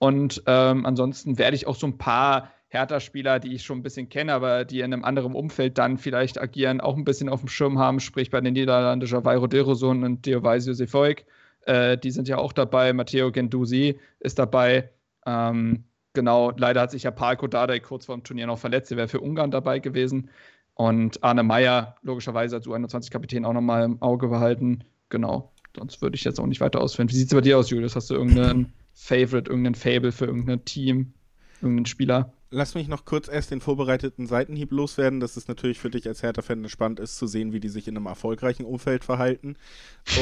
Und 0.00 0.42
ähm, 0.46 0.84
ansonsten 0.84 1.38
werde 1.38 1.54
ich 1.54 1.68
auch 1.68 1.76
so 1.76 1.86
ein 1.86 1.98
paar 1.98 2.50
Hertha-Spieler, 2.70 3.38
die 3.38 3.54
ich 3.54 3.62
schon 3.62 3.78
ein 3.78 3.82
bisschen 3.84 4.08
kenne, 4.08 4.32
aber 4.32 4.64
die 4.64 4.80
in 4.80 4.92
einem 4.92 5.04
anderen 5.04 5.32
Umfeld 5.32 5.78
dann 5.78 5.96
vielleicht 5.96 6.40
agieren, 6.40 6.80
auch 6.80 6.96
ein 6.96 7.04
bisschen 7.04 7.28
auf 7.28 7.38
dem 7.38 7.48
Schirm 7.48 7.78
haben. 7.78 8.00
Sprich 8.00 8.30
bei 8.30 8.40
den 8.40 8.54
Niederlanden 8.54 9.06
Javairo 9.06 9.46
Deroson 9.46 10.02
und 10.02 10.26
Diovaisio 10.26 10.72
Sefoik. 10.72 11.24
Äh, 11.66 11.98
die 11.98 12.10
sind 12.10 12.26
ja 12.26 12.36
auch 12.38 12.52
dabei. 12.52 12.92
Matteo 12.92 13.30
Gendusi 13.30 14.00
ist 14.18 14.40
dabei. 14.40 14.90
Ähm, 15.24 15.84
genau, 16.14 16.50
leider 16.56 16.80
hat 16.80 16.90
sich 16.90 17.04
ja 17.04 17.12
Palko 17.12 17.46
Dardai 17.46 17.78
kurz 17.78 18.06
vor 18.06 18.16
dem 18.16 18.24
Turnier 18.24 18.48
noch 18.48 18.58
verletzt. 18.58 18.90
Er 18.90 18.96
wäre 18.96 19.06
für 19.06 19.20
Ungarn 19.20 19.52
dabei 19.52 19.78
gewesen. 19.78 20.30
Und 20.74 21.22
Arne 21.22 21.42
Meyer, 21.42 21.96
logischerweise 22.02 22.56
als 22.56 22.66
U21-Kapitän, 22.66 23.44
auch 23.44 23.52
nochmal 23.52 23.84
im 23.84 24.00
Auge 24.00 24.28
behalten. 24.28 24.84
Genau. 25.08 25.52
Sonst 25.76 26.02
würde 26.02 26.16
ich 26.16 26.24
jetzt 26.24 26.38
auch 26.38 26.46
nicht 26.46 26.60
weiter 26.60 26.80
ausführen. 26.80 27.08
Wie 27.10 27.14
sieht 27.14 27.28
es 27.28 27.34
bei 27.34 27.40
dir 27.40 27.58
aus, 27.58 27.70
Julius? 27.70 27.96
Hast 27.96 28.10
du 28.10 28.14
irgendeinen 28.14 28.72
Favorite, 28.92 29.50
irgendeinen 29.50 29.74
Fable 29.74 30.12
für 30.12 30.26
irgendein 30.26 30.64
Team, 30.64 31.14
irgendeinen 31.60 31.86
Spieler? 31.86 32.32
Lass 32.50 32.74
mich 32.74 32.88
noch 32.88 33.06
kurz 33.06 33.28
erst 33.28 33.50
den 33.50 33.62
vorbereiteten 33.62 34.26
Seitenhieb 34.26 34.72
loswerden, 34.72 35.20
dass 35.20 35.38
es 35.38 35.48
natürlich 35.48 35.78
für 35.78 35.88
dich 35.88 36.06
als 36.06 36.22
Hertha-Fan 36.22 36.68
spannend 36.68 37.00
ist, 37.00 37.16
zu 37.16 37.26
sehen, 37.26 37.54
wie 37.54 37.60
die 37.60 37.70
sich 37.70 37.88
in 37.88 37.96
einem 37.96 38.04
erfolgreichen 38.04 38.66
Umfeld 38.66 39.04
verhalten. 39.04 39.56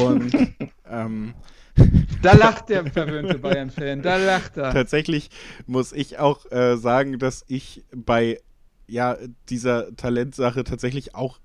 Und 0.00 0.32
ähm, 0.88 1.34
da 2.22 2.34
lacht 2.34 2.68
der 2.68 2.86
verwöhnte 2.86 3.38
Bayern-Fan, 3.38 4.02
da 4.02 4.16
lacht 4.16 4.56
er. 4.56 4.72
Tatsächlich 4.72 5.30
muss 5.66 5.92
ich 5.92 6.20
auch 6.20 6.50
äh, 6.52 6.76
sagen, 6.76 7.18
dass 7.18 7.44
ich 7.48 7.84
bei 7.92 8.38
ja, 8.90 9.16
dieser 9.48 9.94
Talentsache 9.96 10.64
tatsächlich 10.64 11.14
auch 11.14 11.38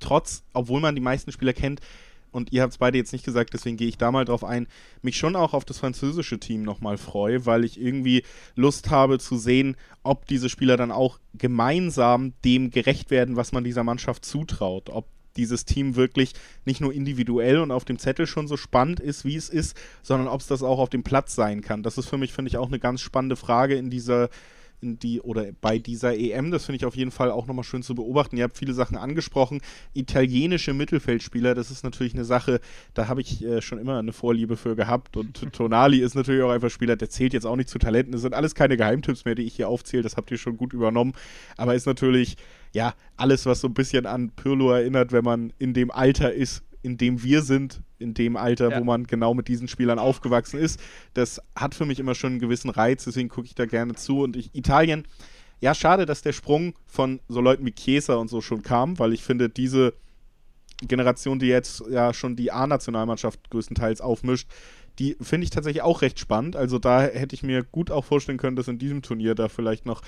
trotz, 0.00 0.44
obwohl 0.52 0.80
man 0.80 0.94
die 0.94 1.00
meisten 1.00 1.32
Spieler 1.32 1.52
kennt, 1.52 1.80
und 2.32 2.52
ihr 2.52 2.60
habt 2.60 2.72
es 2.72 2.78
beide 2.78 2.98
jetzt 2.98 3.12
nicht 3.12 3.24
gesagt, 3.24 3.54
deswegen 3.54 3.78
gehe 3.78 3.88
ich 3.88 3.96
da 3.96 4.10
mal 4.12 4.26
drauf 4.26 4.44
ein, 4.44 4.66
mich 5.00 5.16
schon 5.16 5.36
auch 5.36 5.54
auf 5.54 5.64
das 5.64 5.78
französische 5.78 6.38
Team 6.38 6.62
nochmal 6.62 6.98
freue, 6.98 7.46
weil 7.46 7.64
ich 7.64 7.80
irgendwie 7.80 8.24
Lust 8.54 8.90
habe 8.90 9.18
zu 9.18 9.38
sehen, 9.38 9.74
ob 10.02 10.26
diese 10.26 10.50
Spieler 10.50 10.76
dann 10.76 10.92
auch 10.92 11.18
gemeinsam 11.32 12.34
dem 12.44 12.70
gerecht 12.70 13.10
werden, 13.10 13.36
was 13.36 13.52
man 13.52 13.64
dieser 13.64 13.84
Mannschaft 13.84 14.26
zutraut. 14.26 14.90
Ob 14.90 15.06
dieses 15.36 15.64
Team 15.64 15.96
wirklich 15.96 16.34
nicht 16.66 16.82
nur 16.82 16.92
individuell 16.92 17.58
und 17.58 17.70
auf 17.70 17.86
dem 17.86 17.98
Zettel 17.98 18.26
schon 18.26 18.48
so 18.48 18.58
spannend 18.58 19.00
ist, 19.00 19.24
wie 19.24 19.36
es 19.36 19.48
ist, 19.48 19.74
sondern 20.02 20.28
ob 20.28 20.40
es 20.40 20.46
das 20.46 20.62
auch 20.62 20.78
auf 20.78 20.90
dem 20.90 21.04
Platz 21.04 21.34
sein 21.34 21.62
kann. 21.62 21.82
Das 21.82 21.96
ist 21.96 22.08
für 22.08 22.18
mich, 22.18 22.32
finde 22.32 22.50
ich, 22.50 22.58
auch 22.58 22.68
eine 22.68 22.78
ganz 22.78 23.00
spannende 23.00 23.36
Frage 23.36 23.76
in 23.76 23.88
dieser 23.88 24.28
die 24.80 25.20
oder 25.20 25.46
bei 25.60 25.78
dieser 25.78 26.16
EM. 26.16 26.50
Das 26.50 26.66
finde 26.66 26.76
ich 26.76 26.84
auf 26.84 26.96
jeden 26.96 27.10
Fall 27.10 27.30
auch 27.30 27.46
nochmal 27.46 27.64
schön 27.64 27.82
zu 27.82 27.94
beobachten. 27.94 28.36
Ihr 28.36 28.44
habt 28.44 28.56
viele 28.56 28.74
Sachen 28.74 28.96
angesprochen. 28.96 29.60
Italienische 29.94 30.74
Mittelfeldspieler, 30.74 31.54
das 31.54 31.70
ist 31.70 31.84
natürlich 31.84 32.14
eine 32.14 32.24
Sache, 32.24 32.60
da 32.94 33.08
habe 33.08 33.20
ich 33.20 33.44
äh, 33.44 33.62
schon 33.62 33.78
immer 33.78 33.98
eine 33.98 34.12
Vorliebe 34.12 34.56
für 34.56 34.76
gehabt. 34.76 35.16
Und 35.16 35.40
Tonali 35.52 35.98
ist 35.98 36.14
natürlich 36.14 36.42
auch 36.42 36.50
einfach 36.50 36.70
Spieler, 36.70 36.96
der 36.96 37.10
zählt 37.10 37.32
jetzt 37.32 37.46
auch 37.46 37.56
nicht 37.56 37.68
zu 37.68 37.78
Talenten. 37.78 38.12
Das 38.12 38.22
sind 38.22 38.34
alles 38.34 38.54
keine 38.54 38.76
Geheimtipps 38.76 39.24
mehr, 39.24 39.34
die 39.34 39.44
ich 39.44 39.56
hier 39.56 39.68
aufzähle. 39.68 40.02
Das 40.02 40.16
habt 40.16 40.30
ihr 40.30 40.38
schon 40.38 40.56
gut 40.56 40.72
übernommen. 40.72 41.12
Aber 41.56 41.74
ist 41.74 41.86
natürlich, 41.86 42.36
ja, 42.72 42.94
alles, 43.16 43.46
was 43.46 43.60
so 43.60 43.68
ein 43.68 43.74
bisschen 43.74 44.06
an 44.06 44.30
Pirlo 44.30 44.72
erinnert, 44.72 45.12
wenn 45.12 45.24
man 45.24 45.52
in 45.58 45.74
dem 45.74 45.90
Alter 45.90 46.32
ist, 46.32 46.62
in 46.82 46.96
dem 46.96 47.22
wir 47.22 47.42
sind, 47.42 47.82
in 47.98 48.14
dem 48.14 48.36
Alter, 48.36 48.70
ja. 48.70 48.80
wo 48.80 48.84
man 48.84 49.06
genau 49.06 49.34
mit 49.34 49.48
diesen 49.48 49.68
Spielern 49.68 49.98
aufgewachsen 49.98 50.58
ist. 50.58 50.80
Das 51.14 51.40
hat 51.54 51.74
für 51.74 51.86
mich 51.86 51.98
immer 51.98 52.14
schon 52.14 52.32
einen 52.32 52.40
gewissen 52.40 52.70
Reiz, 52.70 53.04
deswegen 53.04 53.28
gucke 53.28 53.46
ich 53.46 53.54
da 53.54 53.66
gerne 53.66 53.94
zu. 53.94 54.22
Und 54.22 54.36
ich, 54.36 54.54
Italien, 54.54 55.06
ja, 55.60 55.74
schade, 55.74 56.06
dass 56.06 56.22
der 56.22 56.32
Sprung 56.32 56.74
von 56.86 57.20
so 57.28 57.40
Leuten 57.40 57.64
wie 57.64 57.72
Chiesa 57.72 58.14
und 58.16 58.28
so 58.28 58.40
schon 58.40 58.62
kam, 58.62 58.98
weil 58.98 59.12
ich 59.12 59.22
finde, 59.22 59.48
diese 59.48 59.94
Generation, 60.82 61.38
die 61.38 61.46
jetzt 61.46 61.82
ja 61.90 62.12
schon 62.12 62.36
die 62.36 62.52
A-Nationalmannschaft 62.52 63.50
größtenteils 63.50 64.00
aufmischt, 64.00 64.48
die 64.98 65.16
finde 65.20 65.44
ich 65.44 65.50
tatsächlich 65.50 65.82
auch 65.82 66.02
recht 66.02 66.18
spannend. 66.18 66.56
Also 66.56 66.78
da 66.78 67.02
hätte 67.02 67.34
ich 67.34 67.42
mir 67.42 67.62
gut 67.64 67.90
auch 67.90 68.04
vorstellen 68.04 68.38
können, 68.38 68.56
dass 68.56 68.68
in 68.68 68.78
diesem 68.78 69.02
Turnier 69.02 69.34
da 69.34 69.48
vielleicht 69.48 69.86
noch 69.86 70.02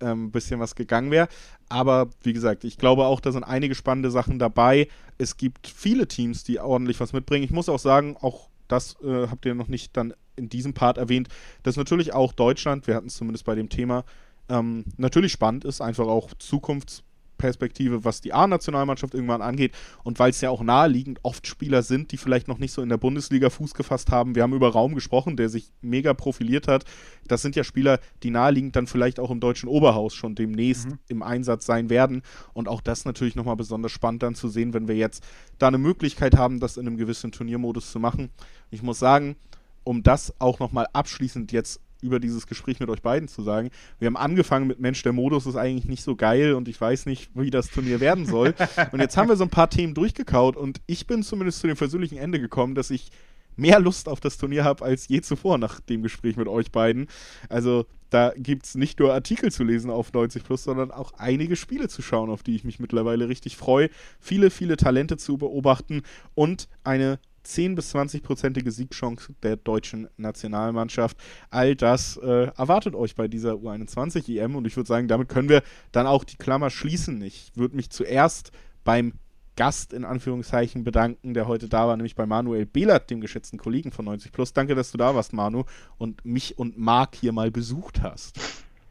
ähm, 0.00 0.30
bisschen 0.30 0.60
was 0.60 0.74
gegangen 0.74 1.10
wäre. 1.10 1.28
Aber 1.68 2.08
wie 2.22 2.32
gesagt, 2.32 2.64
ich 2.64 2.78
glaube 2.78 3.04
auch, 3.06 3.20
da 3.20 3.32
sind 3.32 3.44
einige 3.44 3.74
spannende 3.74 4.10
Sachen 4.10 4.38
dabei. 4.38 4.88
Es 5.18 5.36
gibt 5.36 5.66
viele 5.66 6.08
Teams, 6.08 6.44
die 6.44 6.60
ordentlich 6.60 7.00
was 7.00 7.12
mitbringen. 7.12 7.44
Ich 7.44 7.50
muss 7.50 7.68
auch 7.68 7.78
sagen, 7.78 8.16
auch 8.20 8.48
das 8.68 8.96
äh, 9.02 9.28
habt 9.28 9.46
ihr 9.46 9.54
noch 9.54 9.68
nicht 9.68 9.96
dann 9.96 10.14
in 10.36 10.48
diesem 10.48 10.74
Part 10.74 10.98
erwähnt, 10.98 11.28
dass 11.62 11.76
natürlich 11.76 12.14
auch 12.14 12.32
Deutschland, 12.32 12.86
wir 12.86 12.94
hatten 12.94 13.08
es 13.08 13.16
zumindest 13.16 13.44
bei 13.44 13.54
dem 13.54 13.68
Thema, 13.68 14.04
ähm, 14.48 14.84
natürlich 14.96 15.32
spannend 15.32 15.64
ist, 15.64 15.80
einfach 15.80 16.06
auch 16.06 16.32
zukunfts 16.38 17.02
Perspektive, 17.38 18.04
was 18.04 18.20
die 18.20 18.32
A-Nationalmannschaft 18.32 19.14
irgendwann 19.14 19.42
angeht 19.42 19.72
und 20.04 20.18
weil 20.18 20.30
es 20.30 20.40
ja 20.40 20.50
auch 20.50 20.62
naheliegend 20.62 21.20
oft 21.22 21.46
Spieler 21.46 21.82
sind, 21.82 22.12
die 22.12 22.16
vielleicht 22.16 22.48
noch 22.48 22.58
nicht 22.58 22.72
so 22.72 22.82
in 22.82 22.88
der 22.88 22.98
Bundesliga 22.98 23.48
Fuß 23.48 23.74
gefasst 23.74 24.10
haben. 24.10 24.34
Wir 24.34 24.42
haben 24.42 24.52
über 24.52 24.70
Raum 24.70 24.94
gesprochen, 24.94 25.36
der 25.36 25.48
sich 25.48 25.70
mega 25.80 26.12
profiliert 26.14 26.68
hat. 26.68 26.84
Das 27.26 27.42
sind 27.42 27.56
ja 27.56 27.64
Spieler, 27.64 28.00
die 28.22 28.30
naheliegend 28.30 28.76
dann 28.76 28.86
vielleicht 28.86 29.20
auch 29.20 29.30
im 29.30 29.40
deutschen 29.40 29.68
Oberhaus 29.68 30.14
schon 30.14 30.34
demnächst 30.34 30.88
mhm. 30.88 30.98
im 31.08 31.22
Einsatz 31.22 31.64
sein 31.64 31.88
werden 31.88 32.22
und 32.52 32.68
auch 32.68 32.80
das 32.80 33.04
natürlich 33.04 33.36
nochmal 33.36 33.56
besonders 33.56 33.92
spannend 33.92 34.22
dann 34.22 34.34
zu 34.34 34.48
sehen, 34.48 34.74
wenn 34.74 34.88
wir 34.88 34.96
jetzt 34.96 35.24
da 35.58 35.68
eine 35.68 35.78
Möglichkeit 35.78 36.36
haben, 36.36 36.60
das 36.60 36.76
in 36.76 36.86
einem 36.86 36.96
gewissen 36.96 37.32
Turniermodus 37.32 37.90
zu 37.92 38.00
machen. 38.00 38.30
Ich 38.70 38.82
muss 38.82 38.98
sagen, 38.98 39.36
um 39.84 40.02
das 40.02 40.34
auch 40.38 40.58
nochmal 40.58 40.86
abschließend 40.92 41.52
jetzt 41.52 41.80
über 42.02 42.20
dieses 42.20 42.46
Gespräch 42.46 42.80
mit 42.80 42.88
euch 42.90 43.02
beiden 43.02 43.28
zu 43.28 43.42
sagen. 43.42 43.70
Wir 43.98 44.06
haben 44.06 44.16
angefangen 44.16 44.66
mit 44.66 44.80
Mensch, 44.80 45.02
der 45.02 45.12
Modus 45.12 45.46
ist 45.46 45.56
eigentlich 45.56 45.88
nicht 45.88 46.02
so 46.02 46.16
geil 46.16 46.54
und 46.54 46.68
ich 46.68 46.80
weiß 46.80 47.06
nicht, 47.06 47.30
wie 47.34 47.50
das 47.50 47.70
Turnier 47.70 48.00
werden 48.00 48.26
soll. 48.26 48.54
und 48.92 49.00
jetzt 49.00 49.16
haben 49.16 49.28
wir 49.28 49.36
so 49.36 49.44
ein 49.44 49.50
paar 49.50 49.70
Themen 49.70 49.94
durchgekaut 49.94 50.56
und 50.56 50.80
ich 50.86 51.06
bin 51.06 51.22
zumindest 51.22 51.60
zu 51.60 51.66
dem 51.66 51.76
versöhnlichen 51.76 52.18
Ende 52.18 52.40
gekommen, 52.40 52.74
dass 52.74 52.90
ich 52.90 53.10
mehr 53.58 53.80
Lust 53.80 54.08
auf 54.08 54.20
das 54.20 54.38
Turnier 54.38 54.64
habe 54.64 54.84
als 54.84 55.08
je 55.08 55.20
zuvor 55.20 55.58
nach 55.58 55.80
dem 55.80 56.02
Gespräch 56.02 56.36
mit 56.36 56.48
euch 56.48 56.70
beiden. 56.70 57.08
Also 57.48 57.86
da 58.10 58.32
gibt 58.36 58.64
es 58.64 58.74
nicht 58.74 59.00
nur 59.00 59.12
Artikel 59.12 59.52
zu 59.52 59.64
lesen 59.64 59.90
auf 59.90 60.12
90 60.12 60.44
Plus, 60.44 60.64
sondern 60.64 60.90
auch 60.90 61.12
einige 61.18 61.56
Spiele 61.56 61.88
zu 61.88 62.00
schauen, 62.00 62.30
auf 62.30 62.42
die 62.42 62.54
ich 62.54 62.64
mich 62.64 62.78
mittlerweile 62.78 63.28
richtig 63.28 63.56
freue. 63.56 63.90
Viele, 64.20 64.50
viele 64.50 64.76
Talente 64.76 65.16
zu 65.18 65.36
beobachten 65.36 66.02
und 66.34 66.68
eine 66.84 67.18
10 67.42 67.74
bis 67.74 67.94
20-prozentige 67.94 68.70
Siegchance 68.70 69.34
der 69.42 69.56
deutschen 69.56 70.08
Nationalmannschaft. 70.16 71.16
All 71.50 71.76
das 71.76 72.16
äh, 72.18 72.50
erwartet 72.56 72.94
euch 72.94 73.14
bei 73.14 73.28
dieser 73.28 73.54
U21 73.54 74.38
EM 74.38 74.56
und 74.56 74.66
ich 74.66 74.76
würde 74.76 74.88
sagen, 74.88 75.08
damit 75.08 75.28
können 75.28 75.48
wir 75.48 75.62
dann 75.92 76.06
auch 76.06 76.24
die 76.24 76.36
Klammer 76.36 76.70
schließen. 76.70 77.22
Ich 77.22 77.52
würde 77.54 77.76
mich 77.76 77.90
zuerst 77.90 78.52
beim 78.84 79.14
Gast 79.58 79.92
in 79.92 80.04
Anführungszeichen 80.04 80.84
bedanken, 80.84 81.34
der 81.34 81.48
heute 81.48 81.68
da 81.68 81.88
war, 81.88 81.96
nämlich 81.96 82.14
bei 82.14 82.26
Manuel 82.26 82.64
Behlert, 82.64 83.10
dem 83.10 83.20
geschätzten 83.20 83.58
Kollegen 83.58 83.90
von 83.90 84.04
90 84.04 84.30
Plus. 84.30 84.52
Danke, 84.52 84.76
dass 84.76 84.92
du 84.92 84.98
da 84.98 85.16
warst, 85.16 85.32
Manu, 85.32 85.64
und 85.96 86.24
mich 86.24 86.58
und 86.58 86.78
Marc 86.78 87.16
hier 87.16 87.32
mal 87.32 87.50
besucht 87.50 88.00
hast. 88.00 88.38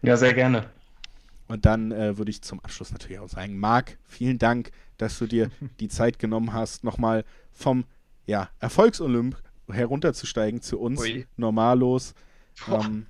Ja, 0.02 0.18
sehr 0.18 0.34
gerne. 0.34 0.66
Und 1.48 1.66
dann 1.66 1.94
äh, 1.94 2.18
würde 2.18 2.32
ich 2.32 2.42
zum 2.42 2.60
Abschluss 2.60 2.92
natürlich 2.92 3.20
auch 3.20 3.30
sagen, 3.30 3.58
Marc, 3.58 3.98
vielen 4.04 4.40
Dank, 4.40 4.72
dass 4.98 5.18
du 5.18 5.26
dir 5.26 5.50
die 5.80 5.88
Zeit 5.88 6.20
genommen 6.20 6.52
hast, 6.52 6.84
nochmal 6.84 7.24
vom 7.54 7.86
ja, 8.28 8.50
Erfolgsolymp 8.60 9.36
herunterzusteigen 9.70 10.62
zu 10.62 10.80
uns, 10.80 11.02
Ui. 11.02 11.26
normallos. 11.36 12.14
Ähm, 12.72 13.08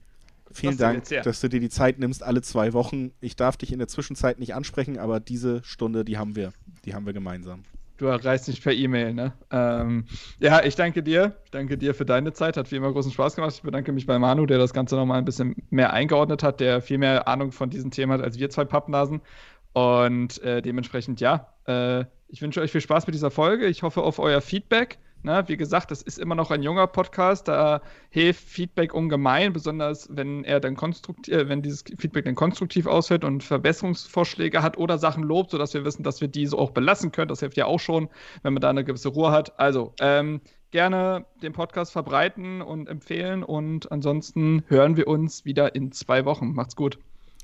vielen 0.52 0.78
Dank, 0.78 1.04
dass 1.24 1.42
du 1.42 1.50
dir 1.50 1.60
die 1.60 1.70
Zeit 1.70 2.00
nimmst, 2.00 2.24
alle 2.24 2.42
zwei 2.42 2.74
Wochen. 2.74 3.12
Ich 3.20 3.36
darf 3.36 3.58
dich 3.58 3.74
in 3.74 3.80
der 3.80 3.88
Zwischenzeit 3.88 4.40
nicht 4.40 4.56
ansprechen, 4.56 4.98
aber 4.98 5.20
diese 5.20 5.64
Stunde, 5.64 6.06
die 6.06 6.18
haben 6.18 6.36
wir, 6.36 6.54
die 6.86 6.94
haben 6.94 7.06
wir 7.06 7.14
gemeinsam. 7.14 7.64
Du 7.98 8.06
erreichst 8.06 8.48
mich 8.48 8.62
per 8.62 8.74
E-Mail, 8.74 9.14
ne? 9.16 9.34
Ähm, 9.50 10.06
ja, 10.40 10.64
ich 10.64 10.76
danke 10.76 11.02
dir. 11.02 11.36
Ich 11.46 11.52
danke 11.52 11.80
dir 11.80 11.96
für 11.96 12.06
deine 12.06 12.32
Zeit. 12.32 12.56
Hat 12.56 12.72
wie 12.72 12.76
immer 12.76 12.92
großen 12.92 13.12
Spaß 13.12 13.36
gemacht. 13.36 13.56
Ich 13.56 13.64
bedanke 13.64 13.92
mich 13.92 14.06
bei 14.06 14.20
Manu, 14.20 14.46
der 14.46 14.60
das 14.60 14.72
Ganze 14.72 14.96
nochmal 14.96 15.18
ein 15.18 15.26
bisschen 15.26 15.56
mehr 15.72 15.94
eingeordnet 15.94 16.44
hat, 16.44 16.60
der 16.60 16.82
viel 16.84 17.00
mehr 17.00 17.28
Ahnung 17.28 17.52
von 17.52 17.72
diesem 17.72 17.90
Thema 17.90 18.14
hat 18.14 18.22
als 18.22 18.38
wir 18.38 18.52
zwei 18.52 18.66
Pappnasen. 18.66 19.22
Und 19.74 20.42
äh, 20.44 20.62
dementsprechend, 20.62 21.20
ja, 21.22 21.54
äh, 21.66 22.06
ich 22.28 22.42
wünsche 22.42 22.62
euch 22.62 22.72
viel 22.72 22.82
Spaß 22.82 23.08
mit 23.08 23.16
dieser 23.16 23.32
Folge. 23.32 23.66
Ich 23.66 23.82
hoffe 23.82 24.04
auf 24.04 24.20
euer 24.20 24.42
Feedback. 24.42 25.00
Ne, 25.28 25.44
wie 25.48 25.58
gesagt, 25.58 25.92
das 25.92 26.02
ist 26.02 26.20
immer 26.20 26.36
noch 26.36 26.52
ein 26.52 26.64
junger 26.64 26.88
Podcast, 26.88 27.50
da 27.50 27.82
hilft 28.10 28.48
Feedback 28.48 28.94
ungemein, 28.94 29.52
besonders 29.52 30.08
wenn 30.10 30.46
er 30.46 30.62
dann 30.62 30.78
konstruktiv, 30.78 31.34
äh, 31.34 31.50
wenn 31.50 31.62
dieses 31.62 31.84
Feedback 31.98 32.24
dann 32.24 32.36
konstruktiv 32.36 32.86
ausfällt 32.86 33.26
und 33.26 33.44
Verbesserungsvorschläge 33.44 34.64
hat 34.64 34.78
oder 34.78 34.98
Sachen 34.98 35.24
lobt, 35.24 35.52
sodass 35.52 35.74
wir 35.74 35.84
wissen, 35.84 36.04
dass 36.04 36.22
wir 36.22 36.30
diese 36.30 36.58
auch 36.58 36.72
belassen 36.72 37.12
können. 37.12 37.28
Das 37.28 37.42
hilft 37.42 37.58
ja 37.58 37.66
auch 37.66 37.82
schon, 37.82 38.08
wenn 38.42 38.54
man 38.54 38.62
da 38.62 38.70
eine 38.70 38.86
gewisse 38.86 39.10
Ruhe 39.10 39.32
hat. 39.32 39.60
Also, 39.60 39.94
ähm, 40.00 40.40
gerne 40.72 41.26
den 41.42 41.52
Podcast 41.52 41.92
verbreiten 41.92 42.62
und 42.62 42.88
empfehlen 42.88 43.44
und 43.44 43.92
ansonsten 43.92 44.64
hören 44.68 44.96
wir 44.96 45.10
uns 45.10 45.44
wieder 45.44 45.76
in 45.76 45.92
zwei 45.92 46.24
Wochen. 46.24 46.54
Macht's 46.54 46.78
gut. 46.78 47.00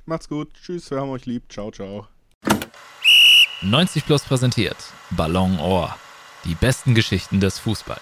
Macht's 0.05 0.29
gut. 0.29 0.53
Tschüss, 0.53 0.89
wir 0.89 1.01
haben 1.01 1.09
euch 1.09 1.25
lieb. 1.25 1.51
Ciao, 1.51 1.69
ciao. 1.69 2.07
90 3.61 4.05
Plus 4.05 4.23
präsentiert 4.23 4.77
Ballon 5.11 5.59
Ohr. 5.59 5.93
Die 6.45 6.55
besten 6.55 6.93
Geschichten 6.93 7.39
des 7.39 7.57
Fußballs. 7.59 8.01